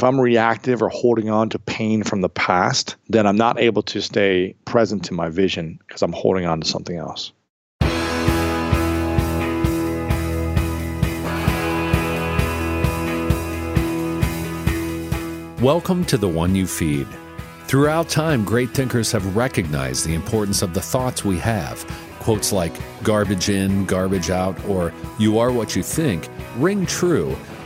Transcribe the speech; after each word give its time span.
if 0.00 0.04
I'm 0.04 0.18
reactive 0.18 0.80
or 0.80 0.88
holding 0.88 1.28
on 1.28 1.50
to 1.50 1.58
pain 1.58 2.04
from 2.04 2.22
the 2.22 2.30
past, 2.30 2.96
then 3.10 3.26
I'm 3.26 3.36
not 3.36 3.60
able 3.60 3.82
to 3.82 4.00
stay 4.00 4.54
present 4.64 5.04
to 5.04 5.12
my 5.12 5.28
vision 5.28 5.78
because 5.86 6.00
I'm 6.00 6.14
holding 6.14 6.46
on 6.46 6.62
to 6.62 6.66
something 6.66 6.96
else. 6.96 7.32
Welcome 15.60 16.06
to 16.06 16.16
the 16.16 16.26
one 16.26 16.54
you 16.54 16.66
feed. 16.66 17.06
Throughout 17.66 18.08
time, 18.08 18.42
great 18.42 18.70
thinkers 18.70 19.12
have 19.12 19.36
recognized 19.36 20.06
the 20.06 20.14
importance 20.14 20.62
of 20.62 20.72
the 20.72 20.80
thoughts 20.80 21.26
we 21.26 21.36
have. 21.40 21.84
Quotes 22.20 22.52
like 22.52 22.72
garbage 23.02 23.50
in, 23.50 23.84
garbage 23.84 24.30
out, 24.30 24.58
or 24.64 24.94
you 25.18 25.38
are 25.38 25.52
what 25.52 25.76
you 25.76 25.82
think 25.82 26.26
ring 26.56 26.86
true. 26.86 27.36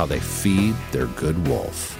how 0.00 0.06
they 0.06 0.18
feed 0.18 0.74
their 0.92 1.08
good 1.08 1.46
wolf. 1.46 1.94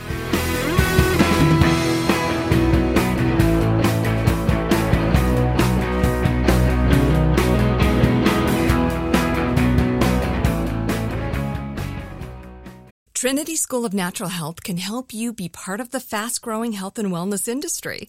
Trinity 13.13 13.55
School 13.55 13.85
of 13.85 13.93
Natural 13.93 14.31
Health 14.31 14.63
can 14.63 14.79
help 14.79 15.13
you 15.13 15.35
be 15.35 15.51
part 15.51 15.79
of 15.79 15.91
the 15.91 16.01
fast 16.01 16.41
growing 16.41 16.73
health 16.73 16.99
and 16.99 17.13
wellness 17.13 17.47
industry. 17.49 18.09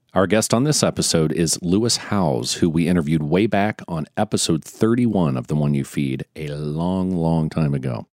Our 0.13 0.27
guest 0.27 0.53
on 0.53 0.65
this 0.65 0.83
episode 0.83 1.31
is 1.31 1.57
Lewis 1.61 1.95
Howes, 1.95 2.55
who 2.55 2.69
we 2.69 2.89
interviewed 2.89 3.23
way 3.23 3.47
back 3.47 3.81
on 3.87 4.07
episode 4.17 4.61
31 4.61 5.37
of 5.37 5.47
The 5.47 5.55
One 5.55 5.73
You 5.73 5.85
Feed 5.85 6.25
a 6.35 6.49
long, 6.49 7.11
long 7.11 7.49
time 7.49 7.73
ago. 7.73 8.07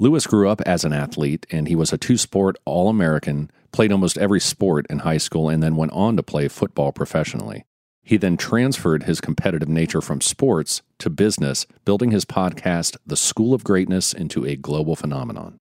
Lewis 0.00 0.26
grew 0.26 0.48
up 0.48 0.60
as 0.62 0.84
an 0.84 0.92
athlete 0.92 1.46
and 1.52 1.68
he 1.68 1.76
was 1.76 1.92
a 1.92 1.96
two 1.96 2.16
sport 2.16 2.56
All 2.64 2.88
American, 2.88 3.52
played 3.70 3.92
almost 3.92 4.18
every 4.18 4.40
sport 4.40 4.84
in 4.90 4.98
high 4.98 5.18
school, 5.18 5.48
and 5.48 5.62
then 5.62 5.76
went 5.76 5.92
on 5.92 6.16
to 6.16 6.24
play 6.24 6.48
football 6.48 6.90
professionally. 6.90 7.64
He 8.02 8.16
then 8.16 8.36
transferred 8.36 9.04
his 9.04 9.20
competitive 9.20 9.68
nature 9.68 10.00
from 10.00 10.20
sports 10.20 10.82
to 10.98 11.08
business, 11.08 11.66
building 11.84 12.10
his 12.10 12.24
podcast, 12.24 12.96
The 13.06 13.16
School 13.16 13.54
of 13.54 13.62
Greatness, 13.62 14.12
into 14.12 14.44
a 14.44 14.56
global 14.56 14.96
phenomenon. 14.96 15.58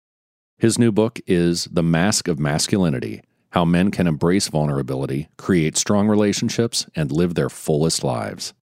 His 0.57 0.79
new 0.79 0.93
book 0.93 1.19
is 1.27 1.65
The 1.65 1.83
Mask 1.83 2.29
of 2.29 2.39
Masculinity 2.39 3.23
how 3.55 3.65
men 3.65 3.93
can 3.93 4.09
embrace 4.09 4.49
vulnerability, 4.49 5.29
create 5.39 5.77
strong 5.77 6.09
relationships, 6.09 6.87
and 6.97 7.13
live 7.13 7.37
their 7.37 7.49
fullest 7.49 8.03
lives. 8.03 8.53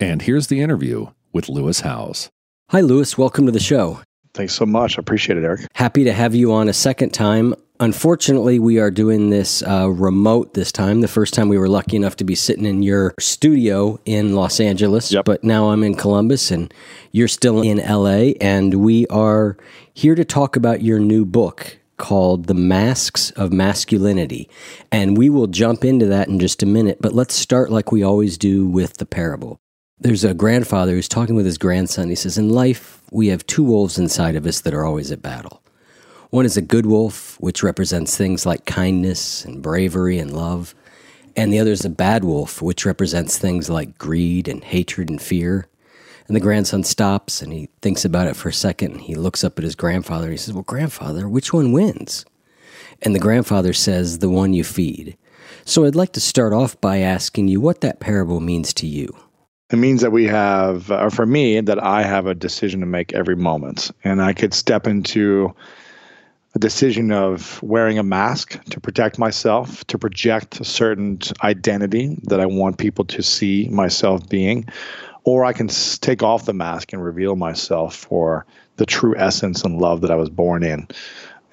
And 0.00 0.22
here's 0.22 0.46
the 0.46 0.62
interview 0.62 1.08
with 1.34 1.50
Lewis 1.50 1.80
Howes. 1.80 2.30
Hi, 2.70 2.80
Lewis. 2.80 3.18
Welcome 3.18 3.44
to 3.44 3.52
the 3.52 3.60
show. 3.60 4.00
Thanks 4.32 4.54
so 4.54 4.64
much. 4.64 4.98
I 4.98 5.00
appreciate 5.00 5.36
it, 5.36 5.44
Eric. 5.44 5.66
Happy 5.74 6.02
to 6.04 6.12
have 6.14 6.34
you 6.34 6.50
on 6.54 6.66
a 6.66 6.72
second 6.72 7.10
time. 7.10 7.54
Unfortunately, 7.80 8.58
we 8.58 8.78
are 8.78 8.90
doing 8.90 9.28
this 9.28 9.62
uh, 9.62 9.90
remote 9.90 10.54
this 10.54 10.72
time. 10.72 11.02
The 11.02 11.08
first 11.08 11.34
time 11.34 11.50
we 11.50 11.58
were 11.58 11.68
lucky 11.68 11.96
enough 11.96 12.16
to 12.16 12.24
be 12.24 12.34
sitting 12.34 12.64
in 12.64 12.82
your 12.82 13.14
studio 13.20 14.00
in 14.06 14.34
Los 14.34 14.60
Angeles, 14.60 15.12
Yep. 15.12 15.26
but 15.26 15.44
now 15.44 15.68
I'm 15.70 15.82
in 15.84 15.94
Columbus 15.94 16.50
and 16.50 16.72
you're 17.12 17.28
still 17.28 17.60
in 17.60 17.78
LA. 17.78 18.32
And 18.40 18.74
we 18.82 19.06
are 19.08 19.58
here 19.92 20.14
to 20.14 20.24
talk 20.24 20.56
about 20.56 20.82
your 20.82 20.98
new 20.98 21.24
book 21.26 21.77
called 21.98 22.46
The 22.46 22.54
Masks 22.54 23.30
of 23.32 23.52
Masculinity. 23.52 24.48
And 24.90 25.18
we 25.18 25.28
will 25.28 25.46
jump 25.46 25.84
into 25.84 26.06
that 26.06 26.28
in 26.28 26.40
just 26.40 26.62
a 26.62 26.66
minute, 26.66 26.98
but 27.00 27.12
let's 27.12 27.34
start 27.34 27.70
like 27.70 27.92
we 27.92 28.02
always 28.02 28.38
do 28.38 28.66
with 28.66 28.96
the 28.96 29.06
parable. 29.06 29.60
There's 30.00 30.24
a 30.24 30.32
grandfather 30.32 30.92
who's 30.92 31.08
talking 31.08 31.34
with 31.34 31.44
his 31.44 31.58
grandson. 31.58 32.08
He 32.08 32.14
says, 32.14 32.38
In 32.38 32.48
life, 32.48 33.02
we 33.10 33.28
have 33.28 33.46
two 33.46 33.64
wolves 33.64 33.98
inside 33.98 34.36
of 34.36 34.46
us 34.46 34.60
that 34.60 34.72
are 34.72 34.84
always 34.84 35.10
at 35.10 35.22
battle. 35.22 35.62
One 36.30 36.44
is 36.44 36.56
a 36.56 36.62
good 36.62 36.86
wolf, 36.86 37.40
which 37.40 37.62
represents 37.62 38.16
things 38.16 38.44
like 38.44 38.64
kindness 38.64 39.44
and 39.44 39.62
bravery 39.62 40.18
and 40.18 40.32
love. 40.32 40.74
And 41.34 41.52
the 41.52 41.58
other 41.58 41.72
is 41.72 41.84
a 41.84 41.90
bad 41.90 42.24
wolf, 42.24 42.60
which 42.60 42.84
represents 42.84 43.38
things 43.38 43.70
like 43.70 43.96
greed 43.96 44.48
and 44.48 44.62
hatred 44.62 45.08
and 45.08 45.22
fear. 45.22 45.67
And 46.28 46.36
the 46.36 46.40
grandson 46.40 46.84
stops 46.84 47.40
and 47.40 47.52
he 47.52 47.70
thinks 47.80 48.04
about 48.04 48.26
it 48.26 48.36
for 48.36 48.50
a 48.50 48.52
second. 48.52 48.92
And 48.92 49.00
he 49.00 49.14
looks 49.14 49.42
up 49.42 49.58
at 49.58 49.64
his 49.64 49.74
grandfather 49.74 50.24
and 50.24 50.32
he 50.32 50.38
says, 50.38 50.54
Well, 50.54 50.62
grandfather, 50.62 51.28
which 51.28 51.52
one 51.52 51.72
wins? 51.72 52.24
And 53.02 53.14
the 53.14 53.20
grandfather 53.20 53.72
says, 53.72 54.18
The 54.18 54.28
one 54.28 54.52
you 54.52 54.62
feed. 54.62 55.16
So 55.64 55.84
I'd 55.84 55.94
like 55.94 56.12
to 56.12 56.20
start 56.20 56.52
off 56.52 56.80
by 56.80 56.98
asking 56.98 57.48
you 57.48 57.60
what 57.60 57.80
that 57.80 58.00
parable 58.00 58.40
means 58.40 58.72
to 58.74 58.86
you. 58.86 59.16
It 59.70 59.76
means 59.76 60.00
that 60.00 60.12
we 60.12 60.24
have, 60.24 60.90
or 60.90 61.10
for 61.10 61.26
me, 61.26 61.60
that 61.60 61.82
I 61.82 62.02
have 62.02 62.26
a 62.26 62.34
decision 62.34 62.80
to 62.80 62.86
make 62.86 63.12
every 63.12 63.36
moment. 63.36 63.90
And 64.04 64.22
I 64.22 64.32
could 64.32 64.54
step 64.54 64.86
into 64.86 65.54
a 66.54 66.58
decision 66.58 67.12
of 67.12 67.62
wearing 67.62 67.98
a 67.98 68.02
mask 68.02 68.62
to 68.70 68.80
protect 68.80 69.18
myself, 69.18 69.86
to 69.86 69.98
project 69.98 70.60
a 70.60 70.64
certain 70.64 71.18
identity 71.42 72.18
that 72.24 72.40
I 72.40 72.46
want 72.46 72.78
people 72.78 73.04
to 73.06 73.22
see 73.22 73.68
myself 73.68 74.26
being, 74.28 74.66
or 75.28 75.44
I 75.44 75.52
can 75.52 75.68
take 75.68 76.22
off 76.22 76.46
the 76.46 76.54
mask 76.54 76.94
and 76.94 77.04
reveal 77.04 77.36
myself 77.36 77.94
for 77.94 78.46
the 78.76 78.86
true 78.86 79.14
essence 79.14 79.62
and 79.62 79.78
love 79.78 80.00
that 80.00 80.10
I 80.10 80.14
was 80.14 80.30
born 80.30 80.62
in. 80.62 80.88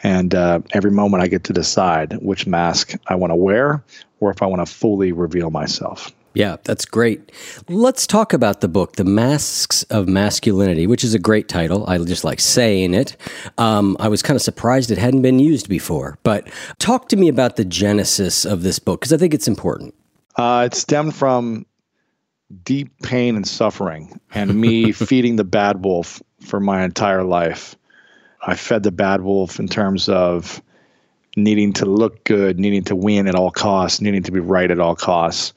And 0.02 0.34
uh, 0.34 0.62
every 0.72 0.92
moment 0.92 1.24
I 1.24 1.28
get 1.28 1.44
to 1.44 1.54
decide 1.54 2.14
which 2.22 2.48
mask 2.48 2.94
I 3.08 3.16
want 3.16 3.32
to 3.32 3.36
wear 3.36 3.84
or 4.22 4.32
if 4.32 4.42
I 4.42 4.46
want 4.46 4.66
to 4.66 4.74
fully 4.74 5.12
reveal 5.12 5.52
myself. 5.52 6.10
Yeah, 6.34 6.56
that's 6.64 6.86
great. 6.86 7.34
Let's 7.68 8.08
talk 8.08 8.32
about 8.32 8.62
the 8.62 8.70
book, 8.70 8.96
The 8.96 9.04
Masks 9.04 9.84
of 9.84 10.08
Masculinity, 10.08 10.88
which 10.88 11.04
is 11.04 11.14
a 11.14 11.20
great 11.20 11.50
title. 11.50 11.86
I 11.86 11.98
just 11.98 12.24
like 12.24 12.40
saying 12.40 12.94
it. 12.94 13.18
Um, 13.58 13.98
I 14.00 14.08
was 14.08 14.22
kind 14.22 14.38
of 14.38 14.42
surprised 14.42 14.90
it 14.90 14.98
hadn't 14.98 15.22
been 15.22 15.40
used 15.40 15.68
before. 15.68 16.18
But 16.24 16.48
talk 16.80 17.10
to 17.10 17.18
me 17.18 17.28
about 17.28 17.58
the 17.58 17.66
genesis 17.66 18.46
of 18.46 18.64
this 18.64 18.80
book, 18.80 19.02
because 19.02 19.12
I 19.12 19.18
think 19.18 19.34
it's 19.34 19.50
important. 19.50 19.94
Uh, 20.38 20.64
it 20.66 20.76
stemmed 20.76 21.14
from 21.14 21.66
deep 22.64 22.92
pain 23.02 23.36
and 23.36 23.48
suffering 23.48 24.20
and 24.34 24.60
me 24.60 24.92
feeding 24.92 25.36
the 25.36 25.44
bad 25.44 25.84
wolf 25.84 26.22
for 26.42 26.60
my 26.60 26.84
entire 26.84 27.24
life. 27.24 27.76
I 28.46 28.56
fed 28.56 28.84
the 28.84 28.92
bad 28.92 29.22
wolf 29.22 29.60
in 29.60 29.68
terms 29.68 30.08
of 30.08 30.62
needing 31.36 31.74
to 31.74 31.86
look 31.86 32.24
good, 32.24 32.60
needing 32.60 32.84
to 32.86 32.96
win 32.96 33.28
at 33.28 33.36
all 33.36 33.52
costs, 33.52 34.02
needing 34.02 34.24
to 34.24 34.32
be 34.32 34.40
right 34.40 34.70
at 34.70 34.80
all 34.80 34.96
costs, 34.96 35.54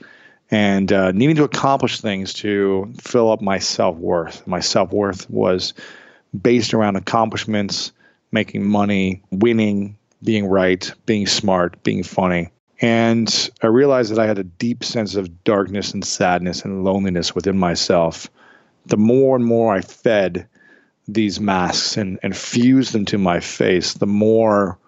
and 0.51 0.93
uh, 0.93 1.13
needing 1.13 1.37
to 1.37 1.45
accomplish 1.45 2.01
things 2.01 2.33
to 2.35 2.93
fill 3.01 3.31
up 3.31 3.41
my 3.41 3.59
self 3.59 3.97
worth. 3.99 4.47
My 4.47 4.61
self 4.61 4.93
worth 4.93 5.29
was 5.31 5.75
based 6.41 6.75
around 6.75 6.97
accomplishments, 6.97 7.93
making 8.33 8.67
money, 8.67 9.23
winning, 9.31 9.97
being 10.23 10.47
right, 10.47 10.91
being 11.07 11.27
smart, 11.27 11.83
being 11.83 12.03
funny. 12.03 12.51
And 12.81 13.51
I 13.63 13.67
realized 13.67 14.13
that 14.13 14.21
I 14.21 14.27
had 14.27 14.39
a 14.39 14.45
deep 14.45 14.85
sense 14.85 15.17
of 15.17 15.43
darkness 15.45 15.93
and 15.93 16.05
sadness 16.05 16.63
and 16.63 16.85
loneliness 16.85 17.35
within 17.35 17.59
myself. 17.59 18.29
The 18.87 18.97
more 18.97 19.37
and 19.37 19.45
more 19.45 19.75
I 19.75 19.81
fed 19.81 20.47
these 21.09 21.41
masks 21.41 21.97
and, 21.97 22.19
and 22.23 22.37
fused 22.37 22.93
them 22.93 23.05
to 23.07 23.19
my 23.19 23.41
face, 23.41 23.95
the 23.95 24.07
more 24.07 24.79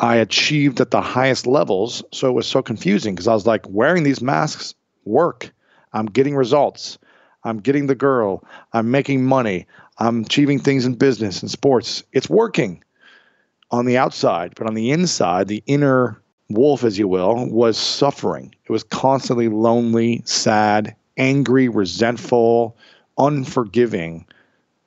I 0.00 0.16
achieved 0.16 0.80
at 0.80 0.90
the 0.90 1.00
highest 1.00 1.46
levels. 1.46 2.02
So 2.12 2.28
it 2.28 2.34
was 2.34 2.46
so 2.46 2.62
confusing 2.62 3.14
because 3.14 3.28
I 3.28 3.34
was 3.34 3.46
like, 3.46 3.64
wearing 3.68 4.02
these 4.02 4.20
masks 4.20 4.74
work. 5.04 5.50
I'm 5.92 6.06
getting 6.06 6.36
results. 6.36 6.98
I'm 7.44 7.58
getting 7.58 7.86
the 7.86 7.94
girl. 7.94 8.44
I'm 8.72 8.90
making 8.90 9.24
money. 9.24 9.66
I'm 9.98 10.22
achieving 10.22 10.58
things 10.58 10.84
in 10.84 10.94
business 10.94 11.40
and 11.40 11.50
sports. 11.50 12.02
It's 12.12 12.28
working 12.28 12.84
on 13.70 13.86
the 13.86 13.96
outside, 13.96 14.54
but 14.56 14.66
on 14.66 14.74
the 14.74 14.90
inside, 14.90 15.48
the 15.48 15.62
inner 15.66 16.20
wolf, 16.48 16.84
as 16.84 16.98
you 16.98 17.08
will, 17.08 17.48
was 17.48 17.76
suffering. 17.76 18.54
It 18.64 18.72
was 18.72 18.84
constantly 18.84 19.48
lonely, 19.48 20.22
sad, 20.24 20.96
angry, 21.16 21.68
resentful, 21.68 22.76
unforgiving 23.18 24.26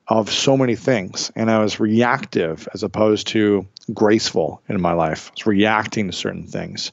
of 0.08 0.30
so 0.30 0.56
many 0.56 0.74
things. 0.74 1.30
And 1.36 1.50
I 1.50 1.60
was 1.60 1.80
reactive 1.80 2.68
as 2.74 2.82
opposed 2.82 3.28
to 3.28 3.66
graceful 3.94 4.62
in 4.68 4.80
my 4.80 4.92
life. 4.92 5.28
I 5.28 5.32
was 5.36 5.46
reacting 5.46 6.08
to 6.08 6.12
certain 6.12 6.46
things. 6.46 6.92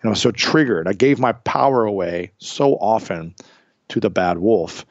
And 0.00 0.08
I 0.08 0.10
was 0.10 0.20
so 0.20 0.30
triggered. 0.30 0.88
I 0.88 0.92
gave 0.92 1.18
my 1.18 1.32
power 1.32 1.84
away 1.84 2.32
so 2.38 2.74
often 2.74 3.34
to 3.88 4.00
the 4.00 4.10
bad 4.10 4.38
wolf 4.38 4.86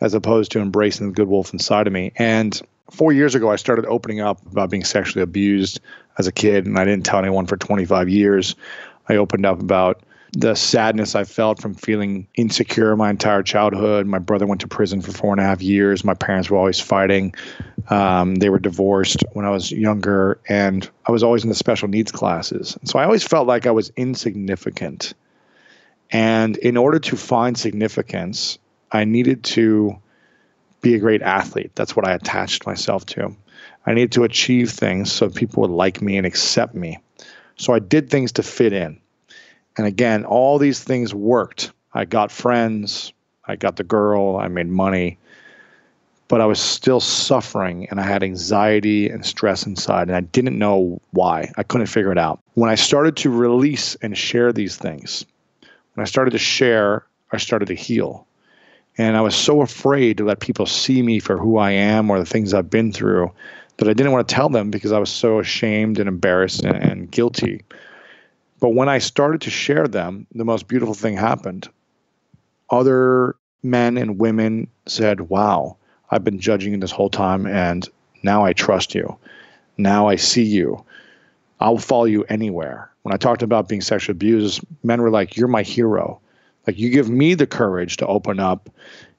as 0.00 0.14
opposed 0.14 0.52
to 0.52 0.60
embracing 0.60 1.08
the 1.08 1.14
good 1.14 1.28
wolf 1.28 1.52
inside 1.52 1.86
of 1.86 1.92
me. 1.92 2.12
And 2.16 2.60
four 2.90 3.12
years 3.12 3.34
ago, 3.34 3.50
I 3.50 3.56
started 3.56 3.84
opening 3.86 4.20
up 4.20 4.44
about 4.50 4.70
being 4.70 4.84
sexually 4.84 5.22
abused 5.22 5.80
as 6.20 6.28
a 6.28 6.32
kid, 6.32 6.66
and 6.66 6.78
I 6.78 6.84
didn't 6.84 7.04
tell 7.04 7.18
anyone 7.18 7.46
for 7.46 7.56
25 7.56 8.08
years. 8.08 8.54
I 9.08 9.16
opened 9.16 9.44
up 9.44 9.60
about 9.60 10.02
the 10.32 10.54
sadness 10.54 11.16
I 11.16 11.24
felt 11.24 11.60
from 11.60 11.74
feeling 11.74 12.28
insecure 12.36 12.94
my 12.94 13.10
entire 13.10 13.42
childhood. 13.42 14.06
My 14.06 14.20
brother 14.20 14.46
went 14.46 14.60
to 14.60 14.68
prison 14.68 15.00
for 15.00 15.10
four 15.10 15.32
and 15.32 15.40
a 15.40 15.44
half 15.44 15.60
years. 15.60 16.04
My 16.04 16.14
parents 16.14 16.48
were 16.48 16.56
always 16.56 16.78
fighting. 16.78 17.34
Um, 17.88 18.36
they 18.36 18.48
were 18.50 18.60
divorced 18.60 19.24
when 19.32 19.44
I 19.44 19.50
was 19.50 19.72
younger, 19.72 20.38
and 20.48 20.88
I 21.06 21.10
was 21.10 21.24
always 21.24 21.42
in 21.42 21.48
the 21.48 21.56
special 21.56 21.88
needs 21.88 22.12
classes. 22.12 22.78
So 22.84 23.00
I 23.00 23.04
always 23.04 23.24
felt 23.24 23.48
like 23.48 23.66
I 23.66 23.72
was 23.72 23.90
insignificant. 23.96 25.14
And 26.12 26.56
in 26.58 26.76
order 26.76 27.00
to 27.00 27.16
find 27.16 27.58
significance, 27.58 28.58
I 28.92 29.04
needed 29.04 29.42
to 29.44 29.98
be 30.80 30.94
a 30.94 30.98
great 30.98 31.22
athlete. 31.22 31.72
That's 31.74 31.96
what 31.96 32.06
I 32.06 32.12
attached 32.12 32.66
myself 32.66 33.06
to. 33.06 33.34
I 33.86 33.94
needed 33.94 34.12
to 34.12 34.24
achieve 34.24 34.70
things 34.70 35.10
so 35.10 35.30
people 35.30 35.62
would 35.62 35.70
like 35.70 36.02
me 36.02 36.16
and 36.16 36.26
accept 36.26 36.74
me. 36.74 36.98
So 37.56 37.72
I 37.72 37.78
did 37.78 38.10
things 38.10 38.32
to 38.32 38.42
fit 38.42 38.72
in. 38.72 38.98
And 39.76 39.86
again, 39.86 40.24
all 40.24 40.58
these 40.58 40.82
things 40.82 41.14
worked. 41.14 41.72
I 41.94 42.04
got 42.04 42.30
friends, 42.30 43.12
I 43.46 43.56
got 43.56 43.76
the 43.76 43.84
girl, 43.84 44.36
I 44.36 44.48
made 44.48 44.68
money, 44.68 45.18
but 46.28 46.40
I 46.40 46.46
was 46.46 46.60
still 46.60 47.00
suffering 47.00 47.88
and 47.90 47.98
I 47.98 48.04
had 48.04 48.22
anxiety 48.22 49.08
and 49.08 49.26
stress 49.26 49.66
inside 49.66 50.08
and 50.08 50.16
I 50.16 50.20
didn't 50.20 50.58
know 50.58 51.00
why. 51.10 51.50
I 51.56 51.62
couldn't 51.62 51.88
figure 51.88 52.12
it 52.12 52.18
out. 52.18 52.40
When 52.54 52.70
I 52.70 52.76
started 52.76 53.16
to 53.18 53.30
release 53.30 53.96
and 53.96 54.16
share 54.16 54.52
these 54.52 54.76
things, 54.76 55.24
when 55.94 56.02
I 56.02 56.06
started 56.06 56.30
to 56.32 56.38
share, 56.38 57.04
I 57.32 57.38
started 57.38 57.66
to 57.66 57.74
heal. 57.74 58.26
And 58.98 59.16
I 59.16 59.20
was 59.22 59.34
so 59.34 59.62
afraid 59.62 60.18
to 60.18 60.24
let 60.24 60.40
people 60.40 60.66
see 60.66 61.02
me 61.02 61.20
for 61.20 61.36
who 61.36 61.58
I 61.58 61.70
am 61.72 62.10
or 62.10 62.18
the 62.18 62.26
things 62.26 62.54
I've 62.54 62.70
been 62.70 62.92
through 62.92 63.32
that 63.80 63.88
I 63.88 63.94
didn't 63.94 64.12
want 64.12 64.28
to 64.28 64.34
tell 64.34 64.50
them 64.50 64.70
because 64.70 64.92
I 64.92 64.98
was 64.98 65.08
so 65.08 65.38
ashamed 65.38 65.98
and 65.98 66.06
embarrassed 66.06 66.62
and, 66.62 66.76
and 66.76 67.10
guilty. 67.10 67.64
But 68.60 68.70
when 68.70 68.90
I 68.90 68.98
started 68.98 69.40
to 69.40 69.50
share 69.50 69.88
them, 69.88 70.26
the 70.34 70.44
most 70.44 70.68
beautiful 70.68 70.94
thing 70.94 71.16
happened. 71.16 71.66
Other 72.68 73.36
men 73.62 73.96
and 73.96 74.18
women 74.18 74.68
said, 74.86 75.30
Wow, 75.30 75.78
I've 76.10 76.22
been 76.22 76.38
judging 76.38 76.72
you 76.72 76.78
this 76.78 76.90
whole 76.90 77.08
time, 77.08 77.46
and 77.46 77.88
now 78.22 78.44
I 78.44 78.52
trust 78.52 78.94
you. 78.94 79.16
Now 79.78 80.08
I 80.08 80.16
see 80.16 80.44
you. 80.44 80.84
I'll 81.58 81.78
follow 81.78 82.04
you 82.04 82.24
anywhere. 82.24 82.90
When 83.02 83.14
I 83.14 83.16
talked 83.16 83.42
about 83.42 83.68
being 83.68 83.80
sexually 83.80 84.14
abused, 84.14 84.60
men 84.82 85.00
were 85.00 85.10
like, 85.10 85.38
You're 85.38 85.48
my 85.48 85.62
hero. 85.62 86.20
Like, 86.66 86.78
you 86.78 86.90
give 86.90 87.08
me 87.08 87.32
the 87.32 87.46
courage 87.46 87.96
to 87.96 88.06
open 88.06 88.38
up. 88.40 88.68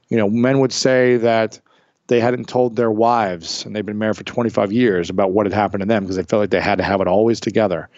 You 0.09 0.17
know, 0.17 0.29
men 0.29 0.59
would 0.59 0.71
say 0.71 1.17
that 1.17 1.59
they 2.07 2.19
hadn't 2.19 2.49
told 2.49 2.75
their 2.75 2.91
wives, 2.91 3.65
and 3.65 3.75
they've 3.75 3.85
been 3.85 3.97
married 3.97 4.17
for 4.17 4.23
25 4.23 4.71
years, 4.71 5.09
about 5.09 5.31
what 5.31 5.45
had 5.45 5.53
happened 5.53 5.81
to 5.81 5.87
them 5.87 6.03
because 6.03 6.17
they 6.17 6.23
felt 6.23 6.41
like 6.41 6.49
they 6.49 6.59
had 6.59 6.77
to 6.77 6.83
have 6.83 7.01
it 7.01 7.07
always 7.07 7.39
together. 7.39 7.89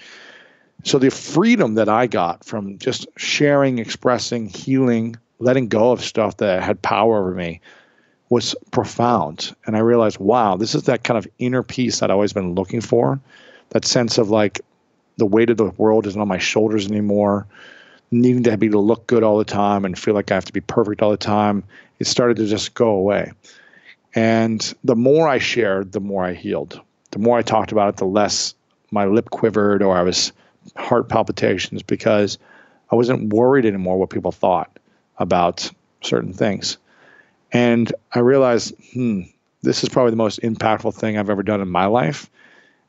So 0.83 0.99
the 0.99 1.09
freedom 1.09 1.75
that 1.75 1.89
I 1.89 2.07
got 2.07 2.43
from 2.43 2.77
just 2.77 3.07
sharing, 3.17 3.79
expressing, 3.79 4.49
healing, 4.49 5.15
letting 5.39 5.67
go 5.67 5.91
of 5.91 6.03
stuff 6.03 6.37
that 6.37 6.61
had 6.61 6.81
power 6.81 7.19
over 7.19 7.33
me 7.33 7.61
was 8.29 8.55
profound. 8.71 9.55
And 9.65 9.75
I 9.75 9.79
realized, 9.79 10.19
wow, 10.19 10.57
this 10.57 10.75
is 10.75 10.83
that 10.83 11.03
kind 11.03 11.17
of 11.17 11.27
inner 11.39 11.63
peace 11.63 11.99
that 11.99 12.09
I've 12.09 12.15
always 12.15 12.33
been 12.33 12.55
looking 12.55 12.81
for. 12.81 13.19
That 13.69 13.85
sense 13.85 14.17
of 14.17 14.29
like 14.29 14.61
the 15.17 15.25
weight 15.25 15.49
of 15.49 15.57
the 15.57 15.65
world 15.77 16.07
isn't 16.07 16.19
on 16.19 16.27
my 16.27 16.37
shoulders 16.37 16.87
anymore. 16.87 17.45
Needing 18.11 18.43
to 18.43 18.57
be 18.57 18.69
to 18.69 18.79
look 18.79 19.07
good 19.07 19.23
all 19.23 19.37
the 19.37 19.45
time 19.45 19.85
and 19.85 19.97
feel 19.97 20.13
like 20.13 20.31
I 20.31 20.35
have 20.35 20.45
to 20.45 20.53
be 20.53 20.61
perfect 20.61 21.01
all 21.01 21.11
the 21.11 21.17
time. 21.17 21.63
It 21.99 22.07
started 22.07 22.37
to 22.37 22.45
just 22.45 22.73
go 22.73 22.89
away. 22.89 23.31
And 24.15 24.73
the 24.83 24.95
more 24.95 25.27
I 25.27 25.39
shared, 25.39 25.91
the 25.91 25.99
more 25.99 26.23
I 26.23 26.33
healed. 26.33 26.79
The 27.11 27.19
more 27.19 27.37
I 27.37 27.41
talked 27.41 27.71
about 27.71 27.89
it, 27.89 27.97
the 27.97 28.05
less 28.05 28.53
my 28.91 29.05
lip 29.05 29.29
quivered 29.29 29.81
or 29.81 29.95
I 29.95 30.03
was 30.03 30.31
heart 30.75 31.09
palpitations 31.09 31.83
because 31.83 32.37
I 32.91 32.95
wasn't 32.95 33.33
worried 33.33 33.65
anymore 33.65 33.97
what 33.97 34.11
people 34.11 34.31
thought 34.31 34.79
about 35.17 35.69
certain 36.01 36.33
things. 36.33 36.77
And 37.51 37.91
I 38.11 38.19
realized, 38.19 38.75
hmm, 38.93 39.21
this 39.61 39.83
is 39.83 39.89
probably 39.89 40.11
the 40.11 40.17
most 40.17 40.41
impactful 40.41 40.93
thing 40.93 41.17
I've 41.17 41.29
ever 41.29 41.43
done 41.43 41.61
in 41.61 41.69
my 41.69 41.85
life. 41.85 42.29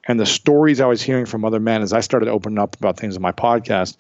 And 0.07 0.21
the 0.21 0.27
stories 0.27 0.81
I 0.81 0.87
was 0.87 1.01
hearing 1.01 1.27
from 1.27 1.45
other 1.45 1.61
men 1.61 1.81
as 1.81 1.93
I 1.93 2.01
started 2.01 2.29
opening 2.29 2.59
up 2.59 2.77
about 2.77 2.99
things 2.99 3.17
in 3.17 3.23
my 3.23 3.33
podcast, 3.33 3.97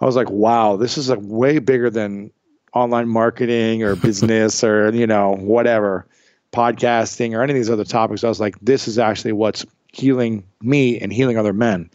I 0.00 0.06
was 0.06 0.16
like, 0.16 0.30
wow, 0.30 0.76
this 0.76 0.98
is 0.98 1.08
like 1.08 1.18
way 1.22 1.58
bigger 1.58 1.90
than 1.90 2.30
online 2.72 3.08
marketing 3.08 3.82
or 3.82 3.96
business 3.96 4.62
or, 4.62 4.94
you 4.94 5.06
know, 5.06 5.34
whatever, 5.34 6.06
podcasting 6.52 7.34
or 7.34 7.42
any 7.42 7.52
of 7.52 7.56
these 7.56 7.70
other 7.70 7.84
topics. 7.84 8.24
I 8.24 8.28
was 8.28 8.40
like, 8.40 8.58
this 8.60 8.88
is 8.88 8.98
actually 8.98 9.32
what's 9.32 9.64
healing 9.92 10.44
me 10.60 10.98
and 10.98 11.12
healing 11.12 11.38
other 11.38 11.52
men. 11.52 11.90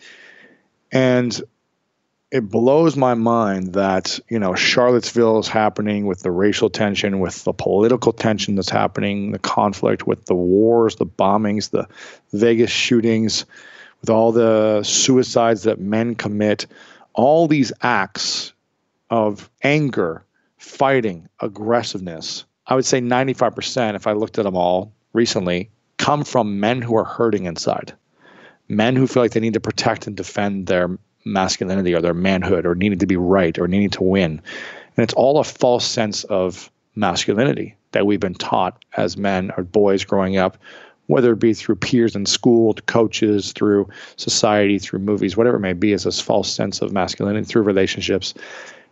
And 0.91 1.41
it 2.31 2.49
blows 2.49 2.97
my 2.97 3.13
mind 3.13 3.73
that, 3.73 4.19
you 4.29 4.39
know, 4.39 4.55
Charlottesville 4.55 5.39
is 5.39 5.47
happening 5.47 6.05
with 6.05 6.21
the 6.21 6.31
racial 6.31 6.69
tension, 6.69 7.19
with 7.19 7.43
the 7.43 7.53
political 7.53 8.11
tension 8.11 8.55
that's 8.55 8.69
happening, 8.69 9.31
the 9.31 9.39
conflict 9.39 10.07
with 10.07 10.25
the 10.25 10.35
wars, 10.35 10.95
the 10.95 11.05
bombings, 11.05 11.69
the 11.69 11.87
Vegas 12.33 12.71
shootings, 12.71 13.45
with 14.01 14.09
all 14.09 14.31
the 14.31 14.83
suicides 14.83 15.63
that 15.63 15.79
men 15.79 16.15
commit, 16.15 16.65
all 17.13 17.47
these 17.47 17.71
acts 17.81 18.53
of 19.09 19.49
anger, 19.63 20.25
fighting, 20.57 21.29
aggressiveness. 21.39 22.45
I 22.67 22.75
would 22.75 22.85
say 22.85 22.99
95%, 22.99 23.95
if 23.95 24.07
I 24.07 24.13
looked 24.13 24.37
at 24.39 24.43
them 24.43 24.55
all 24.55 24.93
recently, 25.13 25.69
come 25.97 26.23
from 26.23 26.59
men 26.59 26.81
who 26.81 26.95
are 26.95 27.03
hurting 27.03 27.45
inside 27.45 27.93
men 28.67 28.95
who 28.95 29.07
feel 29.07 29.23
like 29.23 29.31
they 29.31 29.39
need 29.39 29.53
to 29.53 29.59
protect 29.59 30.07
and 30.07 30.15
defend 30.15 30.67
their 30.67 30.97
masculinity 31.23 31.93
or 31.93 32.01
their 32.01 32.13
manhood 32.13 32.65
or 32.65 32.75
needing 32.75 32.99
to 32.99 33.07
be 33.07 33.17
right 33.17 33.57
or 33.57 33.67
needing 33.67 33.89
to 33.89 34.03
win. 34.03 34.41
And 34.97 35.03
it's 35.03 35.13
all 35.13 35.39
a 35.39 35.43
false 35.43 35.85
sense 35.85 36.23
of 36.25 36.71
masculinity 36.95 37.75
that 37.91 38.05
we've 38.05 38.19
been 38.19 38.35
taught 38.35 38.83
as 38.95 39.17
men 39.17 39.51
or 39.57 39.63
boys 39.63 40.05
growing 40.05 40.37
up, 40.37 40.57
whether 41.07 41.33
it 41.33 41.39
be 41.39 41.53
through 41.53 41.75
peers 41.75 42.15
in 42.15 42.25
school, 42.25 42.73
coaches, 42.85 43.51
through 43.53 43.89
society, 44.15 44.79
through 44.79 44.99
movies, 44.99 45.35
whatever 45.35 45.57
it 45.57 45.61
may 45.61 45.73
be, 45.73 45.91
is 45.91 46.03
this 46.03 46.21
false 46.21 46.51
sense 46.51 46.81
of 46.81 46.91
masculinity 46.91 47.45
through 47.45 47.63
relationships. 47.63 48.33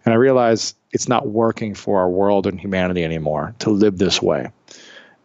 And 0.05 0.13
I 0.13 0.17
realize 0.17 0.75
it's 0.91 1.07
not 1.07 1.27
working 1.27 1.73
for 1.73 1.99
our 1.99 2.09
world 2.09 2.47
and 2.47 2.59
humanity 2.59 3.03
anymore 3.03 3.55
to 3.59 3.69
live 3.69 3.97
this 3.97 4.21
way. 4.21 4.49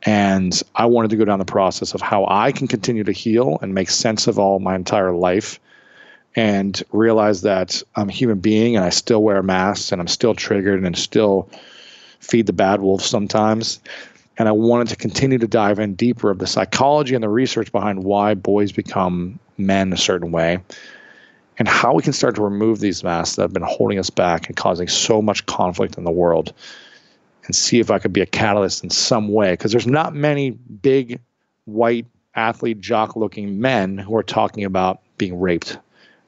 And 0.05 0.61
I 0.77 0.87
wanted 0.87 1.11
to 1.11 1.17
go 1.17 1.25
down 1.25 1.41
the 1.41 1.45
process 1.45 1.95
of 1.95 2.01
how 2.01 2.25
I 2.29 2.53
can 2.53 2.69
continue 2.69 3.05
to 3.05 3.13
heal 3.13 3.59
and 3.61 3.75
make 3.75 3.91
sense 3.91 4.27
of 4.27 4.39
all 4.39 4.61
my 4.61 4.77
entire 4.77 5.13
life 5.13 5.59
and 6.37 6.81
realize 6.93 7.43
that 7.43 7.83
I'm 7.97 8.09
a 8.09 8.13
human 8.13 8.39
being 8.39 8.77
and 8.77 8.85
I 8.85 8.91
still 8.91 9.23
wear 9.23 9.43
masks 9.43 9.91
and 9.91 10.01
I'm 10.01 10.09
still 10.09 10.35
triggered 10.35 10.85
and 10.85 10.97
still 10.97 11.51
feed 12.21 12.47
the 12.47 12.53
bad 12.53 12.81
wolf 12.81 13.03
sometimes. 13.03 13.81
And 14.39 14.49
I 14.49 14.53
wanted 14.53 14.89
to 14.89 14.97
continue 14.97 15.39
to 15.39 15.49
dive 15.49 15.81
in 15.81 15.95
deeper 15.95 16.31
of 16.31 16.39
the 16.39 16.47
psychology 16.47 17.17
and 17.17 17.25
the 17.25 17.29
research 17.29 17.73
behind 17.73 18.05
why 18.05 18.35
boys 18.35 18.71
become 18.71 19.41
men 19.57 19.93
a 19.93 19.97
certain 19.97 20.31
way 20.31 20.61
and 21.59 21.67
how 21.67 21.93
we 21.93 22.03
can 22.03 22.13
start 22.13 22.37
to 22.37 22.43
remove 22.43 22.81
these 22.81 23.03
masks 23.03 23.37
that 23.37 23.43
have 23.43 23.53
been 23.53 23.63
holding 23.63 23.99
us 23.99 24.11
back 24.11 24.47
and 24.47 24.57
causing 24.57 24.89
so 24.89 25.21
much 25.21 25.45
conflict 25.47 25.99
in 25.99 26.05
the 26.05 26.11
world 26.11 26.53
and 27.47 27.57
see 27.57 27.81
if 27.81 27.91
I 27.91 27.99
could 27.99 28.13
be 28.13 28.21
a 28.21 28.27
catalyst 28.27 28.85
in 28.85 28.91
some 28.91 29.29
way. 29.29 29.53
Because 29.53 29.73
there's 29.73 29.87
not 29.87 30.15
many 30.15 30.51
big 30.51 31.21
white 31.65 32.07
athlete 32.35 32.81
jock 32.81 33.17
looking 33.17 33.61
men 33.61 33.99
who 33.99 34.17
are 34.17 34.23
talking 34.23 34.65
about 34.65 35.01
being 35.17 35.41
raped 35.41 35.79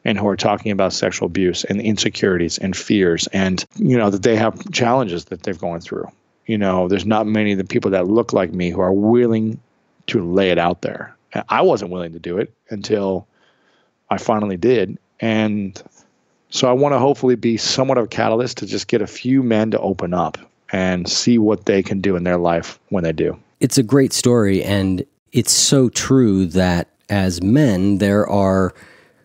and 0.04 0.18
who 0.18 0.26
are 0.26 0.36
talking 0.36 0.72
about 0.72 0.92
sexual 0.92 1.26
abuse 1.26 1.62
and 1.64 1.80
insecurities 1.80 2.58
and 2.58 2.76
fears 2.76 3.28
and 3.28 3.64
you 3.76 3.96
know 3.96 4.10
that 4.10 4.22
they 4.22 4.34
have 4.34 4.70
challenges 4.72 5.26
that 5.26 5.42
they've 5.42 5.58
gone 5.58 5.80
through. 5.80 6.08
You 6.46 6.58
know 6.58 6.88
there's 6.88 7.06
not 7.06 7.26
many 7.26 7.52
of 7.52 7.58
the 7.58 7.64
people 7.64 7.92
that 7.92 8.08
look 8.08 8.32
like 8.32 8.52
me 8.52 8.70
who 8.70 8.80
are 8.80 8.92
willing 8.92 9.60
to 10.08 10.24
lay 10.24 10.50
it 10.50 10.58
out 10.58 10.82
there. 10.82 11.14
I 11.48 11.62
wasn't 11.62 11.92
willing 11.92 12.12
to 12.14 12.18
do 12.18 12.38
it 12.38 12.52
until 12.70 13.28
i 14.10 14.18
finally 14.18 14.56
did 14.56 14.98
and 15.20 15.82
so 16.50 16.68
i 16.68 16.72
want 16.72 16.92
to 16.92 16.98
hopefully 16.98 17.36
be 17.36 17.56
somewhat 17.56 17.98
of 17.98 18.04
a 18.04 18.08
catalyst 18.08 18.58
to 18.58 18.66
just 18.66 18.88
get 18.88 19.02
a 19.02 19.06
few 19.06 19.42
men 19.42 19.70
to 19.70 19.78
open 19.80 20.14
up 20.14 20.38
and 20.72 21.08
see 21.08 21.38
what 21.38 21.66
they 21.66 21.82
can 21.82 22.00
do 22.00 22.16
in 22.16 22.24
their 22.24 22.36
life 22.36 22.78
when 22.88 23.04
they 23.04 23.12
do. 23.12 23.38
It's 23.60 23.78
a 23.78 23.82
great 23.82 24.12
story, 24.12 24.62
and 24.62 25.04
it's 25.32 25.52
so 25.52 25.88
true 25.88 26.46
that 26.46 26.88
as 27.08 27.42
men, 27.42 27.98
there 27.98 28.26
are 28.28 28.74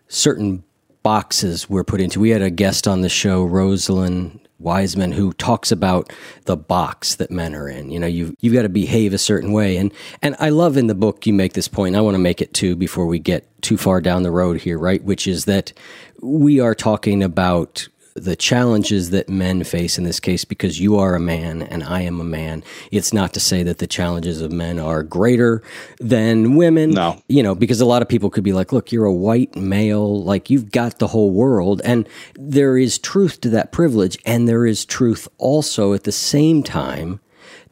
certain 0.08 0.62
boxes 1.02 1.70
we're 1.70 1.84
put 1.84 2.00
into. 2.00 2.20
We 2.20 2.30
had 2.30 2.42
a 2.42 2.50
guest 2.50 2.88
on 2.88 3.00
the 3.00 3.08
show, 3.08 3.44
Rosalind 3.44 4.40
Wiseman 4.58 5.12
who 5.12 5.32
talks 5.34 5.70
about 5.70 6.12
the 6.44 6.56
box 6.56 7.16
that 7.16 7.30
men 7.30 7.54
are 7.54 7.68
in. 7.68 7.90
You 7.90 8.00
know, 8.00 8.06
you've 8.06 8.34
you've 8.40 8.54
got 8.54 8.62
to 8.62 8.68
behave 8.68 9.12
a 9.12 9.18
certain 9.18 9.52
way, 9.52 9.76
and 9.76 9.92
and 10.22 10.36
I 10.38 10.48
love 10.48 10.76
in 10.76 10.86
the 10.86 10.94
book 10.94 11.26
you 11.26 11.32
make 11.32 11.52
this 11.52 11.68
point. 11.68 11.96
I 11.96 12.00
want 12.00 12.14
to 12.14 12.20
make 12.20 12.40
it 12.40 12.54
too 12.54 12.76
before 12.76 13.06
we 13.06 13.18
get 13.18 13.46
too 13.62 13.76
far 13.76 14.00
down 14.00 14.22
the 14.22 14.30
road 14.30 14.60
here, 14.60 14.78
right? 14.78 15.02
Which 15.02 15.26
is 15.26 15.44
that 15.44 15.72
we 16.20 16.60
are 16.60 16.74
talking 16.74 17.22
about 17.22 17.88
the 18.16 18.36
challenges 18.36 19.10
that 19.10 19.28
men 19.28 19.62
face 19.64 19.98
in 19.98 20.04
this 20.04 20.20
case 20.20 20.44
because 20.44 20.80
you 20.80 20.96
are 20.98 21.14
a 21.14 21.20
man 21.20 21.62
and 21.62 21.84
I 21.84 22.02
am 22.02 22.20
a 22.20 22.24
man. 22.24 22.64
It's 22.90 23.12
not 23.12 23.34
to 23.34 23.40
say 23.40 23.62
that 23.62 23.78
the 23.78 23.86
challenges 23.86 24.40
of 24.40 24.50
men 24.50 24.78
are 24.78 25.02
greater 25.02 25.62
than 25.98 26.56
women. 26.56 26.90
No. 26.90 27.22
You 27.28 27.42
know, 27.42 27.54
because 27.54 27.80
a 27.80 27.86
lot 27.86 28.02
of 28.02 28.08
people 28.08 28.30
could 28.30 28.44
be 28.44 28.52
like, 28.52 28.72
look, 28.72 28.90
you're 28.90 29.04
a 29.04 29.12
white 29.12 29.54
male, 29.54 30.22
like 30.22 30.50
you've 30.50 30.70
got 30.70 30.98
the 30.98 31.08
whole 31.08 31.30
world. 31.30 31.82
And 31.84 32.08
there 32.34 32.78
is 32.78 32.98
truth 32.98 33.40
to 33.42 33.50
that 33.50 33.72
privilege. 33.72 34.18
And 34.24 34.48
there 34.48 34.66
is 34.66 34.84
truth 34.84 35.28
also 35.38 35.92
at 35.92 36.04
the 36.04 36.12
same 36.12 36.62
time 36.62 37.20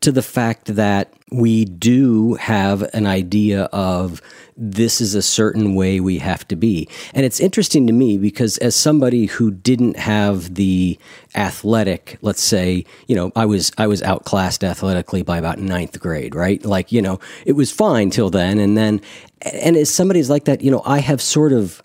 to 0.00 0.12
the 0.12 0.22
fact 0.22 0.76
that 0.76 1.12
we 1.32 1.64
do 1.64 2.34
have 2.34 2.82
an 2.94 3.06
idea 3.06 3.64
of 3.72 4.20
this 4.56 5.00
is 5.00 5.14
a 5.14 5.22
certain 5.22 5.74
way 5.74 6.00
we 6.00 6.18
have 6.18 6.46
to 6.48 6.56
be. 6.56 6.88
And 7.12 7.26
it's 7.26 7.40
interesting 7.40 7.86
to 7.86 7.92
me 7.92 8.18
because 8.18 8.58
as 8.58 8.76
somebody 8.76 9.26
who 9.26 9.50
didn't 9.50 9.96
have 9.96 10.54
the 10.54 10.98
athletic, 11.34 12.18
let's 12.22 12.42
say, 12.42 12.84
you 13.06 13.16
know, 13.16 13.32
I 13.34 13.46
was 13.46 13.72
I 13.78 13.86
was 13.86 14.02
outclassed 14.02 14.62
athletically 14.62 15.22
by 15.22 15.38
about 15.38 15.58
ninth 15.58 15.98
grade, 16.00 16.34
right? 16.34 16.64
Like, 16.64 16.92
you 16.92 17.02
know, 17.02 17.18
it 17.44 17.52
was 17.52 17.72
fine 17.72 18.10
till 18.10 18.30
then. 18.30 18.58
And 18.58 18.76
then 18.76 19.00
and 19.42 19.76
as 19.76 19.90
somebody's 19.90 20.30
like 20.30 20.44
that, 20.44 20.62
you 20.62 20.70
know, 20.70 20.82
I 20.84 21.00
have 21.00 21.20
sort 21.20 21.52
of 21.52 21.82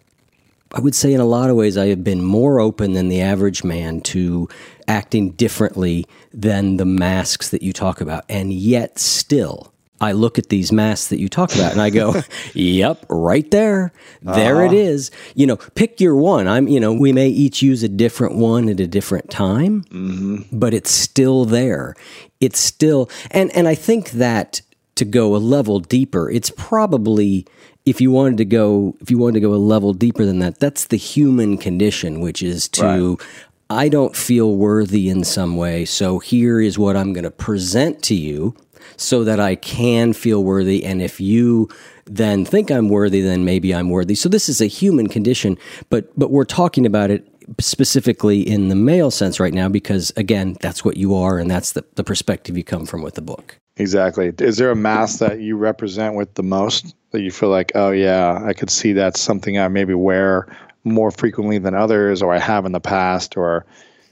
I 0.71 0.79
would 0.79 0.93
say 0.93 1.13
in 1.13 1.19
a 1.19 1.25
lot 1.25 1.49
of 1.49 1.55
ways 1.55 1.77
I 1.77 1.87
have 1.87 2.03
been 2.03 2.23
more 2.23 2.59
open 2.59 2.93
than 2.93 3.09
the 3.09 3.21
average 3.21 3.63
man 3.63 4.01
to 4.01 4.47
acting 4.87 5.31
differently 5.31 6.05
than 6.31 6.77
the 6.77 6.85
masks 6.85 7.49
that 7.49 7.63
you 7.63 7.73
talk 7.73 8.01
about. 8.01 8.25
And 8.29 8.53
yet 8.53 8.99
still 8.99 9.73
I 10.01 10.13
look 10.13 10.39
at 10.39 10.49
these 10.49 10.71
masks 10.71 11.07
that 11.09 11.19
you 11.19 11.27
talk 11.27 11.53
about 11.53 11.73
and 11.73 11.81
I 11.81 11.89
go, 11.89 12.21
yep, 12.53 13.05
right 13.09 13.49
there. 13.51 13.91
There 14.21 14.63
uh-huh. 14.63 14.65
it 14.65 14.73
is. 14.73 15.11
You 15.35 15.47
know, 15.47 15.57
pick 15.57 15.99
your 15.99 16.15
one. 16.15 16.47
I'm, 16.47 16.67
you 16.67 16.79
know, 16.79 16.93
we 16.93 17.11
may 17.11 17.27
each 17.27 17.61
use 17.61 17.83
a 17.83 17.89
different 17.89 18.35
one 18.35 18.69
at 18.69 18.79
a 18.79 18.87
different 18.87 19.29
time, 19.29 19.83
mm-hmm. 19.85 20.57
but 20.57 20.73
it's 20.73 20.91
still 20.91 21.45
there. 21.45 21.95
It's 22.39 22.59
still, 22.59 23.09
and, 23.31 23.53
and 23.55 23.67
I 23.67 23.75
think 23.75 24.11
that 24.11 24.61
to 24.95 25.05
go 25.05 25.35
a 25.35 25.37
level 25.37 25.79
deeper, 25.79 26.29
it's 26.29 26.51
probably, 26.51 27.45
if 27.85 27.99
you 27.99 28.11
wanted 28.11 28.37
to 28.37 28.45
go, 28.45 28.95
if 29.01 29.11
you 29.11 29.17
wanted 29.17 29.35
to 29.35 29.41
go 29.41 29.53
a 29.53 29.55
level 29.55 29.93
deeper 29.93 30.25
than 30.25 30.39
that, 30.39 30.59
that's 30.59 30.85
the 30.85 30.97
human 30.97 31.57
condition, 31.57 32.21
which 32.21 32.41
is 32.41 32.69
to, 32.69 33.17
right. 33.17 33.27
I 33.69 33.87
don't 33.87 34.15
feel 34.15 34.55
worthy 34.55 35.09
in 35.09 35.23
some 35.23 35.55
way. 35.55 35.85
So 35.85 36.19
here 36.19 36.59
is 36.59 36.79
what 36.79 36.97
I'm 36.97 37.13
going 37.13 37.23
to 37.23 37.31
present 37.31 38.01
to 38.03 38.15
you 38.15 38.55
so 38.97 39.23
that 39.23 39.39
I 39.39 39.55
can 39.55 40.13
feel 40.13 40.43
worthy. 40.43 40.83
And 40.85 41.01
if 41.01 41.19
you 41.19 41.69
then 42.05 42.43
think 42.45 42.71
I'm 42.71 42.89
worthy, 42.89 43.21
then 43.21 43.45
maybe 43.45 43.73
I'm 43.73 43.89
worthy. 43.89 44.15
So 44.15 44.29
this 44.29 44.49
is 44.49 44.61
a 44.61 44.65
human 44.65 45.07
condition, 45.07 45.57
but 45.89 46.17
but 46.17 46.31
we're 46.31 46.45
talking 46.45 46.85
about 46.85 47.11
it 47.11 47.27
specifically 47.59 48.41
in 48.41 48.67
the 48.67 48.75
male 48.75 49.11
sense 49.11 49.39
right 49.39 49.53
now 49.53 49.69
because 49.69 50.11
again, 50.15 50.55
that's 50.61 50.85
what 50.85 50.97
you 50.97 51.15
are 51.15 51.39
and 51.39 51.49
that's 51.49 51.71
the, 51.71 51.83
the 51.95 52.03
perspective 52.03 52.55
you 52.57 52.63
come 52.63 52.85
from 52.85 53.01
with 53.01 53.15
the 53.15 53.21
book. 53.21 53.57
Exactly. 53.77 54.31
Is 54.39 54.57
there 54.57 54.71
a 54.71 54.75
mask 54.75 55.19
that 55.19 55.39
you 55.39 55.55
represent 55.55 56.15
with 56.15 56.33
the 56.35 56.43
most 56.43 56.95
that 57.11 57.21
you 57.21 57.31
feel 57.31 57.49
like, 57.49 57.71
oh 57.75 57.91
yeah, 57.91 58.39
I 58.43 58.53
could 58.53 58.69
see 58.69 58.93
that's 58.93 59.19
something 59.19 59.57
I 59.57 59.67
maybe 59.67 59.93
wear 59.93 60.55
more 60.83 61.11
frequently 61.11 61.57
than 61.57 61.73
others 61.73 62.21
or 62.21 62.33
I 62.33 62.39
have 62.39 62.65
in 62.65 62.71
the 62.71 62.79
past 62.79 63.35
or 63.37 63.65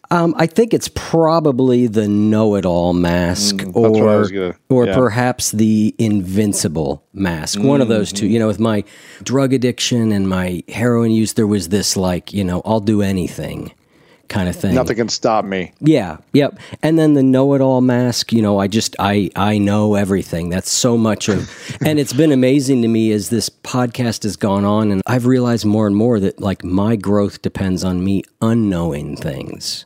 um, 0.09 0.33
I 0.37 0.47
think 0.47 0.73
it's 0.73 0.87
probably 0.89 1.87
the 1.87 2.07
know-it-all 2.07 2.93
mask, 2.93 3.55
mm, 3.55 3.75
or 3.75 3.91
gonna, 3.91 4.55
or 4.69 4.85
yeah. 4.85 4.95
perhaps 4.95 5.51
the 5.51 5.93
invincible 5.97 7.03
mask. 7.13 7.59
Mm-hmm. 7.59 7.67
One 7.67 7.81
of 7.81 7.89
those 7.89 8.13
two. 8.13 8.25
Mm-hmm. 8.25 8.33
You 8.33 8.39
know, 8.39 8.47
with 8.47 8.59
my 8.59 8.83
drug 9.23 9.53
addiction 9.53 10.11
and 10.11 10.29
my 10.29 10.63
heroin 10.69 11.11
use, 11.11 11.33
there 11.33 11.47
was 11.47 11.69
this 11.69 11.97
like, 11.97 12.33
you 12.33 12.43
know, 12.43 12.61
I'll 12.63 12.79
do 12.79 13.01
anything 13.01 13.73
kind 14.29 14.49
of 14.49 14.55
thing. 14.55 14.75
Nothing 14.75 14.95
can 14.95 15.09
stop 15.09 15.45
me. 15.45 15.73
Yeah, 15.79 16.17
yep. 16.33 16.57
And 16.83 16.97
then 16.97 17.13
the 17.13 17.23
know-it-all 17.23 17.81
mask. 17.81 18.31
You 18.31 18.41
know, 18.41 18.59
I 18.59 18.67
just 18.67 18.95
I 18.99 19.29
I 19.35 19.57
know 19.57 19.95
everything. 19.95 20.49
That's 20.49 20.71
so 20.71 20.97
much 20.97 21.27
of, 21.27 21.49
and 21.85 21.99
it's 21.99 22.13
been 22.13 22.31
amazing 22.31 22.81
to 22.83 22.87
me 22.87 23.11
as 23.11 23.29
this 23.29 23.49
podcast 23.49 24.23
has 24.23 24.37
gone 24.37 24.63
on, 24.63 24.91
and 24.91 25.01
I've 25.05 25.25
realized 25.25 25.65
more 25.65 25.85
and 25.85 25.95
more 25.95 26.19
that 26.21 26.39
like 26.39 26.63
my 26.63 26.95
growth 26.95 27.41
depends 27.41 27.83
on 27.83 28.03
me 28.03 28.23
unknowing 28.41 29.17
things 29.17 29.85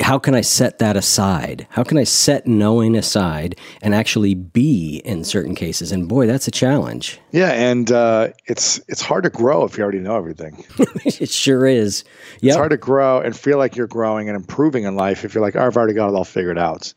how 0.00 0.18
can 0.18 0.34
I 0.34 0.40
set 0.40 0.78
that 0.78 0.96
aside? 0.96 1.66
How 1.70 1.84
can 1.84 1.98
I 1.98 2.04
set 2.04 2.46
knowing 2.46 2.96
aside 2.96 3.56
and 3.82 3.94
actually 3.94 4.34
be 4.34 5.02
in 5.04 5.24
certain 5.24 5.54
cases? 5.54 5.92
And 5.92 6.08
boy, 6.08 6.26
that's 6.26 6.48
a 6.48 6.50
challenge. 6.50 7.20
Yeah, 7.32 7.52
and 7.52 7.90
uh, 7.92 8.28
it's 8.46 8.80
it's 8.88 9.02
hard 9.02 9.24
to 9.24 9.30
grow 9.30 9.64
if 9.64 9.76
you 9.76 9.82
already 9.82 10.00
know 10.00 10.16
everything. 10.16 10.64
it 11.04 11.30
sure 11.30 11.66
is. 11.66 12.04
Yep. 12.40 12.50
It's 12.50 12.56
hard 12.56 12.70
to 12.70 12.76
grow 12.76 13.20
and 13.20 13.36
feel 13.36 13.58
like 13.58 13.76
you're 13.76 13.86
growing 13.86 14.28
and 14.28 14.36
improving 14.36 14.84
in 14.84 14.96
life 14.96 15.24
if 15.24 15.34
you're 15.34 15.42
like, 15.42 15.56
oh, 15.56 15.66
I've 15.66 15.76
already 15.76 15.94
got 15.94 16.08
it 16.08 16.14
all 16.14 16.24
figured 16.24 16.58
out. 16.58 16.92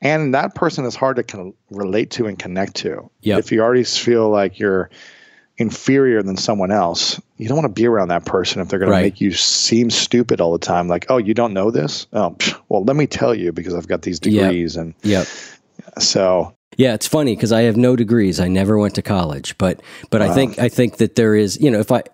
And 0.00 0.34
that 0.34 0.54
person 0.54 0.84
is 0.84 0.96
hard 0.96 1.16
to 1.16 1.22
con- 1.22 1.54
relate 1.70 2.10
to 2.12 2.26
and 2.26 2.38
connect 2.38 2.74
to. 2.76 3.08
Yep. 3.20 3.38
If 3.38 3.52
you 3.52 3.62
already 3.62 3.84
feel 3.84 4.28
like 4.30 4.58
you're 4.58 4.90
inferior 5.58 6.22
than 6.22 6.36
someone 6.36 6.72
else, 6.72 7.20
you 7.42 7.48
don't 7.48 7.56
want 7.56 7.74
to 7.74 7.80
be 7.80 7.86
around 7.86 8.08
that 8.08 8.24
person 8.24 8.62
if 8.62 8.68
they're 8.68 8.78
going 8.78 8.90
right. 8.90 9.00
to 9.00 9.06
make 9.06 9.20
you 9.20 9.32
seem 9.32 9.90
stupid 9.90 10.40
all 10.40 10.52
the 10.52 10.58
time. 10.58 10.88
Like, 10.88 11.06
oh, 11.08 11.16
you 11.16 11.34
don't 11.34 11.52
know 11.52 11.70
this? 11.70 12.06
Oh, 12.12 12.36
well, 12.68 12.84
let 12.84 12.96
me 12.96 13.06
tell 13.06 13.34
you 13.34 13.52
because 13.52 13.74
I've 13.74 13.88
got 13.88 14.02
these 14.02 14.20
degrees 14.20 14.76
yep. 14.76 14.82
and 14.82 14.94
yeah. 15.02 15.24
So 15.98 16.54
yeah, 16.76 16.94
it's 16.94 17.06
funny 17.06 17.34
because 17.34 17.52
I 17.52 17.62
have 17.62 17.76
no 17.76 17.96
degrees. 17.96 18.40
I 18.40 18.48
never 18.48 18.78
went 18.78 18.94
to 18.94 19.02
college, 19.02 19.58
but 19.58 19.82
but. 20.10 20.22
I 20.22 20.32
think 20.34 20.58
I 20.58 20.68
think 20.68 20.98
that 20.98 21.16
there 21.16 21.34
is 21.34 21.60
you 21.60 21.70
know 21.70 21.80
if 21.80 21.90
I 21.90 22.04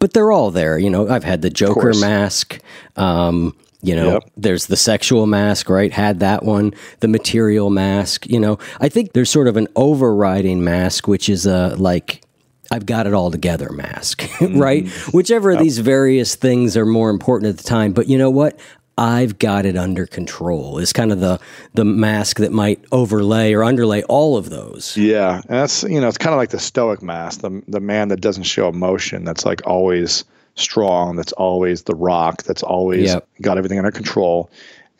but 0.00 0.14
they're 0.14 0.32
all 0.32 0.50
there. 0.50 0.78
You 0.78 0.90
know, 0.90 1.08
I've 1.08 1.24
had 1.24 1.42
the 1.42 1.50
Joker 1.50 1.92
mask. 1.94 2.58
Um, 2.96 3.56
you 3.82 3.96
know, 3.96 4.14
yep. 4.14 4.24
there's 4.36 4.66
the 4.66 4.76
sexual 4.76 5.26
mask, 5.26 5.70
right? 5.70 5.92
Had 5.92 6.20
that 6.20 6.42
one, 6.42 6.74
the 7.00 7.08
material 7.08 7.70
mask. 7.70 8.26
You 8.26 8.40
know, 8.40 8.58
I 8.80 8.88
think 8.88 9.12
there's 9.12 9.30
sort 9.30 9.46
of 9.46 9.56
an 9.56 9.68
overriding 9.76 10.64
mask, 10.64 11.08
which 11.08 11.28
is 11.28 11.46
a 11.46 11.76
like 11.76 12.22
I've 12.70 12.86
got 12.86 13.06
it 13.06 13.14
all 13.14 13.30
together 13.30 13.70
mask, 13.70 14.22
right? 14.40 14.84
Mm. 14.84 15.14
Whichever 15.14 15.50
of 15.50 15.58
these 15.58 15.78
various 15.78 16.36
things 16.36 16.76
are 16.76 16.86
more 16.86 17.10
important 17.10 17.50
at 17.50 17.56
the 17.58 17.64
time. 17.64 17.92
But 17.92 18.08
you 18.08 18.16
know 18.16 18.30
what? 18.30 18.58
I've 18.96 19.38
got 19.38 19.64
it 19.64 19.76
under 19.76 20.06
control 20.06 20.78
is 20.78 20.92
kind 20.92 21.10
of 21.10 21.20
the 21.20 21.40
the 21.72 21.86
mask 21.86 22.36
that 22.36 22.52
might 22.52 22.84
overlay 22.92 23.54
or 23.54 23.64
underlay 23.64 24.02
all 24.04 24.36
of 24.36 24.50
those. 24.50 24.94
Yeah, 24.96 25.36
and 25.36 25.58
that's 25.58 25.82
you 25.84 26.00
know 26.00 26.06
it's 26.06 26.18
kind 26.18 26.34
of 26.34 26.38
like 26.38 26.50
the 26.50 26.58
stoic 26.58 27.02
mask, 27.02 27.40
the 27.40 27.62
the 27.66 27.80
man 27.80 28.08
that 28.08 28.20
doesn't 28.20 28.42
show 28.42 28.68
emotion, 28.68 29.24
that's 29.24 29.46
like 29.46 29.66
always 29.66 30.24
strong, 30.54 31.16
that's 31.16 31.32
always 31.32 31.84
the 31.84 31.94
rock, 31.94 32.42
that's 32.42 32.62
always 32.62 33.06
yep. 33.06 33.26
got 33.40 33.56
everything 33.56 33.78
under 33.78 33.90
control, 33.90 34.50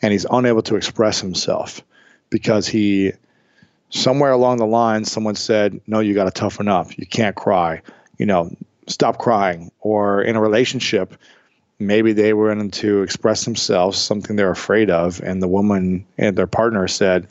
and 0.01 0.11
he's 0.11 0.25
unable 0.31 0.63
to 0.63 0.75
express 0.75 1.21
himself 1.21 1.81
because 2.31 2.67
he 2.67 3.11
somewhere 3.91 4.31
along 4.31 4.57
the 4.57 4.65
line, 4.65 5.05
someone 5.05 5.35
said, 5.35 5.79
"No, 5.87 5.99
you 5.99 6.13
got 6.13 6.23
to 6.25 6.31
toughen 6.31 6.67
up. 6.67 6.97
You 6.97 7.05
can't 7.05 7.35
cry. 7.35 7.81
You 8.17 8.25
know, 8.25 8.55
stop 8.87 9.19
crying." 9.19 9.71
Or 9.81 10.21
in 10.21 10.35
a 10.35 10.41
relationship, 10.41 11.15
maybe 11.79 12.13
they 12.13 12.33
were 12.33 12.51
in 12.51 12.71
to 12.71 13.03
express 13.03 13.45
themselves, 13.45 13.97
something 13.97 14.35
they're 14.35 14.51
afraid 14.51 14.89
of, 14.89 15.21
and 15.23 15.41
the 15.41 15.47
woman 15.47 16.05
and 16.17 16.35
their 16.35 16.47
partner 16.47 16.87
said, 16.87 17.27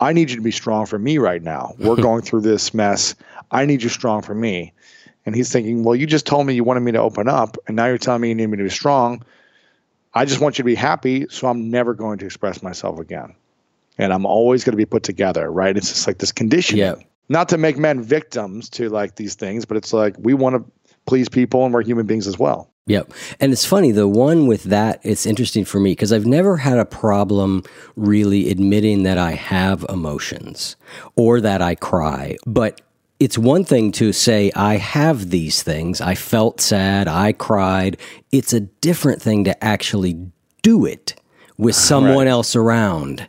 "I 0.00 0.12
need 0.12 0.30
you 0.30 0.36
to 0.36 0.42
be 0.42 0.50
strong 0.50 0.86
for 0.86 0.98
me 0.98 1.18
right 1.18 1.42
now. 1.42 1.74
We're 1.78 1.96
going 2.08 2.22
through 2.22 2.42
this 2.42 2.74
mess. 2.74 3.14
I 3.50 3.66
need 3.66 3.82
you 3.82 3.88
strong 3.88 4.22
for 4.22 4.34
me." 4.34 4.72
And 5.26 5.34
he's 5.34 5.52
thinking, 5.52 5.84
"Well, 5.84 5.94
you 5.94 6.06
just 6.06 6.26
told 6.26 6.46
me 6.46 6.54
you 6.54 6.64
wanted 6.64 6.80
me 6.80 6.92
to 6.92 7.00
open 7.00 7.28
up, 7.28 7.56
and 7.66 7.76
now 7.76 7.86
you're 7.86 7.98
telling 7.98 8.22
me 8.22 8.28
you 8.28 8.34
need 8.34 8.48
me 8.48 8.56
to 8.56 8.64
be 8.64 8.70
strong." 8.70 9.22
I 10.12 10.24
just 10.24 10.40
want 10.40 10.58
you 10.58 10.64
to 10.64 10.66
be 10.66 10.74
happy, 10.74 11.26
so 11.30 11.46
I'm 11.46 11.70
never 11.70 11.94
going 11.94 12.18
to 12.18 12.26
express 12.26 12.64
myself 12.64 12.98
again 12.98 13.34
and 14.00 14.12
I'm 14.12 14.26
always 14.26 14.64
going 14.64 14.72
to 14.72 14.76
be 14.76 14.86
put 14.86 15.02
together, 15.02 15.50
right? 15.52 15.76
It's 15.76 15.88
just 15.90 16.06
like 16.06 16.18
this 16.18 16.32
condition. 16.32 16.78
Yeah. 16.78 16.94
Not 17.28 17.48
to 17.50 17.58
make 17.58 17.78
men 17.78 18.02
victims 18.02 18.68
to 18.70 18.88
like 18.88 19.16
these 19.16 19.34
things, 19.34 19.64
but 19.64 19.76
it's 19.76 19.92
like 19.92 20.16
we 20.18 20.34
want 20.34 20.56
to 20.56 20.72
please 21.06 21.28
people 21.28 21.64
and 21.64 21.72
we're 21.72 21.82
human 21.82 22.06
beings 22.06 22.26
as 22.26 22.38
well. 22.38 22.70
Yep. 22.86 23.12
And 23.38 23.52
it's 23.52 23.64
funny, 23.64 23.92
the 23.92 24.08
one 24.08 24.48
with 24.48 24.64
that, 24.64 25.00
it's 25.04 25.26
interesting 25.26 25.64
for 25.64 25.78
me 25.78 25.92
because 25.92 26.12
I've 26.12 26.26
never 26.26 26.56
had 26.56 26.78
a 26.78 26.84
problem 26.84 27.62
really 27.94 28.50
admitting 28.50 29.04
that 29.04 29.16
I 29.16 29.32
have 29.32 29.86
emotions 29.88 30.76
or 31.14 31.40
that 31.40 31.62
I 31.62 31.76
cry. 31.76 32.36
But 32.46 32.80
it's 33.20 33.38
one 33.38 33.64
thing 33.64 33.92
to 33.92 34.12
say, 34.12 34.50
I 34.56 34.78
have 34.78 35.30
these 35.30 35.62
things. 35.62 36.00
I 36.00 36.14
felt 36.16 36.60
sad. 36.60 37.06
I 37.06 37.32
cried. 37.32 37.98
It's 38.32 38.52
a 38.52 38.60
different 38.60 39.22
thing 39.22 39.44
to 39.44 39.64
actually 39.64 40.18
do 40.62 40.84
it 40.84 41.14
with 41.58 41.76
ah, 41.76 41.78
someone 41.78 42.16
right. 42.16 42.28
else 42.28 42.56
around 42.56 43.28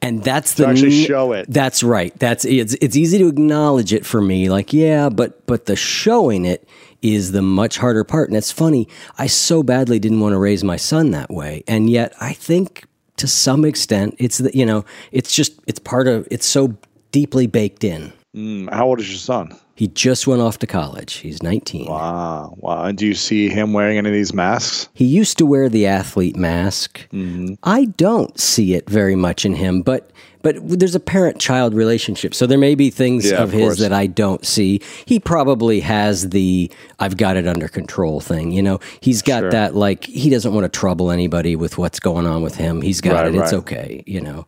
and 0.00 0.22
that's 0.22 0.54
the 0.54 0.64
to 0.64 0.70
actually 0.70 1.04
show 1.04 1.32
it. 1.32 1.46
That's 1.48 1.82
right. 1.82 2.16
That's 2.18 2.44
it's 2.44 2.74
it's 2.80 2.96
easy 2.96 3.18
to 3.18 3.28
acknowledge 3.28 3.92
it 3.92 4.06
for 4.06 4.20
me. 4.20 4.48
Like 4.48 4.72
yeah, 4.72 5.08
but 5.08 5.46
but 5.46 5.66
the 5.66 5.76
showing 5.76 6.44
it 6.44 6.68
is 7.02 7.32
the 7.32 7.42
much 7.42 7.78
harder 7.78 8.04
part. 8.04 8.28
And 8.28 8.36
it's 8.36 8.52
funny. 8.52 8.88
I 9.18 9.26
so 9.26 9.62
badly 9.62 9.98
didn't 9.98 10.20
want 10.20 10.34
to 10.34 10.38
raise 10.38 10.62
my 10.62 10.76
son 10.76 11.10
that 11.10 11.30
way, 11.30 11.64
and 11.66 11.90
yet 11.90 12.14
I 12.20 12.32
think 12.32 12.86
to 13.16 13.28
some 13.28 13.64
extent, 13.64 14.16
it's 14.18 14.38
the, 14.38 14.56
you 14.56 14.66
know, 14.66 14.84
it's 15.12 15.34
just, 15.34 15.60
it's 15.66 15.78
part 15.78 16.08
of, 16.08 16.26
it's 16.30 16.46
so 16.46 16.76
deeply 17.12 17.46
baked 17.46 17.84
in. 17.84 18.12
Mm, 18.34 18.72
how 18.72 18.86
old 18.86 18.98
is 19.00 19.10
your 19.10 19.18
son? 19.18 19.54
He 19.74 19.88
just 19.88 20.26
went 20.26 20.40
off 20.40 20.58
to 20.60 20.66
college. 20.66 21.14
He's 21.14 21.42
19. 21.42 21.86
Wow. 21.86 22.54
Wow. 22.58 22.84
And 22.84 22.96
do 22.96 23.06
you 23.06 23.14
see 23.14 23.48
him 23.48 23.72
wearing 23.74 23.98
any 23.98 24.08
of 24.08 24.14
these 24.14 24.32
masks? 24.32 24.88
He 24.94 25.04
used 25.04 25.36
to 25.38 25.46
wear 25.46 25.68
the 25.68 25.86
athlete 25.86 26.36
mask. 26.36 27.00
Mm-hmm. 27.10 27.54
I 27.64 27.86
don't 27.86 28.38
see 28.38 28.74
it 28.74 28.88
very 28.88 29.16
much 29.16 29.44
in 29.44 29.54
him, 29.54 29.82
but 29.82 30.10
but 30.42 30.56
there's 30.60 30.96
a 30.96 31.00
parent-child 31.00 31.72
relationship, 31.72 32.34
so 32.34 32.48
there 32.48 32.58
may 32.58 32.74
be 32.74 32.90
things 32.90 33.30
Yeah, 33.30 33.36
of, 33.44 33.50
of 33.54 33.60
his 33.60 33.78
that 33.78 33.92
I 33.92 34.08
don't 34.08 34.44
see. 34.44 34.80
He 35.06 35.20
probably 35.20 35.78
has 35.80 36.30
the 36.30 36.68
"I've 36.98 37.16
got 37.16 37.36
it 37.36 37.46
under 37.46 37.68
control" 37.68 38.20
thing. 38.20 38.50
You 38.50 38.62
know, 38.62 38.80
he's 39.00 39.22
got 39.22 39.40
Sure. 39.42 39.50
that 39.52 39.76
like 39.76 40.04
he 40.04 40.30
doesn't 40.30 40.52
want 40.52 40.64
to 40.64 40.68
trouble 40.68 41.10
anybody 41.12 41.54
with 41.54 41.78
what's 41.78 42.00
going 42.00 42.26
on 42.26 42.42
with 42.42 42.56
him. 42.56 42.82
He's 42.82 43.00
got 43.00 43.12
Right, 43.24 43.34
it. 43.34 43.38
It's 43.38 43.52
okay. 43.52 44.02
You 44.06 44.20
know. 44.20 44.46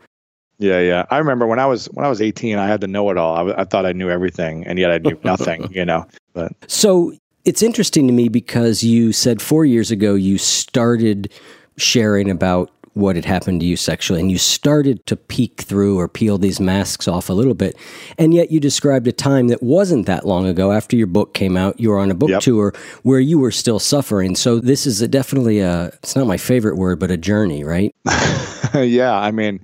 Yeah, 0.59 0.81
yeah. 0.81 1.05
I 1.11 1.19
remember 1.19 1.47
when 1.47 1.59
I 1.59 1.67
was 1.67 1.87
when 1.87 2.05
I 2.07 2.09
was 2.09 2.21
18, 2.23 2.59
I 2.59 2.67
had 2.67 2.81
to 2.83 2.87
know 2.87 3.11
it 3.11 3.17
all. 3.19 3.35
I, 3.35 3.39
w- 3.39 3.57
I 3.59 3.65
thought 3.65 3.87
I 3.87 3.93
knew 3.93 4.09
everything, 4.11 4.65
and 4.67 4.79
yet 4.79 4.91
I 4.91 4.99
knew 4.99 5.19
nothing. 5.25 5.71
You 5.73 5.85
know. 5.85 6.07
But 6.33 6.53
So 6.69 7.13
it's 7.45 7.63
interesting 7.63 8.07
to 8.07 8.13
me 8.13 8.29
because 8.29 8.83
you 8.83 9.13
said 9.13 9.43
four 9.43 9.65
years 9.65 9.91
ago 9.91 10.15
you 10.15 10.39
started 10.39 11.33
sharing 11.77 12.31
about 12.31 12.71
what 12.95 13.17
had 13.17 13.25
happened 13.25 13.59
to 13.61 13.67
you 13.67 13.77
sexually 13.77 14.21
and 14.21 14.31
you 14.31 14.39
started 14.39 15.05
to 15.05 15.17
peek 15.17 15.61
through 15.63 15.99
or 15.99 16.07
peel 16.07 16.39
these 16.39 16.61
masks 16.61 17.09
off 17.09 17.29
a 17.29 17.33
little 17.33 17.53
bit. 17.55 17.77
And 18.19 18.33
yet 18.33 18.53
you 18.53 18.61
described 18.61 19.09
a 19.09 19.13
time 19.13 19.49
that 19.49 19.61
wasn't 19.65 20.07
that 20.07 20.25
long 20.25 20.47
ago 20.47 20.71
after 20.71 20.95
your 20.97 21.09
book 21.09 21.35
came 21.35 21.57
out. 21.57 21.79
You 21.81 21.91
were 21.91 21.99
on 21.99 22.13
a 22.13 22.15
book 22.15 22.31
Yep. 22.31 22.43
tour 22.43 22.73
where 23.03 23.19
you 23.19 23.41
were 23.41 23.51
still 23.51 23.81
suffering. 23.81 24.37
So 24.37 24.61
this 24.61 24.87
is 24.87 25.03
a, 25.03 25.09
definitely 25.09 25.59
a, 25.59 25.87
it's 26.05 26.15
not 26.15 26.29
my 26.29 26.37
favorite 26.37 26.77
word, 26.77 27.01
but 27.01 27.11
a 27.11 27.17
journey, 27.17 27.65
right? 27.65 27.93
yeah, 28.75 29.13
I 29.13 29.33
mean, 29.33 29.59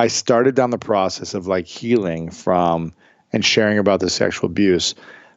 I 0.00 0.06
started 0.06 0.54
down 0.54 0.70
the 0.70 0.78
process 0.78 1.34
of 1.34 1.46
like 1.46 1.66
healing 1.66 2.30
from 2.30 2.94
and 3.34 3.44
sharing 3.44 3.76
about 3.76 4.00
the 4.00 4.08
sexual 4.08 4.46
abuse, 4.48 4.94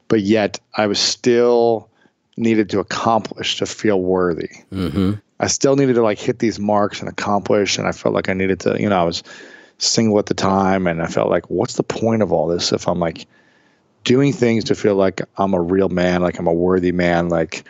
but 0.07 0.21
yet 0.21 0.57
I 0.75 0.87
was 0.87 0.99
still 0.99 1.89
needed 2.37 2.69
to 2.69 2.79
accomplish 2.79 3.57
to 3.57 3.65
feel 3.65 3.99
worthy. 3.99 4.47
Mm-hmm. 4.71 5.15
I 5.41 5.47
still 5.47 5.75
needed 5.75 5.95
to 5.95 6.01
like 6.01 6.17
hit 6.17 6.39
these 6.39 6.59
marks 6.59 7.01
and 7.01 7.09
accomplish, 7.09 7.77
and 7.77 7.89
I 7.89 7.91
felt 7.91 8.15
like 8.15 8.29
I 8.29 8.33
needed 8.33 8.61
to, 8.61 8.81
you 8.81 8.87
know, 8.87 8.97
I 8.97 9.03
was 9.03 9.21
single 9.79 10.17
at 10.17 10.27
the 10.27 10.33
time, 10.33 10.87
and 10.87 11.01
I 11.01 11.07
felt 11.07 11.29
like, 11.29 11.49
what's 11.49 11.75
the 11.75 11.83
point 11.83 12.21
of 12.21 12.31
all 12.31 12.47
this 12.47 12.71
if 12.71 12.87
I'm 12.87 12.99
like 12.99 13.27
doing 14.05 14.31
things 14.31 14.63
to 14.65 14.75
feel 14.75 14.95
like 14.95 15.21
I'm 15.35 15.53
a 15.53 15.61
real 15.61 15.89
man, 15.89 16.21
like 16.21 16.39
I'm 16.39 16.47
a 16.47 16.53
worthy 16.53 16.93
man, 16.93 17.27
like 17.27 17.65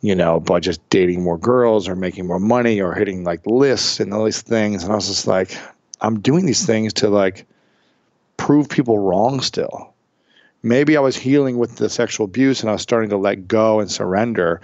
you 0.00 0.16
know, 0.16 0.40
by 0.40 0.58
just 0.58 0.80
dating 0.90 1.22
more 1.22 1.38
girls 1.38 1.88
or 1.88 1.94
making 1.94 2.26
more 2.26 2.40
money 2.40 2.80
or 2.80 2.92
hitting 2.92 3.24
like 3.24 3.46
lists 3.46 4.00
and 4.00 4.12
all 4.12 4.24
these 4.24 4.42
things. 4.42 4.82
And 4.82 4.92
I 4.92 4.96
was 4.96 5.08
just 5.08 5.26
like, 5.26 5.56
I'm 6.00 6.20
doing 6.20 6.46
these 6.46 6.66
things 6.66 6.92
to 6.94 7.08
like 7.08 7.46
prove 8.36 8.68
people 8.68 8.98
wrong 8.98 9.40
still. 9.40 9.94
Maybe 10.62 10.96
I 10.96 11.00
was 11.00 11.16
healing 11.16 11.58
with 11.58 11.76
the 11.76 11.88
sexual 11.88 12.24
abuse 12.24 12.60
and 12.60 12.70
I 12.70 12.72
was 12.72 12.82
starting 12.82 13.10
to 13.10 13.16
let 13.16 13.48
go 13.48 13.80
and 13.80 13.90
surrender, 13.90 14.60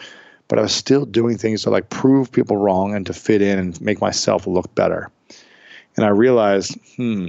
but 0.49 0.59
I 0.59 0.63
was 0.63 0.73
still 0.73 1.05
doing 1.05 1.39
things 1.39 1.63
to 1.63 1.71
like 1.71 1.91
prove 1.91 2.33
people 2.33 2.57
wrong 2.57 2.95
and 2.95 3.07
to 3.07 3.13
fit 3.13 3.41
in 3.41 3.59
and 3.59 3.81
make 3.81 4.01
myself 4.01 4.47
look 4.47 4.75
better. 4.75 5.11
And 5.97 6.05
I 6.05 6.09
realized, 6.09 6.77
hmm, 6.97 7.29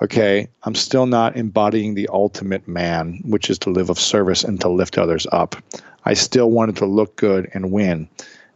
okay, 0.00 0.48
I'm 0.62 0.74
still 0.74 1.06
not 1.06 1.36
embodying 1.36 1.94
the 1.94 2.08
ultimate 2.12 2.66
man, 2.66 3.20
which 3.24 3.50
is 3.50 3.58
to 3.60 3.70
live 3.70 3.90
of 3.90 3.98
service 3.98 4.44
and 4.44 4.60
to 4.60 4.68
lift 4.68 4.98
others 4.98 5.26
up. 5.32 5.56
I 6.04 6.14
still 6.14 6.50
wanted 6.50 6.76
to 6.76 6.86
look 6.86 7.16
good 7.16 7.50
and 7.52 7.72
win, 7.72 8.08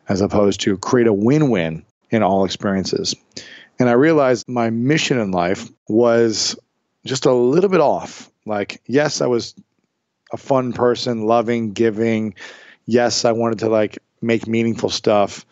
as 0.08 0.20
opposed 0.20 0.60
to 0.62 0.78
create 0.78 1.08
a 1.08 1.12
win 1.12 1.50
win 1.50 1.84
in 2.10 2.22
all 2.22 2.44
experiences. 2.44 3.14
And 3.80 3.88
I 3.88 3.92
realized 3.92 4.48
my 4.48 4.70
mission 4.70 5.18
in 5.18 5.32
life 5.32 5.68
was 5.88 6.56
just 7.04 7.26
a 7.26 7.32
little 7.32 7.70
bit 7.70 7.80
off. 7.80 8.30
Like, 8.46 8.80
yes, 8.86 9.20
I 9.20 9.26
was 9.26 9.54
a 10.32 10.36
fun 10.36 10.72
person, 10.72 11.26
loving, 11.26 11.72
giving. 11.72 12.34
Yes, 12.86 13.24
I 13.24 13.32
wanted 13.32 13.58
to 13.60 13.68
like 13.68 13.98
make 14.20 14.46
meaningful 14.46 14.90
stuff. 14.90 15.44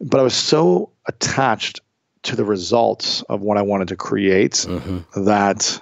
But 0.00 0.20
I 0.20 0.22
was 0.22 0.34
so 0.34 0.90
attached 1.06 1.80
to 2.24 2.36
the 2.36 2.44
results 2.44 3.22
of 3.22 3.40
what 3.40 3.56
I 3.56 3.62
wanted 3.62 3.88
to 3.88 3.96
create 3.96 4.52
mm-hmm. 4.52 5.24
that 5.24 5.80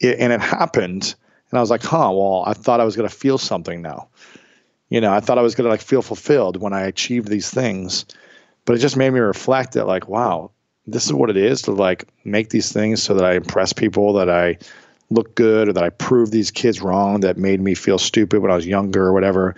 it, 0.00 0.18
and 0.18 0.32
it 0.32 0.40
happened 0.40 1.14
and 1.52 1.58
I 1.58 1.60
was 1.60 1.70
like, 1.70 1.82
huh, 1.82 2.10
well, 2.12 2.44
I 2.46 2.54
thought 2.54 2.80
I 2.80 2.84
was 2.84 2.96
going 2.96 3.08
to 3.08 3.14
feel 3.14 3.36
something 3.36 3.82
now. 3.82 4.08
You 4.88 5.02
know, 5.02 5.12
I 5.12 5.20
thought 5.20 5.36
I 5.36 5.42
was 5.42 5.54
going 5.54 5.66
to 5.66 5.70
like 5.70 5.82
feel 5.82 6.00
fulfilled 6.00 6.56
when 6.56 6.72
I 6.72 6.82
achieved 6.82 7.28
these 7.28 7.50
things. 7.50 8.06
But 8.64 8.74
it 8.74 8.78
just 8.78 8.96
made 8.96 9.10
me 9.10 9.20
reflect 9.20 9.74
that 9.74 9.86
like, 9.86 10.08
wow, 10.08 10.50
this 10.86 11.06
is 11.06 11.12
what 11.12 11.30
it 11.30 11.36
is 11.36 11.62
to 11.62 11.72
like 11.72 12.08
make 12.24 12.50
these 12.50 12.72
things 12.72 13.02
so 13.02 13.14
that 13.14 13.24
I 13.24 13.34
impress 13.34 13.72
people, 13.72 14.14
that 14.14 14.28
I 14.28 14.58
look 15.10 15.34
good 15.34 15.68
or 15.68 15.72
that 15.72 15.82
I 15.84 15.90
prove 15.90 16.30
these 16.30 16.50
kids 16.50 16.80
wrong 16.80 17.20
that 17.20 17.36
made 17.36 17.60
me 17.60 17.74
feel 17.74 17.98
stupid 17.98 18.40
when 18.40 18.50
I 18.50 18.56
was 18.56 18.66
younger 18.66 19.06
or 19.06 19.12
whatever. 19.12 19.54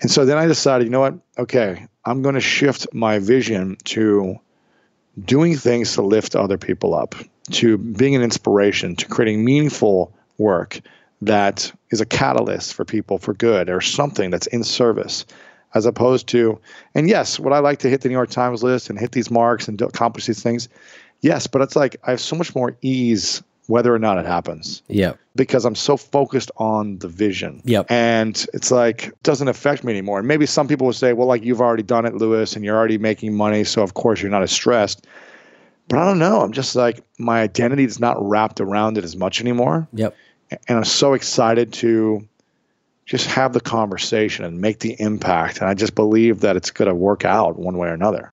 And 0.00 0.10
so 0.10 0.24
then 0.24 0.38
I 0.38 0.46
decided, 0.46 0.84
you 0.84 0.90
know 0.90 1.00
what? 1.00 1.14
Okay, 1.38 1.86
I'm 2.04 2.22
going 2.22 2.34
to 2.34 2.40
shift 2.40 2.86
my 2.92 3.18
vision 3.18 3.76
to 3.84 4.36
doing 5.24 5.56
things 5.56 5.94
to 5.94 6.02
lift 6.02 6.34
other 6.34 6.58
people 6.58 6.94
up, 6.94 7.14
to 7.52 7.78
being 7.78 8.16
an 8.16 8.22
inspiration, 8.22 8.96
to 8.96 9.06
creating 9.06 9.44
meaningful 9.44 10.12
work 10.38 10.80
that 11.20 11.72
is 11.90 12.00
a 12.00 12.06
catalyst 12.06 12.74
for 12.74 12.84
people 12.84 13.18
for 13.18 13.32
good 13.32 13.70
or 13.70 13.80
something 13.80 14.30
that's 14.30 14.48
in 14.48 14.64
service, 14.64 15.24
as 15.74 15.86
opposed 15.86 16.26
to, 16.28 16.58
and 16.94 17.08
yes, 17.08 17.38
would 17.40 17.52
I 17.52 17.58
like 17.60 17.78
to 17.80 17.88
hit 17.90 18.02
the 18.02 18.08
New 18.08 18.14
York 18.14 18.30
Times 18.30 18.62
list 18.62 18.90
and 18.90 18.98
hit 18.98 19.12
these 19.12 19.30
marks 19.30 19.68
and 19.68 19.80
accomplish 19.80 20.26
these 20.26 20.42
things? 20.42 20.68
Yes, 21.20 21.46
but 21.46 21.62
it's 21.62 21.76
like 21.76 21.96
I 22.04 22.10
have 22.10 22.20
so 22.20 22.36
much 22.36 22.54
more 22.54 22.76
ease 22.82 23.42
whether 23.68 23.94
or 23.94 23.98
not 23.98 24.18
it 24.18 24.26
happens 24.26 24.82
Yep. 24.88 25.18
because 25.36 25.64
I'm 25.64 25.76
so 25.76 25.96
focused 25.96 26.50
on 26.56 26.98
the 26.98 27.06
vision. 27.06 27.62
Yep. 27.64 27.86
And 27.90 28.44
it's 28.52 28.72
like 28.72 29.06
it 29.08 29.22
doesn't 29.22 29.46
affect 29.48 29.84
me 29.84 29.92
anymore. 29.92 30.18
And 30.18 30.26
maybe 30.26 30.46
some 30.46 30.66
people 30.66 30.86
will 30.86 30.92
say, 30.92 31.12
well, 31.12 31.28
like 31.28 31.44
you've 31.44 31.60
already 31.60 31.84
done 31.84 32.04
it, 32.04 32.14
Lewis, 32.16 32.56
and 32.56 32.64
you're 32.64 32.76
already 32.76 32.98
making 32.98 33.34
money, 33.34 33.62
so 33.64 33.82
of 33.82 33.94
course 33.94 34.20
you're 34.20 34.32
not 34.32 34.42
as 34.42 34.50
stressed. 34.50 35.06
But 35.88 35.98
I 36.00 36.04
don't 36.06 36.18
know. 36.18 36.40
I'm 36.40 36.52
just 36.52 36.74
like 36.74 37.02
my 37.18 37.40
identity 37.40 37.84
is 37.84 38.00
not 38.00 38.16
wrapped 38.20 38.60
around 38.60 38.98
it 38.98 39.04
as 39.04 39.16
much 39.16 39.40
anymore. 39.40 39.86
Yep. 39.92 40.14
And 40.68 40.78
I'm 40.78 40.84
so 40.84 41.14
excited 41.14 41.72
to 41.74 42.26
just 43.12 43.26
have 43.26 43.52
the 43.52 43.60
conversation 43.60 44.42
and 44.46 44.62
make 44.62 44.78
the 44.78 44.96
impact. 44.98 45.58
And 45.60 45.68
I 45.68 45.74
just 45.74 45.94
believe 45.94 46.40
that 46.40 46.56
it's 46.56 46.70
going 46.70 46.88
to 46.88 46.94
work 46.94 47.26
out 47.26 47.58
one 47.58 47.76
way 47.76 47.88
or 47.88 47.92
another. 47.92 48.32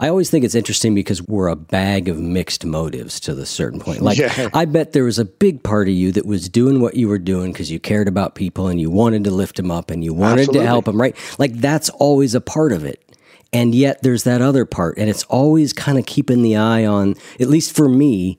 I 0.00 0.08
always 0.08 0.30
think 0.30 0.44
it's 0.44 0.54
interesting 0.54 0.94
because 0.94 1.20
we're 1.26 1.48
a 1.48 1.56
bag 1.56 2.08
of 2.08 2.20
mixed 2.20 2.64
motives 2.64 3.18
to 3.20 3.34
the 3.34 3.44
certain 3.44 3.80
point. 3.80 4.00
Like, 4.00 4.16
Yeah. 4.18 4.48
I 4.54 4.64
bet 4.64 4.92
there 4.92 5.02
was 5.02 5.18
a 5.18 5.24
big 5.24 5.64
part 5.64 5.88
of 5.88 5.94
you 5.94 6.12
that 6.12 6.24
was 6.24 6.48
doing 6.48 6.80
what 6.80 6.94
you 6.94 7.08
were 7.08 7.18
doing 7.18 7.52
because 7.52 7.68
you 7.70 7.80
cared 7.80 8.06
about 8.06 8.36
people 8.36 8.68
and 8.68 8.80
you 8.80 8.90
wanted 8.90 9.24
to 9.24 9.32
lift 9.32 9.56
them 9.56 9.72
up 9.72 9.90
and 9.90 10.04
you 10.04 10.14
wanted 10.14 10.42
Absolutely. 10.42 10.60
to 10.60 10.66
help 10.66 10.84
them, 10.84 11.00
right? 11.00 11.16
Like, 11.38 11.54
that's 11.54 11.88
always 11.90 12.36
a 12.36 12.40
part 12.40 12.72
of 12.72 12.84
it. 12.84 13.02
And 13.52 13.74
yet 13.74 14.02
there's 14.02 14.22
that 14.22 14.40
other 14.40 14.64
part. 14.64 14.98
And 14.98 15.10
it's 15.10 15.24
always 15.24 15.72
kind 15.72 15.98
of 15.98 16.06
keeping 16.06 16.42
the 16.42 16.56
eye 16.56 16.86
on, 16.86 17.16
at 17.40 17.48
least 17.48 17.74
for 17.74 17.88
me, 17.88 18.38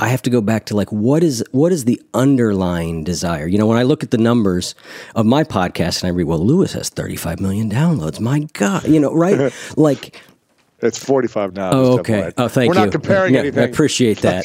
I 0.00 0.08
have 0.08 0.22
to 0.22 0.30
go 0.30 0.40
back 0.40 0.66
to 0.66 0.76
like 0.76 0.90
what 0.90 1.22
is 1.22 1.44
what 1.52 1.70
is 1.70 1.84
the 1.84 2.00
underlying 2.12 3.04
desire? 3.04 3.46
You 3.46 3.56
know, 3.56 3.66
when 3.66 3.78
I 3.78 3.84
look 3.84 4.02
at 4.02 4.10
the 4.10 4.18
numbers 4.18 4.74
of 5.14 5.26
my 5.26 5.44
podcast 5.44 6.02
and 6.02 6.08
I 6.08 6.10
read, 6.10 6.24
well, 6.26 6.40
Lewis 6.44 6.72
has 6.72 6.88
35 6.88 7.38
million 7.40 7.70
downloads. 7.70 8.18
My 8.18 8.40
God, 8.54 8.84
you 8.88 8.98
know, 8.98 9.14
right? 9.14 9.52
like, 9.76 10.20
It's 10.82 10.98
45 10.98 11.54
now. 11.54 11.70
oh, 11.72 11.98
okay. 12.00 12.32
Oh, 12.36 12.48
thank 12.48 12.64
you. 12.64 12.68
We're 12.76 12.84
not 12.84 12.92
comparing 12.92 13.34
Yeah, 13.34 13.40
anything. 13.40 13.62
I 13.62 13.66
appreciate 13.66 14.18
that. 14.22 14.44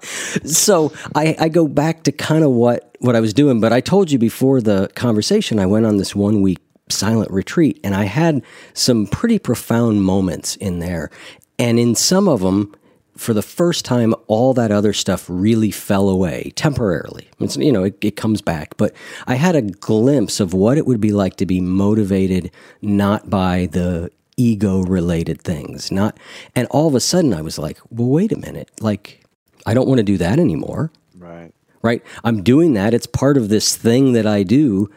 so 0.44 0.92
I, 1.14 1.36
I 1.38 1.48
go 1.48 1.68
back 1.68 2.04
to 2.04 2.12
kind 2.12 2.42
of 2.44 2.50
what 2.50 2.96
what 3.00 3.14
I 3.14 3.20
was 3.20 3.34
doing, 3.34 3.60
but 3.60 3.72
I 3.72 3.80
told 3.80 4.10
you 4.10 4.18
before 4.18 4.60
the 4.62 4.88
conversation, 4.94 5.58
I 5.58 5.66
went 5.66 5.84
on 5.84 5.98
this 5.98 6.14
one 6.14 6.40
week 6.40 6.58
silent 6.88 7.30
retreat, 7.30 7.78
and 7.84 7.94
I 7.94 8.04
had 8.04 8.42
some 8.72 9.06
pretty 9.06 9.38
profound 9.38 10.02
moments 10.02 10.56
in 10.56 10.78
there, 10.78 11.10
and 11.58 11.78
in 11.78 11.94
some 11.94 12.28
of 12.28 12.40
them. 12.40 12.74
For 13.16 13.32
the 13.32 13.42
first 13.42 13.84
time, 13.84 14.12
all 14.26 14.54
that 14.54 14.72
other 14.72 14.92
stuff 14.92 15.26
really 15.28 15.70
fell 15.70 16.08
away 16.08 16.52
temporarily. 16.56 17.28
It's, 17.38 17.56
you 17.56 17.70
know, 17.70 17.84
it, 17.84 17.96
it 18.00 18.16
comes 18.16 18.42
back. 18.42 18.76
But 18.76 18.92
I 19.28 19.36
had 19.36 19.54
a 19.54 19.62
glimpse 19.62 20.40
of 20.40 20.52
what 20.52 20.78
it 20.78 20.84
would 20.84 21.00
be 21.00 21.12
like 21.12 21.36
to 21.36 21.46
be 21.46 21.60
motivated 21.60 22.50
not 22.82 23.30
by 23.30 23.68
the 23.70 24.10
ego 24.36 24.80
related 24.82 25.40
things 25.40 25.92
not 25.92 26.18
and 26.54 26.66
all 26.68 26.88
of 26.88 26.94
a 26.94 27.00
sudden 27.00 27.32
i 27.32 27.40
was 27.40 27.58
like 27.58 27.78
well 27.90 28.08
wait 28.08 28.32
a 28.32 28.36
minute 28.38 28.70
like 28.80 29.24
i 29.66 29.74
don't 29.74 29.88
want 29.88 29.98
to 29.98 30.04
do 30.04 30.18
that 30.18 30.38
anymore. 30.38 30.90
Right. 31.16 31.52
right? 31.82 32.02
I'm 32.22 32.42
doing 32.42 32.74
that 32.74 32.92
it's 32.92 33.06
part 33.06 33.36
of 33.36 33.48
this 33.48 33.76
thing 33.76 34.12
that 34.12 34.26
i 34.26 34.42
do 34.42 34.90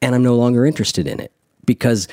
and 0.00 0.14
i'm 0.14 0.22
no 0.22 0.36
longer 0.36 0.64
interested 0.66 1.06
in 1.06 1.20
it 1.20 1.32
because 1.64 2.06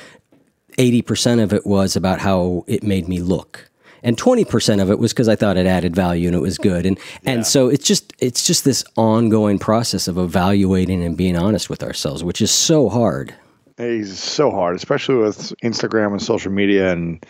80% 0.79 1.43
of 1.43 1.53
it 1.53 1.67
was 1.67 1.95
about 1.95 2.19
how 2.19 2.65
it 2.65 2.81
made 2.81 3.07
me 3.07 3.19
look 3.19 3.69
and 4.01 4.17
20% 4.17 4.81
of 4.81 4.89
it 4.91 4.99
was 4.99 5.13
because 5.13 5.29
i 5.29 5.35
thought 5.35 5.57
it 5.57 5.65
added 5.65 5.95
value 5.95 6.27
and 6.27 6.35
it 6.35 6.41
was 6.41 6.57
good 6.57 6.85
and 6.85 6.99
and 7.25 7.45
so 7.45 7.69
it's 7.69 7.85
just 7.85 8.13
it's 8.19 8.45
just 8.45 8.65
this 8.65 8.83
ongoing 8.97 9.59
process 9.59 10.07
of 10.07 10.17
evaluating 10.17 11.03
and 11.03 11.15
being 11.17 11.37
honest 11.37 11.69
with 11.69 11.83
ourselves 11.83 12.23
which 12.23 12.41
is 12.41 12.51
so 12.51 12.89
hard 12.89 13.33
It's 13.77 14.19
so 14.19 14.51
hard, 14.51 14.75
especially 14.75 15.15
with 15.15 15.53
Instagram 15.63 16.11
and 16.11 16.21
social 16.21 16.51
media, 16.51 16.91
and 16.91 17.25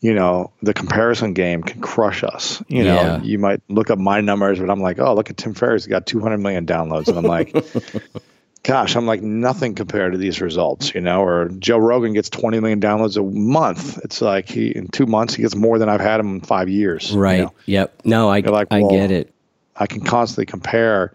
you 0.00 0.14
know 0.14 0.52
the 0.62 0.74
comparison 0.74 1.32
game 1.32 1.62
can 1.62 1.80
crush 1.80 2.22
us. 2.24 2.62
You 2.68 2.84
know, 2.84 2.94
Yeah. 2.94 3.22
you 3.22 3.38
might 3.38 3.60
look 3.68 3.90
up 3.90 3.98
my 3.98 4.20
numbers, 4.20 4.58
but 4.58 4.68
I'm 4.70 4.80
like, 4.80 4.98
oh, 4.98 5.14
look 5.14 5.30
at 5.30 5.36
Tim 5.36 5.54
Ferriss, 5.54 5.84
he 5.84 5.90
got 5.90 6.06
200 6.06 6.38
million 6.38 6.66
downloads, 6.66 7.08
and 7.08 7.16
I'm 7.18 7.24
like, 7.24 7.54
gosh, 8.62 8.96
I'm 8.96 9.06
like 9.06 9.22
nothing 9.22 9.74
compared 9.74 10.12
to 10.12 10.18
these 10.18 10.40
results. 10.40 10.94
You 10.94 11.00
know, 11.00 11.22
or 11.22 11.48
Joe 11.58 11.78
Rogan 11.78 12.12
gets 12.14 12.28
20 12.30 12.58
million 12.60 12.80
downloads 12.80 13.16
a 13.16 13.22
month. 13.22 13.98
It's 14.04 14.20
like 14.20 14.48
he 14.48 14.68
in 14.68 14.88
two 14.88 15.06
months 15.06 15.34
he 15.34 15.42
gets 15.42 15.54
more 15.54 15.78
than 15.78 15.88
I've 15.88 16.00
had 16.00 16.20
him 16.20 16.34
in 16.36 16.40
five 16.40 16.68
years. 16.68 17.12
you 17.12 17.18
right 17.20 17.40
know? 17.42 17.52
yep 17.66 17.94
no 18.04 18.28
i, 18.28 18.40
like, 18.40 18.68
I 18.72 18.82
get 18.82 19.10
it 19.10 19.32
I 19.76 19.86
can 19.86 20.02
constantly 20.02 20.46
compare. 20.46 21.12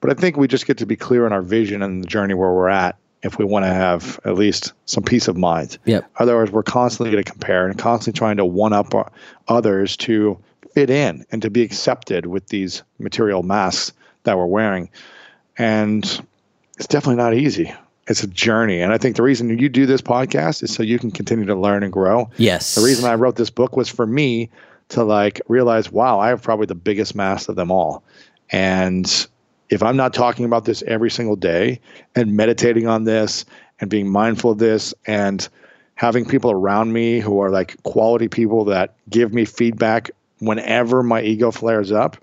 But 0.00 0.10
I 0.10 0.14
think 0.14 0.36
we 0.36 0.46
just 0.48 0.66
get 0.66 0.78
to 0.78 0.86
be 0.86 0.96
clear 0.96 1.26
in 1.26 1.32
our 1.32 1.42
vision 1.42 1.82
and 1.82 2.02
the 2.04 2.06
journey 2.06 2.34
where 2.34 2.52
we're 2.52 2.68
at 2.68 2.96
if 3.24 3.38
we 3.38 3.44
want 3.44 3.64
to 3.64 3.72
have 3.72 4.20
at 4.24 4.34
least 4.34 4.74
some 4.84 5.02
peace 5.02 5.26
of 5.26 5.36
mind. 5.36 5.78
Yep. 5.86 6.08
Otherwise, 6.18 6.52
we're 6.52 6.62
constantly 6.62 7.10
going 7.10 7.24
to 7.24 7.30
compare 7.30 7.66
and 7.66 7.76
constantly 7.78 8.16
trying 8.16 8.36
to 8.36 8.44
one 8.44 8.72
up 8.72 9.12
others 9.48 9.96
to 9.96 10.38
fit 10.74 10.90
in 10.90 11.24
and 11.32 11.42
to 11.42 11.50
be 11.50 11.62
accepted 11.62 12.26
with 12.26 12.48
these 12.48 12.82
material 12.98 13.42
masks 13.42 13.92
that 14.24 14.36
we're 14.36 14.46
wearing. 14.46 14.90
And 15.56 16.04
it's 16.76 16.86
definitely 16.86 17.22
not 17.22 17.34
easy. 17.34 17.74
It's 18.06 18.22
a 18.22 18.26
journey. 18.26 18.82
And 18.82 18.92
I 18.92 18.98
think 18.98 19.16
the 19.16 19.22
reason 19.22 19.58
you 19.58 19.68
do 19.70 19.86
this 19.86 20.02
podcast 20.02 20.62
is 20.62 20.74
so 20.74 20.82
you 20.82 20.98
can 20.98 21.10
continue 21.10 21.46
to 21.46 21.54
learn 21.54 21.82
and 21.82 21.92
grow. 21.92 22.30
yes 22.36 22.74
The 22.74 22.82
reason 22.82 23.08
I 23.08 23.14
wrote 23.14 23.36
this 23.36 23.50
book 23.50 23.76
was 23.76 23.88
for 23.88 24.06
me 24.06 24.50
to 24.90 25.02
like 25.02 25.40
realize, 25.48 25.90
wow, 25.90 26.20
I 26.20 26.28
have 26.28 26.42
probably 26.42 26.66
the 26.66 26.74
biggest 26.74 27.14
mask 27.14 27.48
of 27.48 27.56
them 27.56 27.70
all. 27.70 28.02
And 28.50 29.26
if 29.70 29.82
I'm 29.82 29.96
not 29.96 30.14
talking 30.14 30.44
about 30.44 30.64
this 30.64 30.82
every 30.86 31.10
single 31.10 31.36
day 31.36 31.80
and 32.14 32.36
meditating 32.36 32.86
on 32.86 33.04
this 33.04 33.44
and 33.80 33.90
being 33.90 34.10
mindful 34.10 34.52
of 34.52 34.58
this 34.58 34.94
and 35.06 35.48
having 35.94 36.24
people 36.24 36.50
around 36.50 36.92
me 36.92 37.20
who 37.20 37.40
are 37.40 37.50
like 37.50 37.80
quality 37.82 38.28
people 38.28 38.64
that 38.66 38.94
give 39.08 39.32
me 39.32 39.44
feedback 39.44 40.10
whenever 40.40 41.02
my 41.02 41.22
ego 41.22 41.50
flares 41.50 41.92
up, 41.92 42.16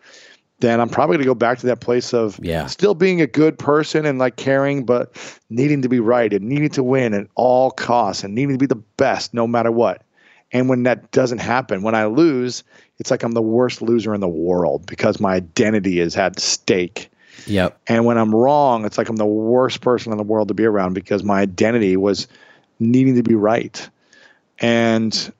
then 0.59 0.79
I'm 0.79 0.89
probably 0.89 1.15
going 1.15 1.23
to 1.23 1.29
go 1.29 1.35
back 1.35 1.59
to 1.59 1.67
that 1.67 1.79
place 1.79 2.13
of 2.13 2.39
Yeah. 2.43 2.67
still 2.67 2.93
being 2.93 3.21
a 3.21 3.27
good 3.27 3.57
person 3.57 4.05
and 4.05 4.19
like 4.19 4.35
caring, 4.35 4.85
but 4.85 5.15
needing 5.49 5.81
to 5.81 5.89
be 5.89 5.99
right 5.99 6.31
and 6.31 6.47
needing 6.47 6.69
to 6.69 6.83
win 6.83 7.13
at 7.13 7.27
all 7.35 7.71
costs 7.71 8.23
and 8.23 8.35
needing 8.35 8.55
to 8.55 8.59
be 8.59 8.67
the 8.67 8.81
best 8.97 9.33
no 9.33 9.47
matter 9.47 9.71
what. 9.71 10.03
And 10.51 10.69
when 10.69 10.83
that 10.83 11.11
doesn't 11.11 11.39
happen, 11.39 11.81
when 11.81 11.95
I 11.95 12.05
lose, 12.05 12.63
it's 12.99 13.09
like 13.09 13.23
I'm 13.23 13.31
the 13.31 13.41
worst 13.41 13.81
loser 13.81 14.13
in 14.13 14.21
the 14.21 14.27
world 14.27 14.85
because 14.85 15.19
my 15.19 15.33
identity 15.33 15.99
is 15.99 16.17
at 16.17 16.39
stake. 16.39 17.09
Yep 17.47 17.79
And 17.87 18.05
when 18.05 18.17
I'm 18.17 18.33
wrong, 18.33 18.85
it's 18.85 18.97
like 18.97 19.09
I'm 19.09 19.15
the 19.15 19.25
worst 19.25 19.81
person 19.81 20.11
in 20.11 20.17
the 20.17 20.23
world 20.23 20.47
to 20.49 20.53
be 20.53 20.65
around 20.65 20.93
because 20.93 21.23
my 21.23 21.41
identity 21.41 21.97
was 21.97 22.27
needing 22.79 23.15
to 23.15 23.23
be 23.23 23.35
right. 23.35 23.89
And 24.59 25.33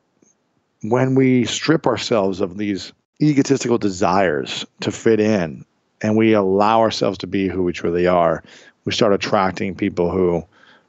when 0.82 1.16
we 1.16 1.46
strip 1.46 1.86
ourselves 1.86 2.42
of 2.42 2.58
these 2.58 2.94
egotistical 3.22 3.78
desires 3.78 4.66
to 4.82 4.92
fit 4.92 5.20
in 5.20 5.64
and 6.02 6.18
we 6.18 6.34
allow 6.34 6.80
ourselves 6.80 7.20
to 7.20 7.28
be 7.28 7.48
who 7.48 7.64
we 7.64 7.74
truly 7.74 8.08
are, 8.08 8.44
we 8.86 8.92
start 8.92 9.14
attracting 9.14 9.76
people 9.76 10.10
who 10.10 10.44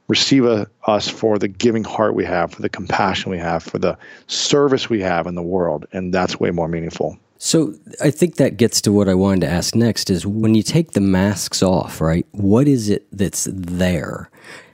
receive 0.07 0.45
a, 0.45 0.67
us 0.85 1.07
for 1.07 1.37
the 1.37 1.47
giving 1.47 1.83
heart 1.83 2.15
we 2.15 2.25
have, 2.25 2.51
for 2.51 2.61
the 2.61 2.69
compassion 2.69 3.31
we 3.31 3.37
have, 3.37 3.63
for 3.63 3.77
the 3.77 3.97
service 4.27 4.89
we 4.89 5.01
have 5.01 5.27
in 5.27 5.35
the 5.35 5.43
world. 5.43 5.85
And 5.93 6.13
that's 6.13 6.39
way 6.39 6.51
more 6.51 6.67
meaningful. 6.67 7.17
So 7.45 7.73
I 8.01 8.09
think 8.09 8.37
that 8.37 8.55
gets 8.55 8.79
to 8.81 8.93
what 8.93 9.09
I 9.09 9.15
wanted 9.15 9.41
to 9.41 9.49
ask 9.49 9.75
next 9.75 10.09
is 10.09 10.25
when 10.25 10.55
you 10.55 10.63
take 10.63 10.93
the 10.93 11.01
masks 11.01 11.61
off, 11.61 11.99
right? 11.99 12.25
What 12.31 12.69
is 12.69 12.87
it 12.87 13.05
that's 13.11 13.49
there? 13.51 14.29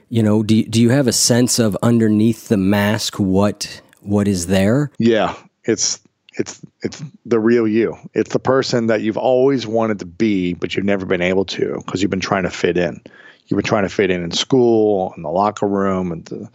You 0.08 0.22
know, 0.22 0.44
do 0.44 0.54
you, 0.54 0.68
do 0.68 0.80
you 0.80 0.90
have 0.90 1.08
a 1.08 1.12
sense 1.12 1.58
of 1.58 1.76
underneath 1.82 2.46
the 2.46 2.56
mask 2.56 3.16
what 3.16 3.82
what 4.02 4.28
is 4.28 4.46
there? 4.46 4.92
Yeah, 5.00 5.34
it's 5.64 5.98
it's 6.34 6.64
it's 6.82 7.02
the 7.26 7.40
real 7.40 7.66
you. 7.66 7.96
It's 8.14 8.32
the 8.32 8.38
person 8.38 8.86
that 8.86 9.00
you've 9.00 9.18
always 9.18 9.66
wanted 9.66 9.98
to 9.98 10.06
be, 10.06 10.54
but 10.54 10.76
you've 10.76 10.84
never 10.84 11.04
been 11.04 11.22
able 11.22 11.46
to 11.46 11.82
because 11.84 12.02
you've 12.02 12.10
been 12.12 12.20
trying 12.20 12.44
to 12.44 12.50
fit 12.50 12.76
in. 12.76 13.02
You've 13.48 13.58
been 13.58 13.66
trying 13.66 13.82
to 13.82 13.88
fit 13.88 14.12
in 14.12 14.22
in 14.22 14.30
school, 14.30 15.12
in 15.16 15.24
the 15.24 15.30
locker 15.30 15.66
room, 15.66 16.12
and 16.12 16.24
the 16.26 16.48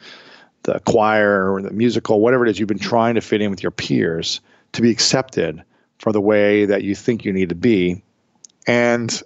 the 0.64 0.80
choir, 0.86 1.52
or 1.52 1.62
the 1.62 1.72
musical, 1.72 2.22
whatever 2.22 2.46
it 2.46 2.52
is. 2.52 2.58
You've 2.58 2.70
been 2.70 2.80
trying 2.80 3.16
to 3.16 3.22
fit 3.22 3.42
in 3.42 3.52
with 3.52 3.62
your 3.62 3.72
peers 3.72 4.40
to 4.72 4.82
be 4.82 4.92
accepted 4.92 5.62
for 6.00 6.12
the 6.12 6.22
way 6.22 6.66
that 6.66 6.84
you 6.84 6.96
think 6.96 7.26
you 7.26 7.34
need 7.34 7.50
to 7.50 7.56
be. 7.56 8.04
And 8.68 9.22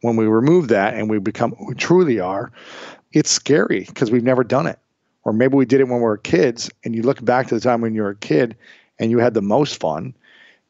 when 0.00 0.16
we 0.16 0.26
remove 0.26 0.68
that 0.68 0.94
and 0.94 1.08
we 1.08 1.18
become 1.18 1.52
who 1.52 1.68
we 1.68 1.74
truly 1.74 2.20
are, 2.20 2.52
it's 3.12 3.30
scary 3.30 3.84
because 3.86 4.10
we've 4.10 4.24
never 4.24 4.44
done 4.44 4.66
it. 4.66 4.78
Or 5.24 5.32
maybe 5.32 5.56
we 5.56 5.64
did 5.64 5.80
it 5.80 5.88
when 5.88 5.96
we 5.96 6.02
were 6.02 6.18
kids 6.18 6.70
and 6.84 6.94
you 6.94 7.02
look 7.02 7.24
back 7.24 7.46
to 7.48 7.54
the 7.54 7.60
time 7.60 7.80
when 7.80 7.94
you 7.94 8.02
were 8.02 8.10
a 8.10 8.16
kid 8.16 8.56
and 8.98 9.10
you 9.10 9.18
had 9.18 9.34
the 9.34 9.42
most 9.42 9.80
fun, 9.80 10.14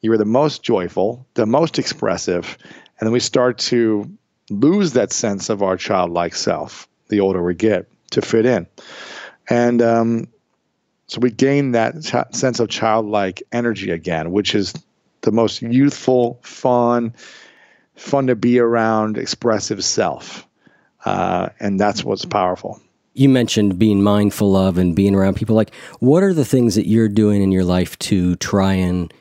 you 0.01 0.09
were 0.09 0.17
the 0.17 0.25
most 0.25 0.63
joyful, 0.63 1.25
the 1.33 1.45
most 1.45 1.77
expressive, 1.77 2.57
and 2.99 3.07
then 3.07 3.11
we 3.11 3.19
start 3.19 3.57
to 3.57 4.09
lose 4.49 4.93
that 4.93 5.11
sense 5.11 5.49
of 5.49 5.61
our 5.61 5.75
childlike 5.75 6.35
self 6.35 6.87
the 7.09 7.19
older 7.19 7.43
we 7.43 7.53
get 7.53 7.87
to 8.11 8.21
fit 8.21 8.45
in. 8.45 8.67
And 9.49 9.81
um, 9.81 10.27
so 11.07 11.19
we 11.19 11.31
gain 11.31 11.71
that 11.73 12.01
ch- 12.03 12.35
sense 12.35 12.59
of 12.59 12.69
childlike 12.69 13.43
energy 13.51 13.91
again, 13.91 14.31
which 14.31 14.55
is 14.55 14.73
the 15.25 15.31
most 15.31 15.61
youthful, 15.61 16.39
fun, 16.43 17.13
fun 17.95 18.27
to 18.27 18.35
be 18.35 18.59
around, 18.59 19.17
expressive 19.17 19.83
self. 19.83 20.47
Uh, 21.03 21.49
and 21.59 21.79
that's 21.79 22.03
what's 22.03 22.25
powerful. 22.25 22.79
You 23.13 23.29
mentioned 23.29 23.77
being 23.77 24.01
mindful 24.01 24.55
of 24.55 24.77
and 24.77 24.95
being 24.95 25.15
around 25.15 25.35
people. 25.35 25.55
Like, 25.55 25.73
what 25.99 26.23
are 26.23 26.33
the 26.33 26.45
things 26.45 26.75
that 26.75 26.87
you're 26.87 27.09
doing 27.09 27.41
in 27.41 27.51
your 27.51 27.63
life 27.63 27.97
to 27.99 28.35
try 28.37 28.73
and 28.73 29.13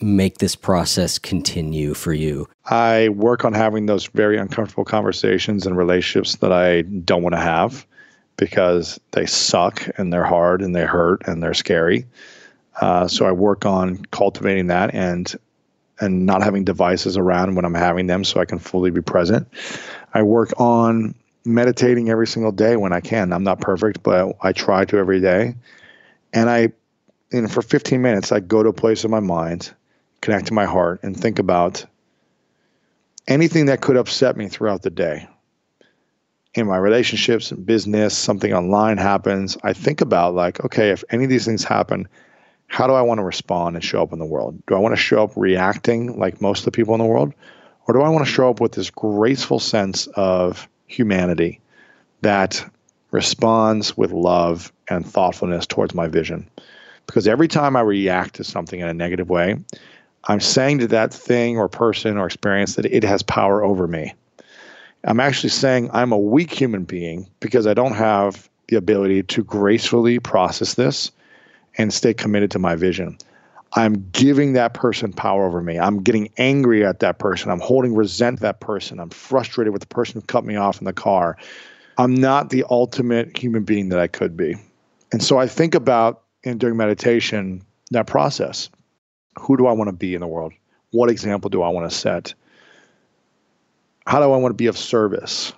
make 0.00 0.38
this 0.38 0.54
process 0.54 1.18
continue 1.18 1.94
for 1.94 2.12
you? 2.12 2.48
I 2.66 3.10
work 3.10 3.44
on 3.44 3.52
having 3.52 3.86
those 3.86 4.06
very 4.06 4.38
uncomfortable 4.38 4.84
conversations 4.84 5.66
and 5.66 5.76
relationships 5.76 6.36
that 6.36 6.52
I 6.52 6.82
don't 6.82 7.22
want 7.22 7.34
to 7.34 7.40
have 7.40 7.86
because 8.36 8.98
they 9.12 9.26
suck 9.26 9.88
and 9.98 10.12
they're 10.12 10.24
hard 10.24 10.62
and 10.62 10.74
they 10.74 10.84
hurt 10.84 11.26
and 11.26 11.42
they're 11.42 11.54
scary. 11.54 12.06
Uh, 12.80 13.08
so 13.08 13.26
I 13.26 13.32
work 13.32 13.66
on 13.66 14.04
cultivating 14.10 14.68
that 14.68 14.94
and 14.94 15.34
and 16.00 16.26
not 16.26 16.42
having 16.42 16.64
devices 16.64 17.16
around 17.16 17.56
when 17.56 17.64
I'm 17.64 17.74
having 17.74 18.06
them 18.06 18.22
so 18.22 18.40
I 18.40 18.44
can 18.44 18.60
fully 18.60 18.90
be 18.90 19.02
present. 19.02 19.48
I 20.14 20.22
work 20.22 20.52
on 20.58 21.14
meditating 21.44 22.08
every 22.08 22.26
single 22.26 22.52
day 22.52 22.76
when 22.76 22.92
I 22.92 23.00
can. 23.00 23.32
I'm 23.32 23.42
not 23.42 23.60
perfect, 23.60 24.02
but 24.02 24.36
I 24.40 24.52
try 24.52 24.84
to 24.84 24.98
every 24.98 25.20
day. 25.20 25.56
And 26.32 26.48
I, 26.48 26.68
and 27.32 27.50
for 27.50 27.62
15 27.62 28.00
minutes, 28.00 28.30
I 28.30 28.40
go 28.40 28.62
to 28.62 28.68
a 28.68 28.72
place 28.72 29.04
in 29.04 29.10
my 29.10 29.20
mind, 29.20 29.72
connect 30.20 30.46
to 30.46 30.54
my 30.54 30.66
heart, 30.66 31.00
and 31.02 31.18
think 31.18 31.38
about 31.38 31.84
anything 33.26 33.66
that 33.66 33.80
could 33.80 33.96
upset 33.96 34.36
me 34.36 34.48
throughout 34.48 34.82
the 34.82 34.90
day. 34.90 35.26
In 36.54 36.66
my 36.66 36.76
relationships 36.76 37.50
and 37.50 37.64
business, 37.66 38.16
something 38.16 38.52
online 38.52 38.98
happens. 38.98 39.56
I 39.62 39.72
think 39.72 40.00
about, 40.00 40.34
like, 40.34 40.64
okay, 40.64 40.90
if 40.90 41.04
any 41.10 41.24
of 41.24 41.30
these 41.30 41.44
things 41.44 41.64
happen, 41.64 42.08
how 42.68 42.86
do 42.86 42.92
I 42.92 43.02
want 43.02 43.18
to 43.18 43.24
respond 43.24 43.74
and 43.74 43.84
show 43.84 44.02
up 44.02 44.12
in 44.12 44.18
the 44.18 44.24
world? 44.24 44.62
Do 44.66 44.76
I 44.76 44.78
want 44.78 44.92
to 44.92 45.00
show 45.00 45.24
up 45.24 45.32
reacting 45.36 46.18
like 46.18 46.40
most 46.40 46.60
of 46.60 46.64
the 46.66 46.70
people 46.70 46.94
in 46.94 47.00
the 47.00 47.06
world? 47.06 47.32
Or 47.86 47.94
do 47.94 48.02
I 48.02 48.08
want 48.10 48.26
to 48.26 48.32
show 48.32 48.50
up 48.50 48.60
with 48.60 48.72
this 48.72 48.90
graceful 48.90 49.58
sense 49.58 50.06
of 50.08 50.68
humanity 50.86 51.60
that 52.20 52.64
responds 53.10 53.96
with 53.96 54.12
love 54.12 54.70
and 54.88 55.06
thoughtfulness 55.06 55.66
towards 55.66 55.94
my 55.94 56.06
vision? 56.06 56.48
Because 57.06 57.26
every 57.26 57.48
time 57.48 57.74
I 57.74 57.80
react 57.80 58.34
to 58.34 58.44
something 58.44 58.80
in 58.80 58.86
a 58.86 58.94
negative 58.94 59.30
way, 59.30 59.56
I'm 60.24 60.40
saying 60.40 60.80
to 60.80 60.86
that 60.88 61.12
thing 61.12 61.56
or 61.56 61.68
person 61.68 62.18
or 62.18 62.26
experience 62.26 62.76
that 62.76 62.84
it 62.84 63.02
has 63.02 63.22
power 63.22 63.64
over 63.64 63.88
me. 63.88 64.12
I'm 65.04 65.20
actually 65.20 65.50
saying 65.50 65.88
I'm 65.94 66.12
a 66.12 66.18
weak 66.18 66.52
human 66.52 66.84
being 66.84 67.26
because 67.40 67.66
I 67.66 67.72
don't 67.72 67.94
have 67.94 68.50
the 68.66 68.76
ability 68.76 69.22
to 69.22 69.42
gracefully 69.42 70.18
process 70.18 70.74
this 70.74 71.10
and 71.78 71.94
stay 71.94 72.12
committed 72.12 72.50
to 72.50 72.58
my 72.58 72.74
vision. 72.74 73.16
I'm 73.74 74.08
giving 74.12 74.54
that 74.54 74.74
person 74.74 75.12
power 75.12 75.46
over 75.46 75.62
me. 75.62 75.78
I'm 75.78 76.02
getting 76.02 76.30
angry 76.38 76.84
at 76.84 77.00
that 77.00 77.18
person. 77.18 77.50
I'm 77.50 77.60
holding 77.60 77.94
resent 77.94 78.40
that 78.40 78.60
person. 78.60 78.98
I'm 78.98 79.10
frustrated 79.10 79.72
with 79.72 79.82
the 79.82 79.88
person 79.88 80.20
who 80.20 80.26
cut 80.26 80.44
me 80.44 80.56
off 80.56 80.78
in 80.78 80.84
the 80.84 80.92
car. 80.92 81.36
I'm 81.98 82.14
not 82.14 82.50
the 82.50 82.64
ultimate 82.70 83.36
human 83.36 83.64
being 83.64 83.90
that 83.90 83.98
I 83.98 84.06
could 84.06 84.36
be. 84.36 84.56
And 85.12 85.22
so 85.22 85.38
I 85.38 85.46
think 85.46 85.74
about 85.74 86.22
in 86.42 86.58
during 86.58 86.76
meditation 86.76 87.64
that 87.90 88.06
process. 88.06 88.70
Who 89.38 89.56
do 89.56 89.66
I 89.66 89.72
want 89.72 89.88
to 89.88 89.92
be 89.92 90.14
in 90.14 90.20
the 90.20 90.26
world? 90.26 90.52
What 90.90 91.10
example 91.10 91.50
do 91.50 91.62
I 91.62 91.68
want 91.68 91.90
to 91.90 91.96
set? 91.96 92.34
How 94.06 94.18
do 94.18 94.32
I 94.32 94.36
want 94.38 94.50
to 94.50 94.56
be 94.56 94.66
of 94.66 94.78
service? 94.78 95.52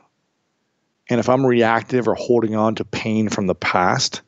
And 1.08 1.20
if 1.20 1.28
I'm 1.28 1.46
reactive 1.46 2.08
or 2.08 2.14
holding 2.14 2.56
on 2.56 2.74
to 2.76 2.84
pain 2.84 3.28
from 3.28 3.46
the 3.46 3.54
past, 3.54 4.22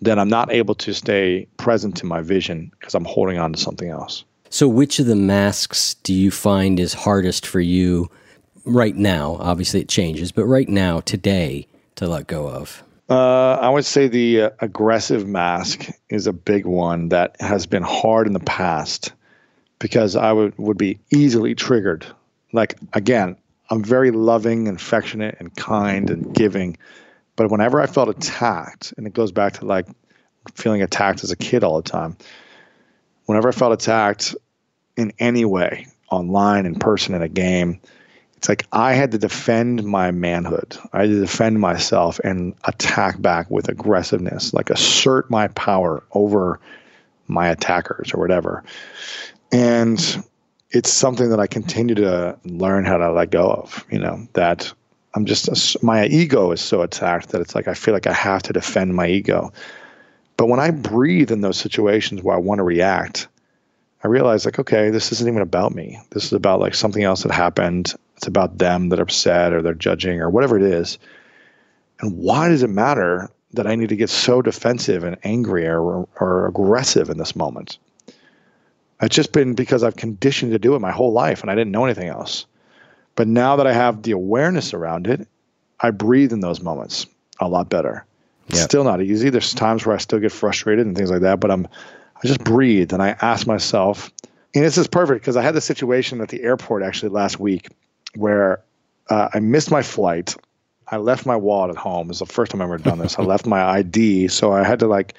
then 0.00 0.18
I'm 0.18 0.28
not 0.28 0.52
able 0.52 0.74
to 0.76 0.92
stay 0.92 1.46
present 1.56 1.96
to 1.98 2.06
my 2.06 2.20
vision 2.20 2.70
because 2.78 2.94
I'm 2.94 3.04
holding 3.04 3.38
on 3.38 3.52
to 3.52 3.58
something 3.58 3.88
else. 3.88 4.24
So, 4.50 4.68
which 4.68 4.98
of 4.98 5.06
the 5.06 5.16
masks 5.16 5.94
do 5.94 6.14
you 6.14 6.30
find 6.30 6.78
is 6.78 6.94
hardest 6.94 7.46
for 7.46 7.60
you 7.60 8.10
right 8.64 8.94
now? 8.94 9.36
Obviously, 9.40 9.80
it 9.80 9.88
changes, 9.88 10.30
but 10.30 10.44
right 10.44 10.68
now, 10.68 11.00
today, 11.00 11.66
to 11.96 12.06
let 12.06 12.26
go 12.26 12.48
of? 12.48 12.82
Uh, 13.08 13.54
I 13.54 13.68
would 13.68 13.84
say 13.84 14.08
the 14.08 14.42
uh, 14.42 14.50
aggressive 14.60 15.26
mask 15.26 15.90
is 16.08 16.26
a 16.26 16.32
big 16.32 16.64
one 16.64 17.10
that 17.10 17.36
has 17.40 17.66
been 17.66 17.82
hard 17.82 18.26
in 18.26 18.32
the 18.32 18.40
past 18.40 19.12
because 19.78 20.16
I 20.16 20.32
would, 20.32 20.56
would 20.56 20.78
be 20.78 20.98
easily 21.10 21.54
triggered. 21.54 22.06
Like, 22.52 22.76
again, 22.92 23.36
I'm 23.70 23.82
very 23.82 24.10
loving, 24.10 24.68
affectionate, 24.68 25.36
and 25.38 25.54
kind 25.56 26.10
and 26.10 26.34
giving. 26.34 26.76
But 27.36 27.50
whenever 27.50 27.80
I 27.80 27.86
felt 27.86 28.08
attacked, 28.08 28.94
and 28.96 29.06
it 29.06 29.12
goes 29.12 29.32
back 29.32 29.54
to 29.54 29.64
like 29.64 29.86
feeling 30.54 30.82
attacked 30.82 31.24
as 31.24 31.30
a 31.30 31.36
kid 31.36 31.64
all 31.64 31.80
the 31.80 31.88
time, 31.88 32.16
whenever 33.26 33.48
I 33.48 33.52
felt 33.52 33.72
attacked 33.72 34.34
in 34.96 35.12
any 35.18 35.44
way, 35.44 35.86
online, 36.10 36.66
in 36.66 36.76
person, 36.76 37.14
in 37.14 37.22
a 37.22 37.28
game, 37.28 37.80
it's 38.36 38.48
like 38.48 38.66
I 38.72 38.92
had 38.92 39.12
to 39.12 39.18
defend 39.18 39.84
my 39.84 40.10
manhood. 40.10 40.76
I 40.92 41.00
had 41.00 41.08
to 41.10 41.20
defend 41.20 41.60
myself 41.60 42.20
and 42.22 42.54
attack 42.64 43.20
back 43.20 43.50
with 43.50 43.68
aggressiveness, 43.68 44.52
like 44.52 44.70
assert 44.70 45.30
my 45.30 45.48
power 45.48 46.04
over 46.12 46.60
my 47.26 47.48
attackers 47.48 48.12
or 48.12 48.20
whatever. 48.20 48.62
And 49.50 50.24
it's 50.70 50.92
something 50.92 51.30
that 51.30 51.40
I 51.40 51.46
continue 51.46 51.94
to 51.94 52.38
learn 52.44 52.84
how 52.84 52.98
to 52.98 53.12
let 53.12 53.30
go 53.30 53.48
of, 53.48 53.84
you 53.90 53.98
know, 53.98 54.28
that 54.34 54.72
I'm 55.14 55.26
just 55.26 55.82
my 55.82 56.06
ego 56.06 56.50
is 56.50 56.60
so 56.60 56.82
attacked 56.82 57.30
that 57.30 57.40
it's 57.40 57.54
like 57.54 57.68
I 57.68 57.74
feel 57.74 57.94
like 57.94 58.06
I 58.06 58.12
have 58.12 58.42
to 58.44 58.52
defend 58.52 58.94
my 58.94 59.06
ego. 59.06 59.52
But 60.36 60.46
when 60.46 60.58
I 60.58 60.72
breathe 60.72 61.30
in 61.30 61.40
those 61.40 61.56
situations 61.56 62.22
where 62.22 62.34
I 62.34 62.40
want 62.40 62.58
to 62.58 62.64
react, 62.64 63.28
I 64.02 64.08
realize 64.08 64.44
like, 64.44 64.58
okay, 64.58 64.90
this 64.90 65.12
isn't 65.12 65.28
even 65.28 65.40
about 65.40 65.74
me. 65.74 66.00
This 66.10 66.24
is 66.24 66.32
about 66.32 66.60
like 66.60 66.74
something 66.74 67.04
else 67.04 67.22
that 67.22 67.32
happened. 67.32 67.94
It's 68.16 68.26
about 68.26 68.58
them 68.58 68.88
that 68.88 68.98
are 68.98 69.04
upset 69.04 69.52
or 69.52 69.62
they're 69.62 69.74
judging 69.74 70.20
or 70.20 70.28
whatever 70.28 70.56
it 70.56 70.62
is. 70.62 70.98
And 72.00 72.18
why 72.18 72.48
does 72.48 72.62
it 72.62 72.70
matter 72.70 73.30
that 73.52 73.68
I 73.68 73.76
need 73.76 73.88
to 73.90 73.96
get 73.96 74.10
so 74.10 74.42
defensive 74.42 75.04
and 75.04 75.16
angry 75.22 75.66
or, 75.66 76.08
or 76.20 76.46
aggressive 76.48 77.08
in 77.08 77.18
this 77.18 77.36
moment? 77.36 77.78
It's 79.00 79.14
just 79.14 79.32
been 79.32 79.54
because 79.54 79.84
I've 79.84 79.96
conditioned 79.96 80.52
to 80.52 80.58
do 80.58 80.74
it 80.74 80.80
my 80.80 80.90
whole 80.90 81.12
life 81.12 81.42
and 81.42 81.50
I 81.50 81.54
didn't 81.54 81.72
know 81.72 81.84
anything 81.84 82.08
else. 82.08 82.46
But 83.16 83.28
now 83.28 83.56
that 83.56 83.66
I 83.66 83.72
have 83.72 84.02
the 84.02 84.12
awareness 84.12 84.74
around 84.74 85.06
it, 85.06 85.26
I 85.80 85.90
breathe 85.90 86.32
in 86.32 86.40
those 86.40 86.60
moments 86.60 87.06
a 87.40 87.48
lot 87.48 87.68
better. 87.68 88.04
It's 88.48 88.60
still 88.60 88.84
not 88.84 89.00
easy. 89.00 89.30
There's 89.30 89.54
times 89.54 89.86
where 89.86 89.94
I 89.94 89.98
still 89.98 90.18
get 90.18 90.32
frustrated 90.32 90.86
and 90.86 90.96
things 90.96 91.10
like 91.10 91.22
that, 91.22 91.40
but 91.40 91.50
I'm 91.50 91.66
I 92.16 92.26
just 92.26 92.44
breathe 92.44 92.92
and 92.92 93.02
I 93.02 93.16
ask 93.20 93.46
myself, 93.46 94.12
and 94.54 94.64
this 94.64 94.78
is 94.78 94.86
perfect 94.86 95.22
because 95.22 95.36
I 95.36 95.42
had 95.42 95.54
the 95.54 95.60
situation 95.60 96.20
at 96.20 96.28
the 96.28 96.42
airport 96.42 96.82
actually 96.82 97.08
last 97.08 97.40
week 97.40 97.68
where 98.14 98.60
uh, 99.10 99.28
I 99.32 99.40
missed 99.40 99.70
my 99.70 99.82
flight. 99.82 100.36
I 100.88 100.98
left 100.98 101.26
my 101.26 101.36
wallet 101.36 101.70
at 101.70 101.76
home. 101.76 102.10
It's 102.10 102.18
the 102.18 102.26
first 102.26 102.52
time 102.52 102.60
I've 102.60 102.68
ever 102.68 102.78
done 102.78 102.98
this. 102.98 103.18
I 103.18 103.22
left 103.24 103.46
my 103.46 103.62
ID, 103.62 104.28
so 104.28 104.52
I 104.52 104.62
had 104.62 104.78
to 104.80 104.86
like 104.86 105.14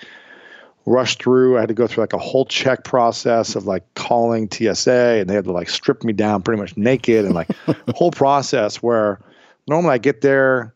rush 0.86 1.18
through. 1.18 1.58
I 1.58 1.62
had 1.62 1.70
to 1.70 1.74
go 1.74 1.88
through 1.88 2.04
like 2.04 2.14
a 2.14 2.20
whole 2.20 2.46
check 2.46 2.84
process 2.84 3.56
of 3.56 3.66
like 3.66 3.84
calling 3.96 4.50
TSA 4.50 5.20
and 5.20 5.30
they 5.30 5.34
had 5.34 5.46
to 5.46 5.52
like 5.52 5.70
strip 5.70 6.04
me 6.04 6.14
down 6.14 6.44
pretty 6.44 6.62
much 6.62 6.78
naked 6.78 7.26
and 7.26 7.34
like 7.34 7.50
whole 7.96 8.12
process 8.12 8.78
where 8.78 9.20
normally 9.68 9.94
I 9.94 9.98
get 9.98 10.22
there, 10.22 10.74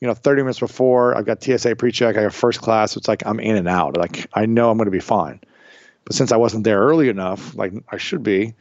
you 0.00 0.08
know, 0.08 0.14
30 0.14 0.42
minutes 0.42 0.60
before 0.60 1.16
I've 1.16 1.26
got 1.26 1.42
TSA 1.42 1.76
pre-check, 1.76 2.16
I 2.16 2.22
got 2.22 2.32
first 2.32 2.60
class. 2.60 2.92
So 2.92 2.98
It's 2.98 3.08
like 3.08 3.24
I'm 3.26 3.40
in 3.40 3.56
and 3.56 3.68
out. 3.68 3.96
Like 3.96 4.26
I 4.32 4.46
know 4.46 4.70
I'm 4.70 4.78
going 4.78 4.86
to 4.86 4.90
be 4.90 5.00
fine. 5.00 5.40
But 6.04 6.14
since 6.14 6.32
I 6.32 6.36
wasn't 6.36 6.64
there 6.64 6.80
early 6.80 7.08
enough, 7.08 7.54
like 7.54 7.72
I 7.90 7.98
should 7.98 8.22
be, 8.22 8.54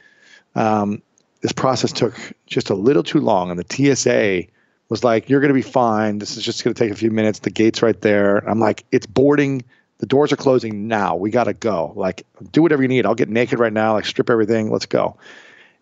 um, 0.55 1.01
this 1.41 1.51
process 1.51 1.91
took 1.91 2.15
just 2.45 2.69
a 2.69 2.75
little 2.75 3.01
too 3.01 3.19
long. 3.19 3.49
And 3.49 3.57
the 3.57 3.95
TSA 3.95 4.43
was 4.89 5.03
like, 5.03 5.29
you're 5.29 5.39
going 5.39 5.49
to 5.49 5.55
be 5.55 5.61
fine. 5.61 6.19
This 6.19 6.37
is 6.37 6.43
just 6.43 6.63
going 6.63 6.73
to 6.73 6.79
take 6.79 6.91
a 6.91 6.95
few 6.95 7.09
minutes. 7.09 7.39
The 7.39 7.49
gate's 7.49 7.81
right 7.81 7.99
there. 8.01 8.37
I'm 8.47 8.59
like, 8.59 8.83
it's 8.91 9.07
boarding 9.07 9.63
the 10.01 10.07
doors 10.07 10.33
are 10.33 10.37
closing 10.37 10.87
now. 10.87 11.15
We 11.15 11.29
got 11.29 11.43
to 11.43 11.53
go. 11.53 11.93
Like, 11.95 12.25
do 12.51 12.63
whatever 12.63 12.81
you 12.81 12.87
need. 12.87 13.05
I'll 13.05 13.15
get 13.15 13.29
naked 13.29 13.59
right 13.59 13.71
now. 13.71 13.93
Like, 13.93 14.05
strip 14.05 14.31
everything. 14.31 14.71
Let's 14.71 14.87
go. 14.87 15.15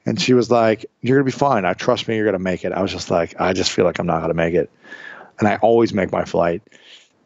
And 0.05 0.19
she 0.19 0.33
was 0.33 0.51
like, 0.51 0.85
You're 1.01 1.17
going 1.17 1.25
to 1.25 1.35
be 1.35 1.39
fine. 1.39 1.63
I 1.63 1.73
trust 1.73 2.07
me. 2.07 2.17
You're 2.17 2.25
going 2.25 2.33
to 2.33 2.39
make 2.39 2.65
it. 2.65 2.73
I 2.73 2.81
was 2.81 2.91
just 2.91 3.09
like, 3.09 3.39
I 3.39 3.53
just 3.53 3.71
feel 3.71 3.85
like 3.85 3.97
I'm 3.97 4.05
not 4.05 4.17
going 4.17 4.29
to 4.29 4.33
make 4.33 4.53
it. 4.53 4.69
And 5.39 5.47
I 5.47 5.55
always 5.57 5.93
make 5.93 6.11
my 6.11 6.25
flight. 6.25 6.61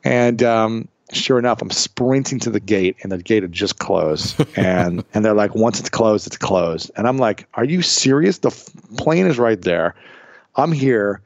And 0.03 0.43
um, 0.43 0.87
sure 1.11 1.39
enough, 1.39 1.63
I'm 1.63 1.71
sprinting 1.71 2.39
to 2.41 2.51
the 2.51 2.59
gate, 2.59 2.97
and 3.01 3.11
the 3.11 3.17
gate 3.17 3.41
had 3.41 3.51
just 3.51 3.79
closed. 3.79 4.39
and 4.55 5.03
and 5.15 5.25
they're 5.25 5.33
like, 5.33 5.55
Once 5.55 5.79
it's 5.79 5.89
closed, 5.89 6.27
it's 6.27 6.37
closed. 6.37 6.91
And 6.95 7.07
I'm 7.07 7.17
like, 7.17 7.47
Are 7.55 7.65
you 7.65 7.81
serious? 7.81 8.37
The 8.37 8.49
f- 8.49 8.69
plane 8.97 9.25
is 9.25 9.39
right 9.39 9.59
there. 9.59 9.95
I'm 10.55 10.71
here. 10.71 11.21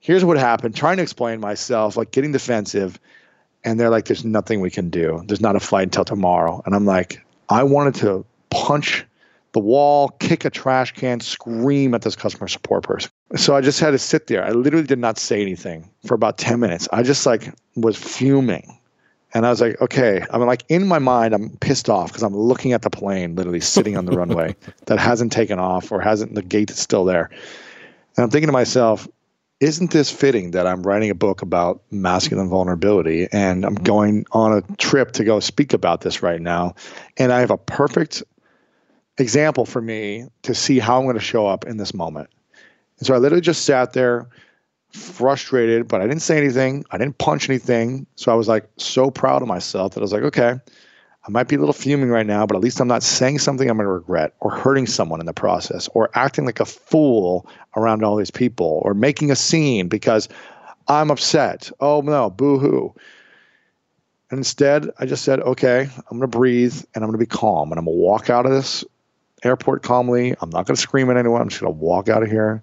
Here's 0.00 0.24
what 0.24 0.36
happened. 0.36 0.74
Trying 0.74 0.96
to 0.96 1.04
explain 1.04 1.38
myself, 1.38 1.96
like 1.96 2.10
getting 2.10 2.32
defensive 2.32 2.98
and 3.64 3.78
they're 3.78 3.90
like, 3.90 4.06
"There's 4.06 4.24
nothing 4.24 4.60
we 4.60 4.70
can 4.70 4.90
do. 4.90 5.22
There's 5.26 5.40
not 5.40 5.56
a 5.56 5.60
flight 5.60 5.84
until 5.84 6.04
tomorrow." 6.04 6.62
And 6.66 6.74
I'm 6.74 6.86
like, 6.86 7.24
I 7.48 7.62
wanted 7.62 7.94
to 7.96 8.24
punch 8.50 9.04
the 9.52 9.60
wall, 9.60 10.08
kick 10.18 10.44
a 10.44 10.50
trash 10.50 10.92
can, 10.92 11.20
scream 11.20 11.94
at 11.94 12.02
this 12.02 12.16
customer 12.16 12.48
support 12.48 12.84
person. 12.84 13.10
So 13.36 13.54
I 13.54 13.60
just 13.60 13.80
had 13.80 13.90
to 13.90 13.98
sit 13.98 14.26
there. 14.26 14.44
I 14.44 14.50
literally 14.50 14.86
did 14.86 14.98
not 14.98 15.18
say 15.18 15.40
anything 15.42 15.88
for 16.06 16.14
about 16.14 16.38
10 16.38 16.58
minutes. 16.58 16.88
I 16.92 17.02
just 17.02 17.26
like 17.26 17.52
was 17.76 17.96
fuming. 17.96 18.78
And 19.34 19.46
I 19.46 19.50
was 19.50 19.60
like, 19.60 19.80
okay, 19.80 20.24
I'm 20.30 20.42
like 20.42 20.64
in 20.68 20.86
my 20.86 20.98
mind, 20.98 21.34
I'm 21.34 21.56
pissed 21.58 21.88
off 21.88 22.08
because 22.08 22.22
I'm 22.22 22.36
looking 22.36 22.72
at 22.72 22.82
the 22.82 22.90
plane 22.90 23.34
literally 23.34 23.60
sitting 23.60 23.96
on 23.96 24.04
the 24.04 24.12
runway 24.12 24.56
that 24.86 24.98
hasn't 24.98 25.32
taken 25.32 25.58
off 25.58 25.90
or 25.90 26.00
hasn't, 26.00 26.34
the 26.34 26.42
gate 26.42 26.70
is 26.70 26.78
still 26.78 27.04
there. 27.04 27.30
And 28.16 28.24
I'm 28.24 28.30
thinking 28.30 28.48
to 28.48 28.52
myself, 28.52 29.08
isn't 29.62 29.92
this 29.92 30.10
fitting 30.10 30.50
that 30.50 30.66
I'm 30.66 30.82
writing 30.82 31.08
a 31.08 31.14
book 31.14 31.40
about 31.40 31.82
masculine 31.92 32.48
vulnerability 32.48 33.28
and 33.30 33.64
I'm 33.64 33.76
going 33.76 34.26
on 34.32 34.52
a 34.52 34.62
trip 34.76 35.12
to 35.12 35.24
go 35.24 35.38
speak 35.38 35.72
about 35.72 36.00
this 36.00 36.20
right 36.20 36.40
now? 36.40 36.74
And 37.16 37.32
I 37.32 37.38
have 37.38 37.52
a 37.52 37.56
perfect 37.56 38.24
example 39.18 39.64
for 39.64 39.80
me 39.80 40.26
to 40.42 40.52
see 40.52 40.80
how 40.80 40.98
I'm 40.98 41.04
going 41.04 41.14
to 41.14 41.20
show 41.20 41.46
up 41.46 41.64
in 41.64 41.76
this 41.76 41.94
moment. 41.94 42.28
And 42.98 43.06
so 43.06 43.14
I 43.14 43.18
literally 43.18 43.40
just 43.40 43.64
sat 43.64 43.92
there 43.92 44.28
frustrated, 44.90 45.86
but 45.86 46.00
I 46.00 46.08
didn't 46.08 46.22
say 46.22 46.36
anything. 46.36 46.84
I 46.90 46.98
didn't 46.98 47.18
punch 47.18 47.48
anything. 47.48 48.04
So 48.16 48.32
I 48.32 48.34
was 48.34 48.48
like 48.48 48.68
so 48.78 49.12
proud 49.12 49.42
of 49.42 49.48
myself 49.48 49.94
that 49.94 50.00
I 50.00 50.02
was 50.02 50.12
like, 50.12 50.24
okay, 50.24 50.56
I 51.24 51.30
might 51.30 51.46
be 51.46 51.54
a 51.54 51.58
little 51.58 51.72
fuming 51.72 52.08
right 52.08 52.26
now, 52.26 52.46
but 52.46 52.56
at 52.56 52.62
least 52.62 52.80
I'm 52.80 52.88
not 52.88 53.02
saying 53.02 53.38
something 53.38 53.70
I'm 53.70 53.76
going 53.76 53.86
to 53.86 53.92
regret 53.92 54.34
or 54.40 54.50
hurting 54.50 54.86
someone 54.86 55.20
in 55.20 55.26
the 55.26 55.32
process 55.32 55.88
or 55.94 56.10
acting 56.14 56.46
like 56.46 56.58
a 56.58 56.64
fool 56.64 57.46
around 57.76 58.02
all 58.02 58.16
these 58.16 58.30
people 58.30 58.82
or 58.84 58.92
making 58.92 59.30
a 59.30 59.36
scene 59.36 59.86
because 59.86 60.28
I'm 60.88 61.12
upset. 61.12 61.70
Oh 61.80 62.00
no, 62.00 62.28
boo 62.28 62.58
hoo. 62.58 62.94
And 64.30 64.38
instead, 64.38 64.90
I 64.98 65.06
just 65.06 65.24
said, 65.24 65.40
okay, 65.40 65.82
I'm 65.82 66.18
going 66.18 66.22
to 66.22 66.26
breathe 66.26 66.82
and 66.94 67.04
I'm 67.04 67.10
going 67.10 67.18
to 67.20 67.24
be 67.24 67.26
calm 67.26 67.70
and 67.70 67.78
I'm 67.78 67.84
going 67.84 67.96
to 67.96 68.02
walk 68.02 68.28
out 68.28 68.46
of 68.46 68.50
this 68.50 68.84
airport 69.44 69.82
calmly. 69.82 70.34
I'm 70.40 70.50
not 70.50 70.66
going 70.66 70.74
to 70.74 70.80
scream 70.80 71.08
at 71.10 71.16
anyone. 71.16 71.40
I'm 71.40 71.50
just 71.50 71.60
going 71.60 71.72
to 71.72 71.78
walk 71.78 72.08
out 72.08 72.22
of 72.22 72.30
here 72.30 72.62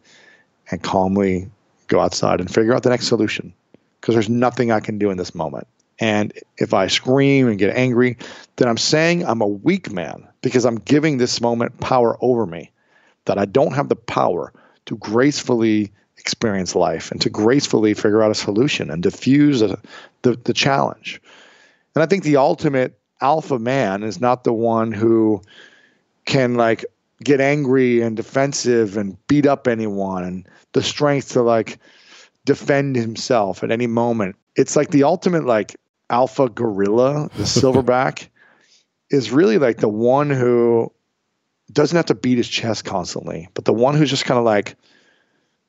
and 0.71 0.83
calmly 0.83 1.49
go 1.87 1.99
outside 1.99 2.41
and 2.41 2.53
figure 2.53 2.73
out 2.73 2.83
the 2.83 2.89
next 2.89 3.07
solution 3.07 3.53
because 4.01 4.15
there's 4.15 4.29
nothing 4.29 4.71
I 4.71 4.79
can 4.79 4.97
do 4.97 5.11
in 5.11 5.17
this 5.17 5.33
moment. 5.33 5.67
And 5.99 6.33
if 6.57 6.73
I 6.73 6.87
scream 6.87 7.47
and 7.47 7.59
get 7.59 7.75
angry, 7.75 8.17
then 8.55 8.67
I'm 8.67 8.77
saying 8.77 9.25
I'm 9.25 9.41
a 9.41 9.47
weak 9.47 9.91
man 9.91 10.27
because 10.41 10.65
I'm 10.65 10.77
giving 10.77 11.17
this 11.17 11.41
moment 11.41 11.79
power 11.79 12.17
over 12.21 12.45
me, 12.45 12.71
that 13.25 13.37
I 13.37 13.45
don't 13.45 13.73
have 13.73 13.89
the 13.89 13.95
power 13.95 14.53
to 14.85 14.97
gracefully 14.97 15.91
experience 16.17 16.75
life 16.75 17.11
and 17.11 17.21
to 17.21 17.29
gracefully 17.29 17.93
figure 17.93 18.23
out 18.23 18.31
a 18.31 18.35
solution 18.35 18.89
and 18.89 19.03
diffuse 19.03 19.61
a, 19.61 19.79
the, 20.21 20.35
the 20.43 20.53
challenge. 20.53 21.21
And 21.95 22.03
I 22.03 22.05
think 22.05 22.23
the 22.23 22.37
ultimate 22.37 22.97
alpha 23.21 23.59
man 23.59 24.03
is 24.03 24.21
not 24.21 24.43
the 24.43 24.53
one 24.53 24.91
who 24.91 25.41
can 26.25 26.55
like 26.55 26.85
get 27.23 27.41
angry 27.41 28.01
and 28.01 28.15
defensive 28.15 28.95
and 28.95 29.17
beat 29.27 29.45
up 29.45 29.67
anyone 29.67 30.23
and 30.23 30.47
the 30.73 30.81
strength 30.81 31.33
to 31.33 31.41
like 31.41 31.79
defend 32.45 32.95
himself 32.95 33.63
at 33.63 33.71
any 33.71 33.87
moment. 33.87 34.35
It's 34.55 34.75
like 34.75 34.91
the 34.91 35.03
ultimate 35.03 35.45
like 35.45 35.75
alpha 36.09 36.49
gorilla, 36.49 37.29
the 37.35 37.43
silverback, 37.43 38.27
is 39.09 39.31
really 39.31 39.57
like 39.57 39.77
the 39.77 39.89
one 39.89 40.29
who 40.29 40.91
doesn't 41.71 41.95
have 41.95 42.05
to 42.07 42.15
beat 42.15 42.37
his 42.37 42.47
chest 42.47 42.85
constantly, 42.85 43.47
but 43.53 43.65
the 43.65 43.73
one 43.73 43.95
who's 43.95 44.09
just 44.09 44.25
kind 44.25 44.37
of 44.37 44.45
like 44.45 44.75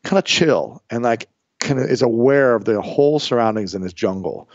kind 0.05 0.19
of 0.19 0.25
chill 0.25 0.83
and 0.91 1.03
like 1.03 1.29
kind 1.59 1.79
of 1.79 1.91
is 1.91 2.03
aware 2.03 2.55
of 2.55 2.65
the 2.65 2.81
whole 2.81 3.19
surroundings 3.19 3.75
in 3.75 3.83
his 3.83 3.93
jungle. 3.93 4.49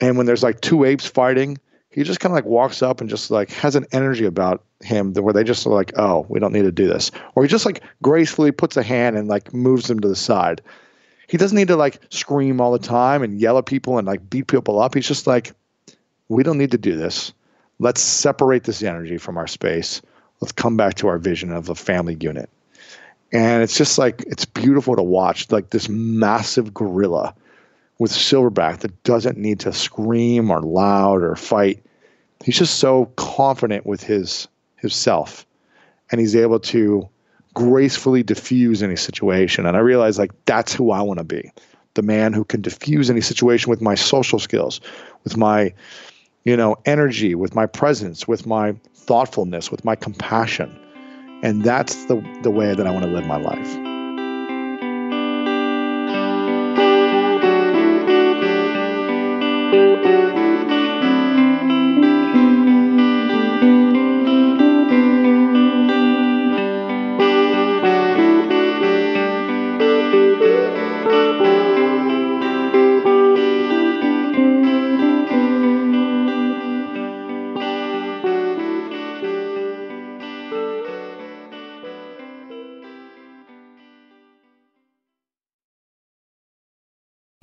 And 0.00 0.16
when 0.16 0.26
there's 0.26 0.42
like 0.42 0.60
two 0.60 0.84
apes 0.84 1.06
fighting, 1.06 1.58
he 1.90 2.02
just 2.02 2.20
kind 2.20 2.32
of 2.32 2.34
like 2.34 2.44
walks 2.44 2.82
up 2.82 3.00
and 3.00 3.08
just 3.08 3.30
like 3.30 3.50
has 3.50 3.76
an 3.76 3.86
energy 3.92 4.24
about 4.24 4.64
him 4.82 5.12
where 5.14 5.34
they 5.34 5.44
just 5.44 5.66
are 5.66 5.70
like, 5.70 5.92
oh, 5.98 6.26
we 6.28 6.40
don't 6.40 6.52
need 6.52 6.62
to 6.62 6.72
do 6.72 6.88
this. 6.88 7.10
Or 7.34 7.42
he 7.42 7.48
just 7.48 7.66
like 7.66 7.82
gracefully 8.02 8.50
puts 8.50 8.76
a 8.76 8.82
hand 8.82 9.16
and 9.16 9.28
like 9.28 9.52
moves 9.52 9.88
them 9.88 10.00
to 10.00 10.08
the 10.08 10.16
side. 10.16 10.62
He 11.32 11.38
doesn't 11.38 11.56
need 11.56 11.68
to 11.68 11.76
like 11.76 11.98
scream 12.10 12.60
all 12.60 12.72
the 12.72 12.78
time 12.78 13.22
and 13.22 13.40
yell 13.40 13.56
at 13.56 13.64
people 13.64 13.96
and 13.96 14.06
like 14.06 14.28
beat 14.28 14.48
people 14.48 14.78
up. 14.78 14.94
He's 14.94 15.08
just 15.08 15.26
like, 15.26 15.54
we 16.28 16.42
don't 16.42 16.58
need 16.58 16.72
to 16.72 16.76
do 16.78 16.94
this. 16.94 17.32
Let's 17.78 18.02
separate 18.02 18.64
this 18.64 18.82
energy 18.82 19.16
from 19.16 19.38
our 19.38 19.46
space. 19.46 20.02
Let's 20.42 20.52
come 20.52 20.76
back 20.76 20.96
to 20.96 21.08
our 21.08 21.16
vision 21.16 21.50
of 21.50 21.70
a 21.70 21.74
family 21.74 22.18
unit. 22.20 22.50
And 23.32 23.62
it's 23.62 23.78
just 23.78 23.96
like, 23.96 24.22
it's 24.26 24.44
beautiful 24.44 24.94
to 24.94 25.02
watch 25.02 25.50
like 25.50 25.70
this 25.70 25.88
massive 25.88 26.74
gorilla 26.74 27.34
with 27.98 28.12
silverback 28.12 28.80
that 28.80 29.02
doesn't 29.02 29.38
need 29.38 29.60
to 29.60 29.72
scream 29.72 30.50
or 30.50 30.60
loud 30.60 31.22
or 31.22 31.34
fight. 31.34 31.82
He's 32.44 32.58
just 32.58 32.78
so 32.78 33.06
confident 33.16 33.86
with 33.86 34.02
his 34.02 34.48
himself 34.76 35.46
and 36.10 36.20
he's 36.20 36.36
able 36.36 36.60
to 36.60 37.08
gracefully 37.54 38.22
diffuse 38.22 38.82
any 38.82 38.96
situation. 38.96 39.66
And 39.66 39.76
I 39.76 39.80
realized 39.80 40.18
like 40.18 40.32
that's 40.46 40.72
who 40.72 40.90
I 40.90 41.02
want 41.02 41.18
to 41.18 41.24
be. 41.24 41.50
The 41.94 42.02
man 42.02 42.32
who 42.32 42.44
can 42.44 42.62
diffuse 42.62 43.10
any 43.10 43.20
situation 43.20 43.68
with 43.68 43.82
my 43.82 43.94
social 43.94 44.38
skills, 44.38 44.80
with 45.24 45.36
my, 45.36 45.74
you 46.44 46.56
know, 46.56 46.76
energy, 46.86 47.34
with 47.34 47.54
my 47.54 47.66
presence, 47.66 48.26
with 48.26 48.46
my 48.46 48.74
thoughtfulness, 48.94 49.70
with 49.70 49.84
my 49.84 49.94
compassion. 49.94 50.78
And 51.42 51.64
that's 51.64 52.06
the, 52.06 52.24
the 52.42 52.50
way 52.50 52.74
that 52.74 52.86
I 52.86 52.90
want 52.90 53.04
to 53.04 53.10
live 53.10 53.26
my 53.26 53.36
life. 53.36 53.92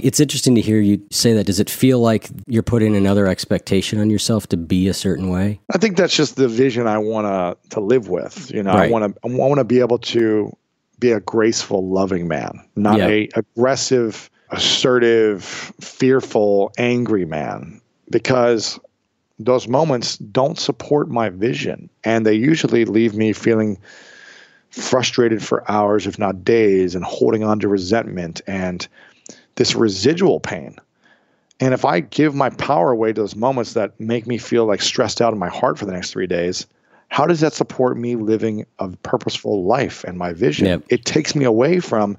It's 0.09 0.19
interesting 0.19 0.55
to 0.55 0.61
hear 0.61 0.79
you 0.79 1.05
say 1.11 1.33
that. 1.33 1.45
Does 1.45 1.59
it 1.59 1.69
feel 1.69 1.99
like 1.99 2.31
you're 2.47 2.63
putting 2.63 2.95
another 2.95 3.27
expectation 3.27 3.99
on 3.99 4.09
yourself 4.09 4.47
to 4.47 4.57
be 4.57 4.87
a 4.87 4.93
certain 4.95 5.29
way? 5.29 5.61
I 5.71 5.77
think 5.77 5.97
that's 5.97 6.15
just 6.15 6.35
the 6.35 6.47
vision 6.47 6.87
I 6.87 6.97
want 6.97 7.27
to 7.27 7.75
to 7.75 7.79
live 7.79 8.09
with. 8.09 8.49
You 8.51 8.63
know, 8.63 8.73
right. 8.73 8.89
I 8.89 8.91
want 8.91 9.13
to 9.13 9.19
I 9.23 9.27
want 9.31 9.59
to 9.59 9.63
be 9.63 9.81
able 9.81 9.99
to 9.99 10.51
be 10.97 11.11
a 11.11 11.19
graceful, 11.19 11.87
loving 11.87 12.27
man, 12.27 12.59
not 12.75 12.97
yeah. 12.97 13.05
a 13.05 13.29
aggressive, 13.35 14.31
assertive, 14.49 15.43
fearful, 15.79 16.71
angry 16.79 17.25
man, 17.25 17.79
because 18.09 18.79
those 19.37 19.67
moments 19.67 20.17
don't 20.17 20.57
support 20.57 21.11
my 21.11 21.29
vision, 21.29 21.87
and 22.03 22.25
they 22.25 22.33
usually 22.33 22.83
leave 22.83 23.13
me 23.13 23.31
feeling 23.31 23.77
frustrated 24.71 25.43
for 25.43 25.69
hours, 25.69 26.07
if 26.07 26.17
not 26.17 26.43
days, 26.43 26.95
and 26.95 27.05
holding 27.05 27.43
on 27.43 27.59
to 27.59 27.67
resentment 27.67 28.41
and 28.47 28.87
this 29.59 29.75
residual 29.75 30.39
pain. 30.39 30.77
And 31.59 31.73
if 31.73 31.83
I 31.83 31.99
give 31.99 32.33
my 32.33 32.49
power 32.49 32.91
away 32.91 33.11
to 33.11 33.21
those 33.21 33.35
moments 33.35 33.73
that 33.73 33.99
make 33.99 34.25
me 34.25 34.37
feel 34.37 34.65
like 34.65 34.81
stressed 34.81 35.21
out 35.21 35.33
in 35.33 35.37
my 35.37 35.49
heart 35.49 35.77
for 35.77 35.85
the 35.85 35.91
next 35.91 36.11
three 36.11 36.27
days, 36.27 36.65
how 37.09 37.27
does 37.27 37.41
that 37.41 37.53
support 37.53 37.97
me 37.97 38.15
living 38.15 38.65
a 38.79 38.87
purposeful 39.03 39.65
life 39.65 40.05
and 40.05 40.17
my 40.17 40.31
vision? 40.31 40.65
Yep. 40.65 40.83
It 40.87 41.05
takes 41.05 41.35
me 41.35 41.43
away 41.43 41.81
from 41.81 42.17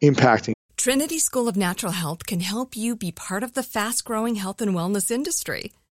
impacting. 0.00 0.52
Trinity 0.76 1.18
School 1.18 1.48
of 1.48 1.56
Natural 1.56 1.92
Health 1.92 2.24
can 2.24 2.38
help 2.38 2.76
you 2.76 2.94
be 2.94 3.10
part 3.10 3.42
of 3.42 3.54
the 3.54 3.62
fast 3.64 4.04
growing 4.04 4.36
health 4.36 4.60
and 4.60 4.74
wellness 4.74 5.10
industry. 5.10 5.72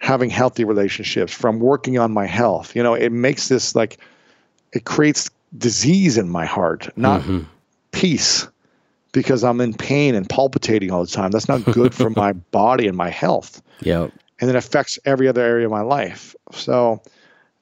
having 0.00 0.30
healthy 0.30 0.64
relationships, 0.64 1.32
from 1.32 1.60
working 1.60 1.98
on 1.98 2.10
my 2.10 2.26
health. 2.26 2.74
You 2.74 2.82
know, 2.82 2.94
it 2.94 3.12
makes 3.12 3.48
this 3.48 3.74
like 3.74 3.98
it 4.72 4.84
creates 4.84 5.30
disease 5.56 6.18
in 6.18 6.28
my 6.28 6.46
heart, 6.46 6.88
not 6.96 7.20
mm-hmm. 7.20 7.44
peace, 7.92 8.48
because 9.12 9.44
I'm 9.44 9.60
in 9.60 9.74
pain 9.74 10.14
and 10.14 10.28
palpitating 10.28 10.90
all 10.90 11.04
the 11.04 11.10
time. 11.10 11.30
That's 11.30 11.48
not 11.48 11.64
good 11.64 11.94
for 11.94 12.10
my 12.10 12.32
body 12.50 12.86
and 12.86 12.96
my 12.96 13.10
health. 13.10 13.62
Yeah. 13.80 14.08
And 14.40 14.48
it 14.48 14.56
affects 14.56 14.98
every 15.04 15.28
other 15.28 15.42
area 15.42 15.66
of 15.66 15.72
my 15.72 15.82
life. 15.82 16.34
So, 16.52 17.02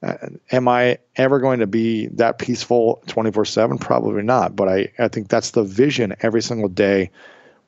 uh, 0.01 0.14
am 0.53 0.68
I 0.68 0.98
ever 1.16 1.40
going 1.40 1.59
to 1.59 1.66
be 1.66 2.07
that 2.09 2.38
peaceful 2.38 3.03
24 3.09 3.46
7? 3.46 3.79
Probably 3.79 4.22
not. 4.22 4.55
But 4.55 4.68
I, 4.68 4.92
I 4.98 5.09
think 5.09 5.29
that's 5.29 5.51
the 5.51 5.64
vision 5.64 6.14
every 6.20 6.41
single 6.41 6.68
day 6.68 7.11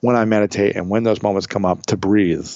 when 0.00 0.14
I 0.14 0.24
meditate 0.26 0.76
and 0.76 0.88
when 0.88 1.02
those 1.02 1.22
moments 1.22 1.48
come 1.48 1.64
up 1.64 1.86
to 1.86 1.96
breathe 1.96 2.48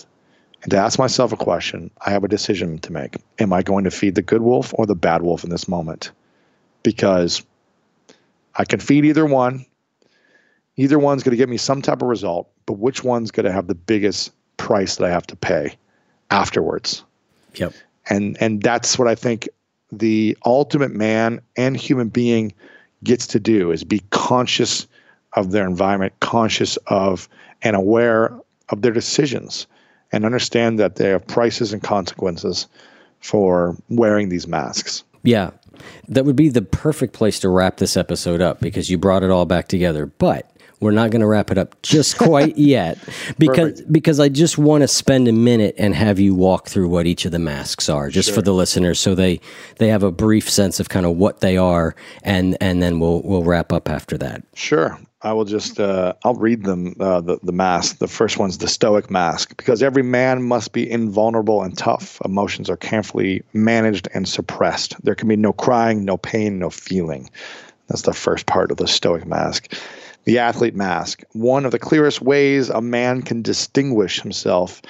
and 0.65 0.71
to 0.71 0.79
ask 0.79 0.99
myself 0.99 1.31
a 1.31 1.37
question, 1.37 1.91
I 2.07 2.11
have 2.11 2.25
a 2.25 2.29
decision 2.29 2.79
to 2.79 2.93
make. 2.93 3.17
Am 3.39 3.53
I 3.53 3.63
going 3.63 3.85
to 3.85 3.91
feed 3.91 4.15
the 4.15 4.23
good 4.23 4.41
wolf 4.41 4.73
or 4.79 4.87
the 4.87 4.95
bad 4.95 5.21
wolf 5.21 5.45
in 5.45 5.51
this 5.51 5.69
moment? 5.69 6.11
Because 6.83 7.43
I 8.55 8.65
can 8.65 8.81
feed 8.81 9.05
either 9.05 9.27
one. 9.27 9.67
Either 10.77 10.99
one's 10.99 11.23
going 11.23 11.33
to 11.33 11.37
get 11.37 11.51
me 11.51 11.59
some 11.59 11.83
type 11.83 12.01
of 12.01 12.09
result, 12.09 12.49
but 12.65 12.79
which 12.79 13.05
one's 13.05 13.31
going 13.31 13.45
to 13.45 13.53
have 13.53 13.67
the 13.67 13.75
biggest 13.75 14.33
price 14.57 14.97
that 14.97 15.05
I 15.05 15.11
have 15.11 15.27
to 15.29 15.37
pay 15.37 15.77
afterwards? 16.31 17.05
Yep. 17.57 17.75
And 18.09 18.39
and 18.41 18.63
that's 18.63 18.99
what 18.99 19.07
I 19.07 19.15
think 19.15 19.51
the 19.93 20.37
ultimate 20.47 20.93
man 20.93 21.43
and 21.57 21.77
human 21.77 22.09
being 22.09 22.55
gets 23.05 23.27
to 23.29 23.39
do 23.39 23.71
is 23.71 23.85
be 23.85 24.03
conscious 24.11 24.87
of 25.35 25.51
their 25.51 25.67
environment, 25.67 26.15
conscious 26.21 26.79
of 26.87 27.29
and 27.61 27.77
aware 27.77 28.35
of 28.71 28.81
their 28.81 28.93
decisions 28.93 29.67
and 30.15 30.25
understand 30.25 30.79
that 30.79 30.97
there 30.97 31.17
are 31.17 31.21
prices 31.21 31.73
and 31.73 31.83
consequences 31.83 32.67
for 33.21 33.77
wearing 33.89 34.29
these 34.29 34.47
masks. 34.47 35.03
Yeah. 35.23 35.51
That 36.09 36.25
would 36.25 36.37
be 36.37 36.49
the 36.51 36.63
perfect 36.63 37.15
place 37.15 37.41
to 37.41 37.49
wrap 37.49 37.79
this 37.79 37.97
episode 37.97 38.41
up 38.41 38.61
because 38.61 38.89
you 38.91 38.97
brought 38.99 39.23
it 39.23 39.31
all 39.31 39.45
back 39.45 39.67
together. 39.69 40.07
But 40.07 40.51
we're 40.81 40.93
not 40.93 41.11
going 41.11 41.21
to 41.21 41.27
wrap 41.27 41.51
it 41.51 41.59
up 41.59 41.81
just 41.83 42.17
quite 42.19 42.57
yet 42.59 42.99
because 43.39 43.81
because 43.83 44.21
I 44.21 44.29
just 44.29 44.59
want 44.59 44.83
to 44.83 44.89
spend 44.89 45.27
a 45.29 45.33
minute 45.33 45.75
and 45.79 45.95
have 45.95 46.21
you 46.21 46.35
walk 46.35 46.69
through 46.69 46.89
what 46.91 47.07
each 47.07 47.25
of 47.25 47.33
the 47.33 47.39
masks 47.39 47.89
are 47.89 48.09
just 48.11 48.29
Sure. 48.29 48.37
for 48.37 48.43
the 48.43 48.53
listeners 48.53 49.01
so 49.01 49.15
they 49.15 49.41
they 49.79 49.89
have 49.89 50.03
a 50.03 50.13
brief 50.13 50.49
sense 50.51 50.79
of 50.81 50.89
kind 50.91 51.07
of 51.07 51.17
what 51.17 51.41
they 51.41 51.57
are 51.57 51.97
and 52.23 52.57
and 52.61 52.83
then 52.83 53.01
we'll 53.01 53.23
we'll 53.23 53.45
wrap 53.45 53.73
up 53.73 53.89
after 53.89 54.19
that. 54.19 54.43
Sure. 54.55 54.99
I 55.25 55.33
will 55.33 55.47
just 55.47 55.81
uh, 55.81 56.13
I'll 56.23 56.35
read 56.35 56.65
them 56.65 56.95
uh, 57.01 57.23
the 57.23 57.39
the 57.43 57.53
mask. 57.53 57.99
The 57.99 58.07
first 58.07 58.39
one's 58.39 58.59
the 58.59 58.69
Stoic 58.69 59.11
mask 59.11 59.57
because 59.57 59.83
every 59.83 60.03
man 60.03 60.43
must 60.43 60.73
be 60.73 60.89
invulnerable 60.89 61.63
and 61.63 61.77
tough. 61.77 62.21
Emotions 62.25 62.69
are 62.69 62.77
carefully 62.77 63.43
managed 63.55 64.07
and 64.13 64.29
suppressed. 64.29 65.03
There 65.03 65.15
can 65.15 65.29
be 65.29 65.37
no 65.37 65.55
crying, 65.55 66.05
no 66.05 66.19
pain, 66.19 66.59
no 66.59 66.69
feeling. 66.69 67.31
That's 67.89 68.03
the 68.03 68.13
first 68.13 68.45
part 68.45 68.71
of 68.71 68.77
the 68.77 68.87
Stoic 68.87 69.27
mask. 69.27 69.75
The 70.25 70.39
athlete 70.39 70.77
mask. 70.77 71.23
One 71.33 71.65
of 71.65 71.73
the 71.73 71.79
clearest 71.79 72.21
ways 72.21 72.69
a 72.69 72.83
man 72.83 73.23
can 73.23 73.41
distinguish 73.41 74.21
himself 74.21 74.83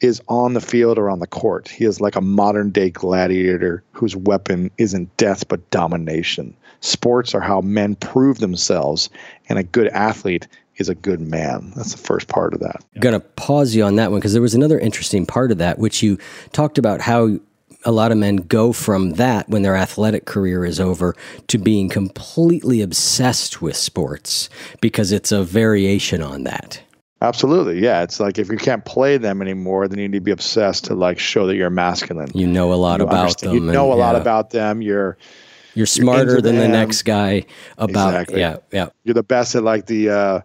is 0.00 0.22
on 0.28 0.54
the 0.54 0.60
field 0.60 0.98
or 0.98 1.10
on 1.10 1.20
the 1.20 1.26
court. 1.26 1.68
He 1.68 1.84
is 1.84 2.00
like 2.00 2.16
a 2.16 2.20
modern 2.20 2.70
day 2.70 2.90
gladiator 2.90 3.82
whose 3.92 4.16
weapon 4.16 4.70
isn't 4.78 5.16
death 5.16 5.46
but 5.48 5.70
domination. 5.70 6.56
Sports 6.82 7.34
are 7.34 7.40
how 7.40 7.60
men 7.60 7.94
prove 7.96 8.38
themselves, 8.38 9.08
and 9.48 9.58
a 9.58 9.62
good 9.62 9.88
athlete 9.88 10.46
is 10.76 10.88
a 10.88 10.94
good 10.94 11.20
man. 11.20 11.72
That's 11.76 11.92
the 11.92 11.98
first 11.98 12.28
part 12.28 12.54
of 12.54 12.60
that. 12.60 12.84
I'm 12.94 13.00
going 13.00 13.14
to 13.14 13.20
pause 13.20 13.74
you 13.74 13.84
on 13.84 13.96
that 13.96 14.10
one 14.10 14.20
because 14.20 14.32
there 14.32 14.42
was 14.42 14.54
another 14.54 14.78
interesting 14.78 15.24
part 15.24 15.52
of 15.52 15.58
that, 15.58 15.78
which 15.78 16.02
you 16.02 16.18
talked 16.52 16.78
about 16.78 17.00
how 17.00 17.38
a 17.84 17.92
lot 17.92 18.12
of 18.12 18.18
men 18.18 18.36
go 18.36 18.72
from 18.72 19.14
that 19.14 19.48
when 19.48 19.62
their 19.62 19.76
athletic 19.76 20.24
career 20.24 20.64
is 20.64 20.80
over 20.80 21.14
to 21.48 21.58
being 21.58 21.88
completely 21.88 22.80
obsessed 22.80 23.60
with 23.60 23.76
sports 23.76 24.48
because 24.80 25.12
it's 25.12 25.32
a 25.32 25.42
variation 25.42 26.22
on 26.22 26.44
that. 26.44 26.82
Absolutely. 27.20 27.80
Yeah. 27.80 28.02
It's 28.02 28.18
like 28.18 28.38
if 28.38 28.50
you 28.50 28.56
can't 28.56 28.84
play 28.84 29.16
them 29.16 29.40
anymore, 29.42 29.86
then 29.86 29.98
you 30.00 30.08
need 30.08 30.16
to 30.16 30.20
be 30.20 30.32
obsessed 30.32 30.86
to 30.86 30.94
like 30.94 31.20
show 31.20 31.46
that 31.46 31.54
you're 31.54 31.70
masculine. 31.70 32.30
You 32.34 32.48
know 32.48 32.72
a 32.72 32.74
lot 32.74 32.98
You 32.98 33.06
about 33.06 33.38
them. 33.38 33.54
You 33.54 33.60
know 33.60 33.92
and, 33.92 34.00
a 34.00 34.02
lot 34.02 34.14
yeah, 34.16 34.20
about 34.20 34.50
them. 34.50 34.82
You're 34.82 35.16
You're 35.74 35.86
smarter 35.86 36.36
into 36.36 36.42
than 36.42 36.56
the 36.56 36.62
them. 36.62 36.72
next 36.72 37.02
guy 37.02 37.44
about 37.78 38.08
Exactly. 38.14 38.40
yeah, 38.40 38.56
yeah. 38.72 38.88
you're 39.04 39.14
the 39.14 39.22
best 39.22 39.54
at 39.54 39.62
like 39.62 39.86
the 39.86 40.10
uh 40.10 40.40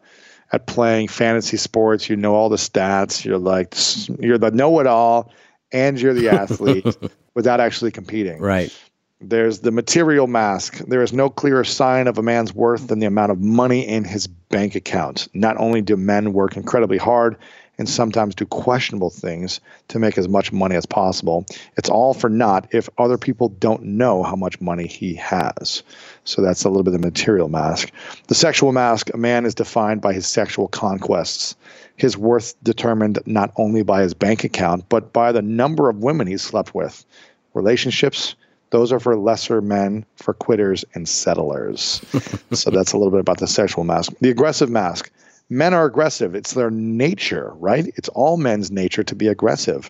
at 0.53 0.65
playing 0.67 1.09
fantasy 1.09 1.57
sports 1.57 2.09
you 2.09 2.15
know 2.15 2.33
all 2.33 2.47
the 2.49 2.55
stats 2.57 3.25
you're 3.25 3.37
like 3.37 3.75
you're 4.23 4.37
the 4.37 4.51
know-it-all 4.51 5.29
and 5.73 5.99
you're 5.99 6.13
the 6.13 6.29
athlete 6.29 6.95
without 7.33 7.59
actually 7.59 7.91
competing 7.91 8.39
Right. 8.39 8.73
there's 9.19 9.59
the 9.59 9.71
material 9.71 10.27
mask 10.27 10.77
there 10.87 11.01
is 11.01 11.11
no 11.11 11.29
clearer 11.29 11.65
sign 11.65 12.07
of 12.07 12.17
a 12.17 12.23
man's 12.23 12.53
worth 12.53 12.87
than 12.87 12.99
the 12.99 13.07
amount 13.07 13.31
of 13.33 13.41
money 13.41 13.85
in 13.85 14.05
his 14.05 14.27
bank 14.27 14.75
account 14.75 15.27
not 15.33 15.57
only 15.57 15.81
do 15.81 15.97
men 15.97 16.31
work 16.31 16.55
incredibly 16.55 16.97
hard 16.97 17.35
and 17.77 17.89
sometimes 17.89 18.35
do 18.35 18.45
questionable 18.45 19.09
things 19.09 19.59
to 19.87 19.99
make 19.99 20.17
as 20.17 20.27
much 20.27 20.51
money 20.51 20.75
as 20.75 20.85
possible 20.85 21.45
it's 21.77 21.89
all 21.89 22.13
for 22.13 22.29
naught 22.29 22.67
if 22.71 22.89
other 22.97 23.17
people 23.17 23.49
don't 23.49 23.83
know 23.83 24.23
how 24.23 24.35
much 24.35 24.59
money 24.61 24.87
he 24.87 25.13
has 25.15 25.83
so 26.27 26.41
that's 26.41 26.65
a 26.65 26.69
little 26.69 26.83
bit 26.83 26.93
of 26.93 27.01
the 27.01 27.07
material 27.07 27.47
mask. 27.47 27.89
The 28.27 28.35
sexual 28.35 28.73
mask, 28.73 29.09
a 29.13 29.17
man 29.17 29.45
is 29.45 29.55
defined 29.55 30.01
by 30.01 30.11
his 30.11 30.27
sexual 30.27 30.67
conquests. 30.67 31.55
His 31.95 32.17
worth 32.17 32.53
determined 32.63 33.19
not 33.25 33.53
only 33.55 33.81
by 33.81 34.01
his 34.01 34.13
bank 34.13 34.43
account, 34.43 34.89
but 34.89 35.13
by 35.13 35.31
the 35.31 35.41
number 35.41 35.89
of 35.89 36.03
women 36.03 36.27
he's 36.27 36.41
slept 36.41 36.75
with. 36.75 37.05
Relationships, 37.53 38.35
those 38.71 38.91
are 38.91 38.99
for 38.99 39.15
lesser 39.15 39.61
men, 39.61 40.05
for 40.17 40.33
quitters 40.33 40.83
and 40.93 41.07
settlers. 41.07 42.01
so 42.51 42.71
that's 42.71 42.91
a 42.91 42.97
little 42.97 43.11
bit 43.11 43.21
about 43.21 43.39
the 43.39 43.47
sexual 43.47 43.85
mask. 43.85 44.11
The 44.19 44.29
aggressive 44.29 44.69
mask. 44.69 45.09
Men 45.49 45.73
are 45.73 45.85
aggressive. 45.85 46.35
It's 46.35 46.53
their 46.53 46.69
nature, 46.69 47.53
right? 47.55 47.87
It's 47.95 48.09
all 48.09 48.37
men's 48.37 48.69
nature 48.69 49.03
to 49.03 49.15
be 49.15 49.27
aggressive. 49.27 49.89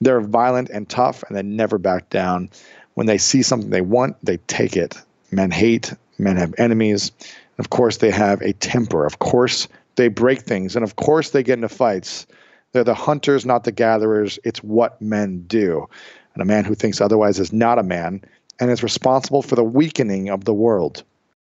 They're 0.00 0.20
violent 0.20 0.70
and 0.70 0.88
tough, 0.88 1.22
and 1.24 1.36
they 1.36 1.42
never 1.42 1.78
back 1.78 2.08
down. 2.10 2.48
When 2.94 3.06
they 3.06 3.18
see 3.18 3.42
something 3.42 3.70
they 3.70 3.82
want, 3.82 4.16
they 4.22 4.38
take 4.46 4.76
it. 4.76 4.96
Men 5.30 5.50
hate, 5.50 5.92
men 6.18 6.36
have 6.36 6.54
enemies. 6.58 7.12
Of 7.58 7.70
course, 7.70 7.98
they 7.98 8.10
have 8.10 8.40
a 8.40 8.54
temper. 8.54 9.04
Of 9.04 9.18
course, 9.18 9.68
they 9.96 10.08
break 10.08 10.40
things. 10.40 10.74
And 10.74 10.84
of 10.84 10.96
course, 10.96 11.30
they 11.30 11.42
get 11.42 11.54
into 11.54 11.68
fights. 11.68 12.26
They're 12.72 12.84
the 12.84 12.94
hunters, 12.94 13.44
not 13.44 13.64
the 13.64 13.72
gatherers. 13.72 14.38
It's 14.42 14.62
what 14.62 15.00
men 15.00 15.44
do. 15.46 15.86
And 16.34 16.42
a 16.42 16.46
man 16.46 16.64
who 16.64 16.74
thinks 16.74 17.00
otherwise 17.00 17.38
is 17.38 17.52
not 17.52 17.78
a 17.78 17.84
man 17.84 18.22
and 18.58 18.70
is 18.70 18.82
responsible 18.82 19.42
for 19.42 19.54
the 19.54 19.64
weakening 19.64 20.30
of 20.30 20.44
the 20.44 20.54
world. 20.54 21.02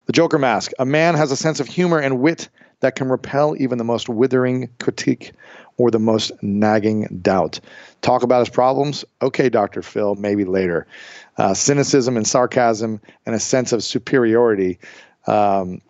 The 0.07 0.13
Joker 0.13 0.39
mask. 0.39 0.73
A 0.79 0.87
man 0.87 1.15
has 1.17 1.31
a 1.31 1.37
sense 1.37 1.61
of 1.61 1.67
humor 1.67 1.99
and 1.99 2.21
wit 2.21 2.49
that 2.81 2.95
can 2.95 3.09
repel 3.09 3.55
even 3.59 3.79
the 3.79 3.85
most 3.85 4.09
withering 4.09 4.68
critique 4.79 5.33
or 5.76 5.91
the 5.91 5.99
most 5.99 6.33
nagging 6.43 7.20
doubt. 7.22 7.61
Talk 8.03 8.22
about 8.22 8.41
his 8.41 8.49
problems? 8.49 9.05
Okay, 9.22 9.49
Dr. 9.49 9.83
Phil, 9.83 10.14
maybe 10.16 10.45
later. 10.45 10.87
Uh, 11.37 11.55
cynicism 11.55 12.16
and 12.16 12.26
sarcasm 12.26 13.01
and 13.26 13.35
a 13.35 13.41
sense 13.41 13.72
of 13.72 13.83
superiority. 13.85 14.79
Um, 15.26 15.81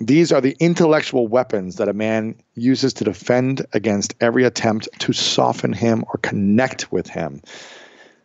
these 0.00 0.32
are 0.32 0.40
the 0.40 0.56
intellectual 0.58 1.28
weapons 1.28 1.76
that 1.76 1.88
a 1.88 1.92
man 1.92 2.34
uses 2.54 2.92
to 2.94 3.04
defend 3.04 3.66
against 3.72 4.14
every 4.20 4.44
attempt 4.44 4.88
to 5.00 5.12
soften 5.12 5.72
him 5.72 6.04
or 6.08 6.18
connect 6.18 6.90
with 6.90 7.08
him. 7.08 7.42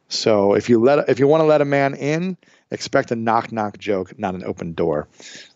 So 0.10 0.54
if 0.54 0.70
you 0.70 0.80
let 0.80 1.10
if 1.10 1.20
you 1.20 1.28
want 1.28 1.42
to 1.42 1.46
let 1.46 1.62
a 1.62 1.66
man 1.66 1.94
in, 1.94 2.38
expect 2.72 3.12
a 3.12 3.16
knock 3.16 3.52
knock 3.52 3.78
joke, 3.78 4.18
not 4.18 4.36
an 4.36 4.44
open 4.44 4.74
door. 4.74 5.08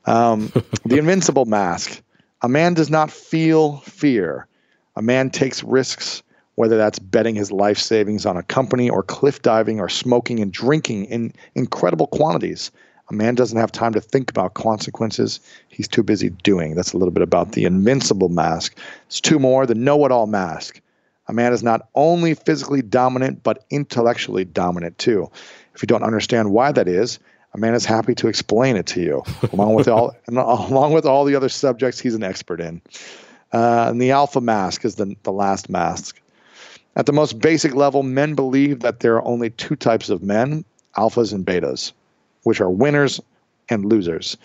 Um, 0.06 0.52
the 0.86 0.98
invincible 0.98 1.46
mask. 1.46 2.02
A 2.44 2.50
man 2.50 2.74
does 2.74 2.90
not 2.90 3.12
feel 3.12 3.78
fear. 3.82 4.48
A 4.96 5.02
man 5.02 5.30
takes 5.30 5.64
risks, 5.64 6.24
whether 6.56 6.76
that's 6.76 6.98
betting 6.98 7.36
his 7.36 7.52
life 7.52 7.78
savings 7.78 8.26
on 8.26 8.36
a 8.36 8.44
company 8.44 8.90
or 8.90 9.04
cliff 9.04 9.44
diving 9.44 9.80
or 9.80 9.88
smoking 9.88 10.40
and 10.40 10.52
drinking 10.52 11.06
in 11.06 11.34
incredible 11.54 12.08
quantities. 12.08 12.72
A 13.12 13.14
man 13.14 13.36
doesn't 13.36 13.60
have 13.60 13.72
time 13.72 13.94
to 13.94 14.02
think 14.02 14.32
about 14.32 14.56
consequences. 14.56 15.40
He's 15.68 15.88
too 15.88 16.02
busy 16.02 16.30
doing. 16.30 16.76
That's 16.76 16.94
a 16.94 16.98
little 16.98 17.12
bit 17.12 17.24
about 17.24 17.52
the 17.52 17.66
invincible 17.66 18.30
mask. 18.30 18.76
It's 19.06 19.22
two 19.22 19.38
more 19.38 19.66
the 19.68 19.76
know 19.76 20.04
it 20.06 20.12
all 20.12 20.28
mask. 20.28 20.82
A 21.28 21.34
man 21.34 21.54
is 21.54 21.62
not 21.62 21.90
only 21.94 22.34
physically 22.34 22.82
dominant, 22.82 23.44
but 23.44 23.66
intellectually 23.70 24.46
dominant 24.46 24.98
too. 24.98 25.30
If 25.76 25.84
you 25.84 25.88
don't 25.88 26.04
understand 26.04 26.52
why 26.52 26.72
that 26.72 26.88
is, 26.88 27.20
a 27.54 27.58
man 27.58 27.74
is 27.74 27.86
happy 27.86 28.16
to 28.16 28.28
explain 28.28 28.76
it 28.76 28.86
to 28.88 29.02
you, 29.02 29.24
along 29.52 29.74
with 29.74 29.88
all 29.88 30.16
and 30.28 30.38
along 30.38 30.94
with 30.94 31.06
all 31.06 31.26
the 31.26 31.36
other 31.36 31.50
subjects 31.50 32.00
he's 32.00 32.16
an 32.16 32.24
expert 32.24 32.62
in. 32.62 32.82
Uh, 33.52 33.88
and 33.90 34.02
the 34.02 34.12
alpha 34.12 34.40
mask 34.40 34.86
is 34.86 34.96
the, 34.96 35.16
the 35.24 35.32
last 35.32 35.70
mask. 35.70 36.22
At 36.96 37.06
the 37.06 37.14
most 37.14 37.40
basic 37.40 37.76
level, 37.76 38.04
men 38.04 38.36
believe 38.36 38.82
that 38.82 39.00
there 39.00 39.16
are 39.16 39.26
only 39.26 39.50
two 39.50 39.76
types 39.76 40.10
of 40.10 40.24
men 40.24 40.66
alphas 40.98 41.34
and 41.34 41.46
betas, 41.46 41.94
which 42.44 42.60
are 42.60 42.70
winners 42.70 43.22
and 43.70 43.86
losers. 43.86 44.36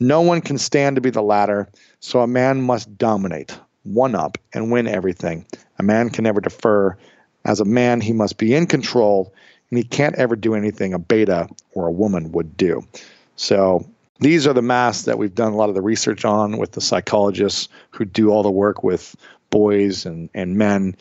No 0.00 0.20
one 0.20 0.40
can 0.40 0.58
stand 0.58 0.96
to 0.96 1.00
be 1.02 1.10
the 1.10 1.22
latter, 1.22 1.68
so 2.00 2.20
a 2.20 2.26
man 2.26 2.62
must 2.62 2.98
dominate, 2.98 3.56
one 3.84 4.16
up, 4.16 4.38
and 4.52 4.72
win 4.72 4.88
everything. 4.88 5.46
A 5.78 5.84
man 5.84 6.10
can 6.10 6.24
never 6.24 6.40
defer. 6.40 6.96
As 7.44 7.60
a 7.60 7.64
man, 7.64 8.00
he 8.00 8.12
must 8.12 8.38
be 8.38 8.54
in 8.54 8.66
control, 8.66 9.32
and 9.74 9.82
he 9.82 9.88
can't 9.88 10.14
ever 10.14 10.36
do 10.36 10.54
anything 10.54 10.94
a 10.94 11.00
beta 11.00 11.48
or 11.72 11.88
a 11.88 11.90
woman 11.90 12.30
would 12.30 12.56
do. 12.56 12.86
So 13.34 13.84
these 14.20 14.46
are 14.46 14.52
the 14.52 14.62
masks 14.62 15.06
that 15.06 15.18
we've 15.18 15.34
done 15.34 15.52
a 15.52 15.56
lot 15.56 15.68
of 15.68 15.74
the 15.74 15.82
research 15.82 16.24
on 16.24 16.58
with 16.58 16.70
the 16.70 16.80
psychologists 16.80 17.68
who 17.90 18.04
do 18.04 18.30
all 18.30 18.44
the 18.44 18.52
work 18.52 18.84
with 18.84 19.16
boys 19.50 20.06
and, 20.06 20.30
and 20.32 20.56
men. 20.56 20.94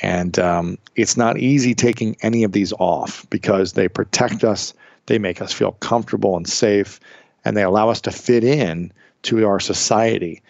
And 0.00 0.38
um, 0.38 0.76
it's 0.94 1.16
not 1.16 1.38
easy 1.38 1.74
taking 1.74 2.18
any 2.20 2.44
of 2.44 2.52
these 2.52 2.74
off 2.74 3.26
because 3.30 3.72
they 3.72 3.88
protect 3.88 4.44
us, 4.44 4.74
they 5.06 5.18
make 5.18 5.40
us 5.40 5.54
feel 5.54 5.72
comfortable 5.72 6.36
and 6.36 6.46
safe, 6.46 7.00
and 7.46 7.56
they 7.56 7.62
allow 7.62 7.88
us 7.88 8.02
to 8.02 8.10
fit 8.10 8.44
in 8.44 8.92
to 9.22 9.46
our 9.46 9.58
society. 9.58 10.42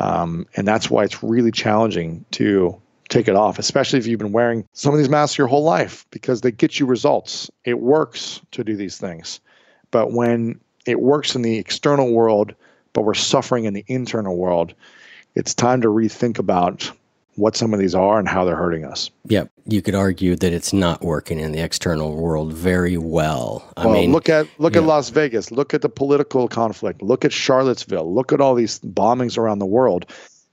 Um, 0.00 0.48
and 0.56 0.66
that's 0.66 0.90
why 0.90 1.04
it's 1.04 1.22
really 1.22 1.52
challenging 1.52 2.24
to 2.32 2.82
take 3.10 3.28
it 3.28 3.36
off, 3.36 3.58
especially 3.58 3.98
if 3.98 4.06
you've 4.06 4.18
been 4.18 4.32
wearing 4.32 4.66
some 4.72 4.94
of 4.94 4.98
these 4.98 5.10
masks 5.10 5.36
your 5.36 5.48
whole 5.48 5.64
life 5.64 6.06
because 6.10 6.40
they 6.40 6.50
get 6.50 6.80
you 6.80 6.86
results. 6.86 7.50
It 7.64 7.80
works 7.80 8.40
to 8.52 8.64
do 8.64 8.76
these 8.76 8.96
things. 8.96 9.40
But 9.90 10.12
when 10.12 10.60
it 10.86 11.00
works 11.00 11.34
in 11.34 11.42
the 11.42 11.58
external 11.58 12.12
world, 12.12 12.54
but 12.92 13.02
we're 13.02 13.14
suffering 13.14 13.64
in 13.64 13.74
the 13.74 13.84
internal 13.88 14.36
world, 14.36 14.72
it's 15.34 15.54
time 15.54 15.82
to 15.82 15.88
rethink 15.88 16.38
about 16.38 16.90
what 17.36 17.56
some 17.56 17.72
of 17.72 17.80
these 17.80 17.94
are 17.94 18.18
and 18.18 18.28
how 18.28 18.44
they're 18.44 18.56
hurting 18.56 18.84
us. 18.84 19.10
Yep. 19.26 19.50
You 19.66 19.82
could 19.82 19.94
argue 19.94 20.36
that 20.36 20.52
it's 20.52 20.72
not 20.72 21.02
working 21.02 21.38
in 21.38 21.52
the 21.52 21.60
external 21.60 22.16
world 22.16 22.52
very 22.52 22.96
well. 22.96 23.64
I 23.76 23.86
well, 23.86 23.94
mean, 23.94 24.12
look 24.12 24.28
at 24.28 24.46
look 24.58 24.76
at. 24.76 24.82
Las 24.82 25.10
Vegas. 25.10 25.50
Look 25.50 25.72
at 25.72 25.82
the 25.82 25.88
political 25.88 26.48
conflict. 26.48 27.02
Look 27.02 27.24
at 27.24 27.32
Charlottesville. 27.32 28.12
Look 28.12 28.32
at 28.32 28.40
all 28.40 28.54
these 28.54 28.80
bombings 28.80 29.38
around 29.38 29.60
the 29.60 29.66
world. 29.66 30.06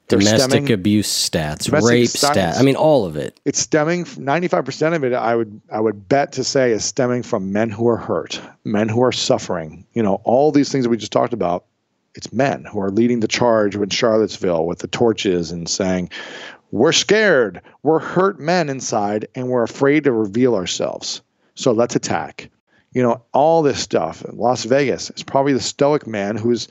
Domestic 0.07 0.39
stemming- 0.51 0.71
abuse 0.71 1.07
stats, 1.09 1.65
Domestic 1.65 1.89
rape 1.91 2.07
stats. 2.07 2.33
stats. 2.35 2.59
I 2.59 2.63
mean, 2.63 2.75
all 2.75 3.05
of 3.05 3.17
it. 3.17 3.39
it's 3.45 3.59
stemming 3.59 4.05
ninety 4.17 4.47
five 4.47 4.63
percent 4.63 4.95
of 4.95 5.03
it. 5.03 5.13
I 5.13 5.35
would 5.35 5.59
I 5.71 5.79
would 5.79 6.07
bet 6.07 6.31
to 6.33 6.43
say 6.43 6.71
is 6.71 6.85
stemming 6.85 7.23
from 7.23 7.51
men 7.51 7.69
who 7.69 7.87
are 7.89 7.97
hurt, 7.97 8.39
men 8.63 8.87
who 8.87 9.01
are 9.03 9.11
suffering. 9.11 9.85
You 9.93 10.03
know, 10.03 10.21
all 10.23 10.51
these 10.51 10.71
things 10.71 10.85
that 10.85 10.89
we 10.89 10.97
just 10.97 11.11
talked 11.11 11.33
about. 11.33 11.65
It's 12.15 12.33
men 12.33 12.65
who 12.65 12.79
are 12.79 12.89
leading 12.89 13.19
the 13.19 13.27
charge 13.27 13.75
in 13.75 13.89
Charlottesville 13.89 14.65
with 14.65 14.79
the 14.79 14.87
torches 14.87 15.51
and 15.51 15.69
saying, 15.69 16.09
"We're 16.71 16.91
scared. 16.93 17.61
We're 17.83 17.99
hurt 17.99 18.39
men 18.39 18.69
inside, 18.69 19.27
and 19.35 19.49
we're 19.49 19.61
afraid 19.63 20.05
to 20.05 20.11
reveal 20.11 20.55
ourselves. 20.55 21.21
So 21.55 21.71
let's 21.73 21.95
attack." 21.95 22.49
You 22.93 23.03
know, 23.03 23.21
all 23.33 23.61
this 23.61 23.79
stuff. 23.79 24.25
Las 24.31 24.63
Vegas 24.63 25.11
is 25.11 25.21
probably 25.21 25.53
the 25.53 25.59
stoic 25.59 26.07
man 26.07 26.37
who's 26.37 26.67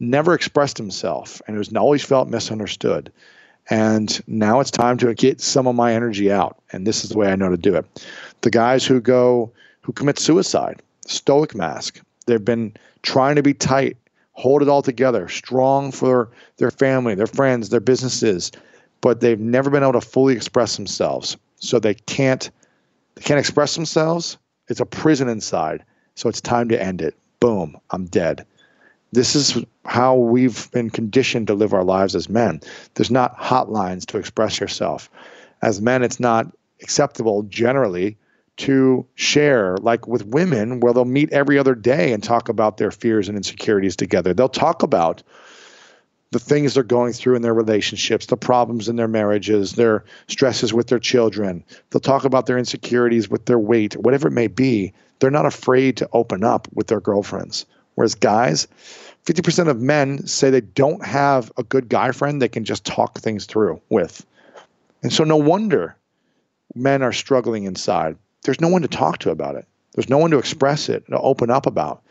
never 0.00 0.34
expressed 0.34 0.78
himself 0.78 1.40
and 1.46 1.56
was 1.56 1.74
always 1.74 2.04
felt 2.04 2.28
misunderstood. 2.28 3.12
And 3.68 4.22
now 4.26 4.60
it's 4.60 4.70
time 4.70 4.96
to 4.98 5.12
get 5.14 5.40
some 5.40 5.66
of 5.66 5.74
my 5.74 5.92
energy 5.92 6.30
out. 6.30 6.58
And 6.72 6.86
this 6.86 7.02
is 7.02 7.10
the 7.10 7.18
way 7.18 7.32
I 7.32 7.36
know 7.36 7.48
to 7.48 7.56
do 7.56 7.74
it. 7.74 7.84
The 8.42 8.50
guys 8.50 8.84
who 8.86 9.00
go, 9.00 9.50
who 9.80 9.92
commit 9.92 10.18
suicide, 10.18 10.82
stoic 11.06 11.54
mask, 11.54 12.00
they've 12.26 12.44
been 12.44 12.74
trying 13.02 13.36
to 13.36 13.42
be 13.42 13.54
tight, 13.54 13.96
hold 14.32 14.62
it 14.62 14.68
all 14.68 14.82
together, 14.82 15.28
strong 15.28 15.90
for 15.90 16.30
their 16.58 16.70
family, 16.70 17.14
their 17.14 17.26
friends, 17.26 17.70
their 17.70 17.80
businesses, 17.80 18.52
but 19.00 19.20
they've 19.20 19.40
never 19.40 19.70
been 19.70 19.82
able 19.82 19.92
to 19.92 20.00
fully 20.00 20.34
express 20.34 20.76
themselves. 20.76 21.36
So 21.56 21.78
they 21.78 21.94
can't, 21.94 22.50
they 23.14 23.22
can't 23.22 23.40
express 23.40 23.74
themselves. 23.74 24.36
It's 24.68 24.80
a 24.80 24.86
prison 24.86 25.28
inside. 25.28 25.84
So 26.14 26.28
it's 26.28 26.40
time 26.40 26.68
to 26.68 26.80
end 26.80 27.02
it. 27.02 27.16
Boom, 27.40 27.76
I'm 27.90 28.06
dead. 28.06 28.46
This 29.16 29.34
is 29.34 29.64
how 29.86 30.14
we've 30.14 30.70
been 30.72 30.90
conditioned 30.90 31.46
to 31.46 31.54
live 31.54 31.72
our 31.72 31.84
lives 31.84 32.14
as 32.14 32.28
men. 32.28 32.60
There's 32.94 33.10
not 33.10 33.34
hotlines 33.38 34.04
to 34.08 34.18
express 34.18 34.60
yourself. 34.60 35.08
As 35.62 35.80
men, 35.80 36.02
it's 36.02 36.20
not 36.20 36.54
acceptable 36.82 37.42
generally 37.44 38.18
to 38.58 39.06
share, 39.14 39.78
like 39.78 40.06
with 40.06 40.26
women, 40.26 40.80
where 40.80 40.92
they'll 40.92 41.06
meet 41.06 41.32
every 41.32 41.58
other 41.58 41.74
day 41.74 42.12
and 42.12 42.22
talk 42.22 42.50
about 42.50 42.76
their 42.76 42.90
fears 42.90 43.26
and 43.26 43.38
insecurities 43.38 43.96
together. 43.96 44.34
They'll 44.34 44.50
talk 44.50 44.82
about 44.82 45.22
the 46.32 46.38
things 46.38 46.74
they're 46.74 46.82
going 46.82 47.14
through 47.14 47.36
in 47.36 47.42
their 47.42 47.54
relationships, 47.54 48.26
the 48.26 48.36
problems 48.36 48.86
in 48.86 48.96
their 48.96 49.08
marriages, 49.08 49.76
their 49.76 50.04
stresses 50.28 50.74
with 50.74 50.88
their 50.88 50.98
children. 50.98 51.64
They'll 51.88 52.00
talk 52.00 52.26
about 52.26 52.44
their 52.44 52.58
insecurities 52.58 53.30
with 53.30 53.46
their 53.46 53.58
weight, 53.58 53.96
whatever 53.96 54.28
it 54.28 54.32
may 54.32 54.48
be. 54.48 54.92
They're 55.20 55.30
not 55.30 55.46
afraid 55.46 55.96
to 55.96 56.08
open 56.12 56.44
up 56.44 56.68
with 56.74 56.88
their 56.88 57.00
girlfriends. 57.00 57.64
Whereas 57.96 58.14
guys, 58.14 58.68
50% 59.26 59.68
of 59.68 59.80
men 59.80 60.26
say 60.26 60.50
they 60.50 60.60
don't 60.60 61.04
have 61.04 61.50
a 61.56 61.64
good 61.64 61.88
guy 61.88 62.12
friend 62.12 62.40
they 62.40 62.48
can 62.48 62.64
just 62.64 62.84
talk 62.84 63.18
things 63.18 63.46
through 63.46 63.80
with. 63.88 64.24
And 65.02 65.12
so 65.12 65.24
no 65.24 65.36
wonder 65.36 65.96
men 66.74 67.02
are 67.02 67.12
struggling 67.12 67.64
inside. 67.64 68.16
There's 68.44 68.60
no 68.60 68.68
one 68.68 68.82
to 68.82 68.88
talk 68.88 69.18
to 69.18 69.30
about 69.30 69.56
it. 69.56 69.66
There's 69.94 70.08
no 70.08 70.18
one 70.18 70.30
to 70.30 70.38
express 70.38 70.88
it, 70.88 71.06
to 71.06 71.18
open 71.18 71.50
up 71.50 71.66
about. 71.66 72.02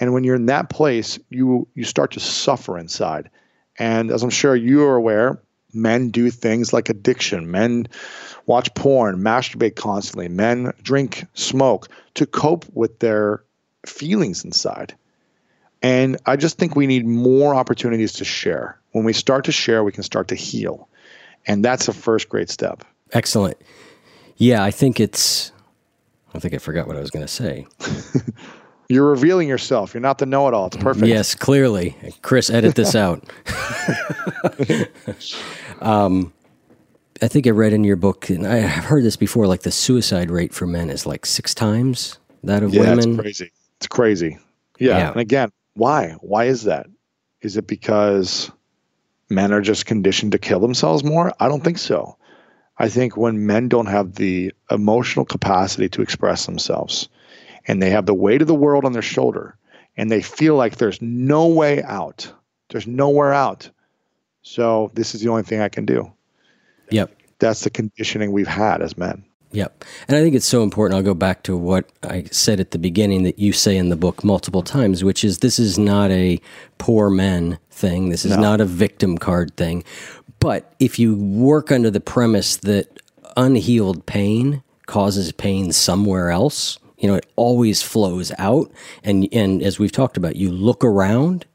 And 0.00 0.12
when 0.12 0.24
you're 0.24 0.36
in 0.36 0.46
that 0.46 0.70
place, 0.70 1.18
you 1.30 1.68
you 1.74 1.84
start 1.84 2.12
to 2.12 2.20
suffer 2.20 2.78
inside. 2.78 3.30
And 3.78 4.10
as 4.10 4.22
I'm 4.22 4.30
sure 4.30 4.56
you 4.56 4.82
are 4.84 4.96
aware, 4.96 5.40
men 5.72 6.10
do 6.10 6.30
things 6.30 6.72
like 6.72 6.88
addiction. 6.88 7.50
Men 7.50 7.88
watch 8.46 8.72
porn, 8.74 9.18
masturbate 9.22 9.76
constantly. 9.76 10.28
Men 10.28 10.72
drink, 10.82 11.26
smoke 11.34 11.88
to 12.14 12.26
cope 12.26 12.64
with 12.72 12.98
their 12.98 13.44
feelings 13.84 14.44
inside. 14.44 14.94
And 15.86 16.16
I 16.26 16.34
just 16.34 16.58
think 16.58 16.74
we 16.74 16.88
need 16.88 17.06
more 17.06 17.54
opportunities 17.54 18.12
to 18.14 18.24
share. 18.24 18.76
When 18.90 19.04
we 19.04 19.12
start 19.12 19.44
to 19.44 19.52
share, 19.52 19.84
we 19.84 19.92
can 19.92 20.02
start 20.02 20.26
to 20.28 20.34
heal. 20.34 20.88
And 21.46 21.64
that's 21.64 21.86
the 21.86 21.92
first 21.92 22.28
great 22.28 22.50
step. 22.50 22.82
Excellent. 23.12 23.56
Yeah, 24.36 24.64
I 24.64 24.72
think 24.72 24.98
it's. 24.98 25.52
I 26.34 26.40
think 26.40 26.54
I 26.54 26.58
forgot 26.58 26.88
what 26.88 26.96
I 26.96 27.00
was 27.00 27.12
going 27.12 27.24
to 27.24 27.32
say. 27.32 27.68
You're 28.88 29.08
revealing 29.08 29.48
yourself. 29.48 29.94
You're 29.94 30.00
not 30.00 30.18
the 30.18 30.26
know 30.26 30.48
it 30.48 30.54
all. 30.54 30.66
It's 30.66 30.76
perfect. 30.76 31.06
Yes, 31.06 31.36
clearly. 31.36 31.96
Chris, 32.20 32.50
edit 32.50 32.74
this 32.74 32.96
out. 32.96 33.22
um, 35.80 36.32
I 37.22 37.28
think 37.28 37.46
I 37.46 37.50
read 37.50 37.72
in 37.72 37.84
your 37.84 37.96
book, 37.96 38.28
and 38.28 38.44
I 38.44 38.56
have 38.56 38.84
heard 38.84 39.04
this 39.04 39.16
before, 39.16 39.46
like 39.46 39.62
the 39.62 39.70
suicide 39.70 40.32
rate 40.32 40.52
for 40.52 40.66
men 40.66 40.90
is 40.90 41.06
like 41.06 41.26
six 41.26 41.54
times 41.54 42.18
that 42.42 42.64
of 42.64 42.74
Yeah, 42.74 42.80
women. 42.80 43.10
it's 43.12 43.20
crazy. 43.20 43.52
It's 43.78 43.86
crazy. 43.86 44.38
Yeah. 44.78 44.98
Yeah. 44.98 45.10
And 45.12 45.20
again, 45.20 45.50
why? 45.76 46.16
Why 46.20 46.44
is 46.44 46.64
that? 46.64 46.86
Is 47.42 47.56
it 47.56 47.66
because 47.66 48.50
men 49.28 49.52
are 49.52 49.60
just 49.60 49.86
conditioned 49.86 50.32
to 50.32 50.38
kill 50.38 50.60
themselves 50.60 51.04
more? 51.04 51.32
I 51.38 51.48
don't 51.48 51.62
think 51.62 51.78
so. 51.78 52.16
I 52.78 52.88
think 52.88 53.16
when 53.16 53.46
men 53.46 53.68
don't 53.68 53.86
have 53.86 54.14
the 54.14 54.52
emotional 54.70 55.24
capacity 55.24 55.88
to 55.90 56.02
express 56.02 56.46
themselves 56.46 57.08
and 57.66 57.82
they 57.82 57.90
have 57.90 58.06
the 58.06 58.14
weight 58.14 58.42
of 58.42 58.48
the 58.48 58.54
world 58.54 58.84
on 58.84 58.92
their 58.92 59.02
shoulder 59.02 59.56
and 59.96 60.10
they 60.10 60.22
feel 60.22 60.56
like 60.56 60.76
there's 60.76 61.00
no 61.00 61.46
way 61.48 61.82
out, 61.82 62.32
there's 62.70 62.86
nowhere 62.86 63.32
out. 63.32 63.70
So 64.42 64.90
this 64.94 65.14
is 65.14 65.20
the 65.20 65.28
only 65.28 65.42
thing 65.42 65.60
I 65.60 65.68
can 65.68 65.84
do. 65.84 66.12
Yep. 66.90 67.14
That's 67.38 67.64
the 67.64 67.70
conditioning 67.70 68.32
we've 68.32 68.46
had 68.46 68.80
as 68.80 68.96
men. 68.96 69.24
Yep. 69.56 69.86
And 70.06 70.18
I 70.18 70.20
think 70.20 70.34
it's 70.34 70.44
so 70.44 70.62
important. 70.62 70.98
I'll 70.98 71.02
go 71.02 71.14
back 71.14 71.42
to 71.44 71.56
what 71.56 71.88
I 72.02 72.24
said 72.24 72.60
at 72.60 72.72
the 72.72 72.78
beginning 72.78 73.22
that 73.22 73.38
you 73.38 73.54
say 73.54 73.78
in 73.78 73.88
the 73.88 73.96
book 73.96 74.22
multiple 74.22 74.62
times, 74.62 75.02
which 75.02 75.24
is 75.24 75.38
this 75.38 75.58
is 75.58 75.78
not 75.78 76.10
a 76.10 76.38
poor 76.76 77.08
men 77.08 77.58
thing. 77.70 78.10
This 78.10 78.26
is 78.26 78.32
No. 78.32 78.42
not 78.42 78.60
a 78.60 78.66
victim 78.66 79.16
card 79.16 79.56
thing. 79.56 79.82
But 80.40 80.74
if 80.78 80.98
you 80.98 81.14
work 81.16 81.72
under 81.72 81.90
the 81.90 82.00
premise 82.00 82.56
that 82.58 83.00
unhealed 83.34 84.04
pain 84.04 84.62
causes 84.84 85.32
pain 85.32 85.72
somewhere 85.72 86.28
else, 86.30 86.78
you 86.98 87.08
know, 87.08 87.14
it 87.14 87.26
always 87.36 87.80
flows 87.80 88.32
out. 88.38 88.70
And, 89.02 89.26
and 89.32 89.62
as 89.62 89.78
we've 89.78 89.90
talked 89.90 90.18
about, 90.18 90.36
you 90.36 90.50
look 90.50 90.84
around, 90.84 91.46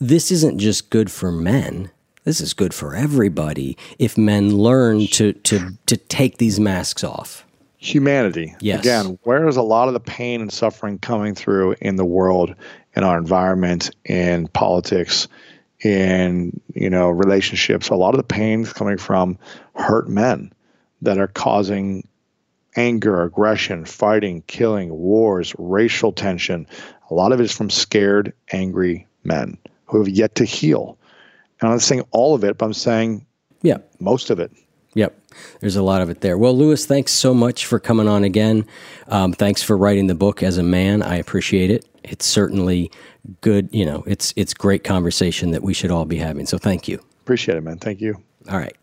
this 0.00 0.32
isn't 0.32 0.58
just 0.58 0.90
good 0.90 1.12
for 1.12 1.30
men. 1.30 1.92
This 2.24 2.40
is 2.40 2.54
good 2.54 2.72
for 2.72 2.94
everybody 2.94 3.76
if 3.98 4.16
men 4.16 4.56
learn 4.56 5.06
to, 5.08 5.34
to, 5.34 5.76
to 5.86 5.96
take 5.96 6.38
these 6.38 6.58
masks 6.58 7.04
off. 7.04 7.44
humanity. 7.84 8.54
Yes. 8.60 8.80
Again, 8.80 9.18
where 9.24 9.46
is 9.46 9.56
a 9.56 9.62
lot 9.62 9.88
of 9.88 9.94
the 9.94 10.00
pain 10.00 10.40
and 10.40 10.52
suffering 10.52 10.98
coming 10.98 11.34
through 11.34 11.76
in 11.80 11.96
the 11.96 12.04
world, 12.04 12.54
in 12.96 13.04
our 13.04 13.18
environment, 13.18 13.94
in 14.04 14.48
politics, 14.48 15.28
in 15.82 16.58
you 16.74 16.88
know 16.88 17.10
relationships? 17.10 17.90
A 17.90 17.94
lot 17.94 18.14
of 18.14 18.18
the 18.18 18.24
pain 18.24 18.62
is 18.62 18.72
coming 18.72 18.96
from 18.96 19.38
hurt 19.74 20.08
men 20.08 20.50
that 21.02 21.18
are 21.18 21.28
causing 21.28 22.08
anger, 22.76 23.22
aggression, 23.22 23.84
fighting, 23.84 24.42
killing, 24.46 24.90
wars, 24.90 25.54
racial 25.58 26.10
tension. 26.12 26.66
A 27.10 27.14
lot 27.14 27.32
of 27.32 27.40
it 27.40 27.44
is 27.44 27.52
from 27.52 27.70
scared, 27.70 28.32
angry 28.50 29.06
men 29.24 29.58
who 29.84 29.98
have 29.98 30.08
yet 30.08 30.34
to 30.36 30.44
heal. 30.44 30.96
And 31.60 31.68
I'm 31.68 31.74
not 31.74 31.82
saying 31.82 32.02
all 32.10 32.34
of 32.34 32.44
it, 32.44 32.58
but 32.58 32.66
I'm 32.66 32.72
saying 32.74 33.26
Yeah. 33.62 33.78
most 34.00 34.30
of 34.30 34.38
it. 34.38 34.50
Yep. 34.94 35.18
There's 35.60 35.76
a 35.76 35.82
lot 35.82 36.02
of 36.02 36.10
it 36.10 36.20
there. 36.20 36.38
Well, 36.38 36.56
Lewis, 36.56 36.86
thanks 36.86 37.12
so 37.12 37.34
much 37.34 37.66
for 37.66 37.80
coming 37.80 38.06
on 38.06 38.22
again. 38.22 38.64
Um, 39.08 39.32
thanks 39.32 39.62
for 39.62 39.76
writing 39.76 40.06
the 40.06 40.14
book 40.14 40.42
as 40.42 40.56
a 40.56 40.62
man. 40.62 41.02
I 41.02 41.16
appreciate 41.16 41.70
it. 41.70 41.84
It's 42.04 42.26
certainly 42.26 42.90
good. 43.40 43.68
You 43.72 43.86
know, 43.86 44.04
it's 44.06 44.32
it's 44.36 44.54
great 44.54 44.84
conversation 44.84 45.50
that 45.50 45.62
we 45.62 45.74
should 45.74 45.90
all 45.90 46.04
be 46.04 46.18
having. 46.18 46.46
So 46.46 46.58
thank 46.58 46.86
you. 46.86 47.00
Appreciate 47.22 47.56
it, 47.56 47.62
man. 47.62 47.78
Thank 47.78 48.00
you. 48.00 48.14
All 48.48 48.58
right. 48.58 48.76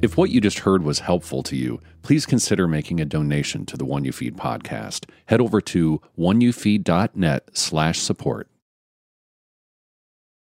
If 0.00 0.16
what 0.16 0.30
you 0.30 0.40
just 0.40 0.60
heard 0.60 0.84
was 0.84 1.00
helpful 1.00 1.42
to 1.42 1.56
you, 1.56 1.80
please 2.02 2.24
consider 2.24 2.68
making 2.68 3.00
a 3.00 3.04
donation 3.04 3.66
to 3.66 3.76
the 3.76 3.84
One 3.84 4.04
You 4.04 4.12
Feed 4.12 4.36
podcast. 4.36 5.10
Head 5.26 5.40
over 5.40 5.60
to 5.62 6.00
oneyoufeed.net 6.16 7.48
slash 7.52 7.98
support. 7.98 8.48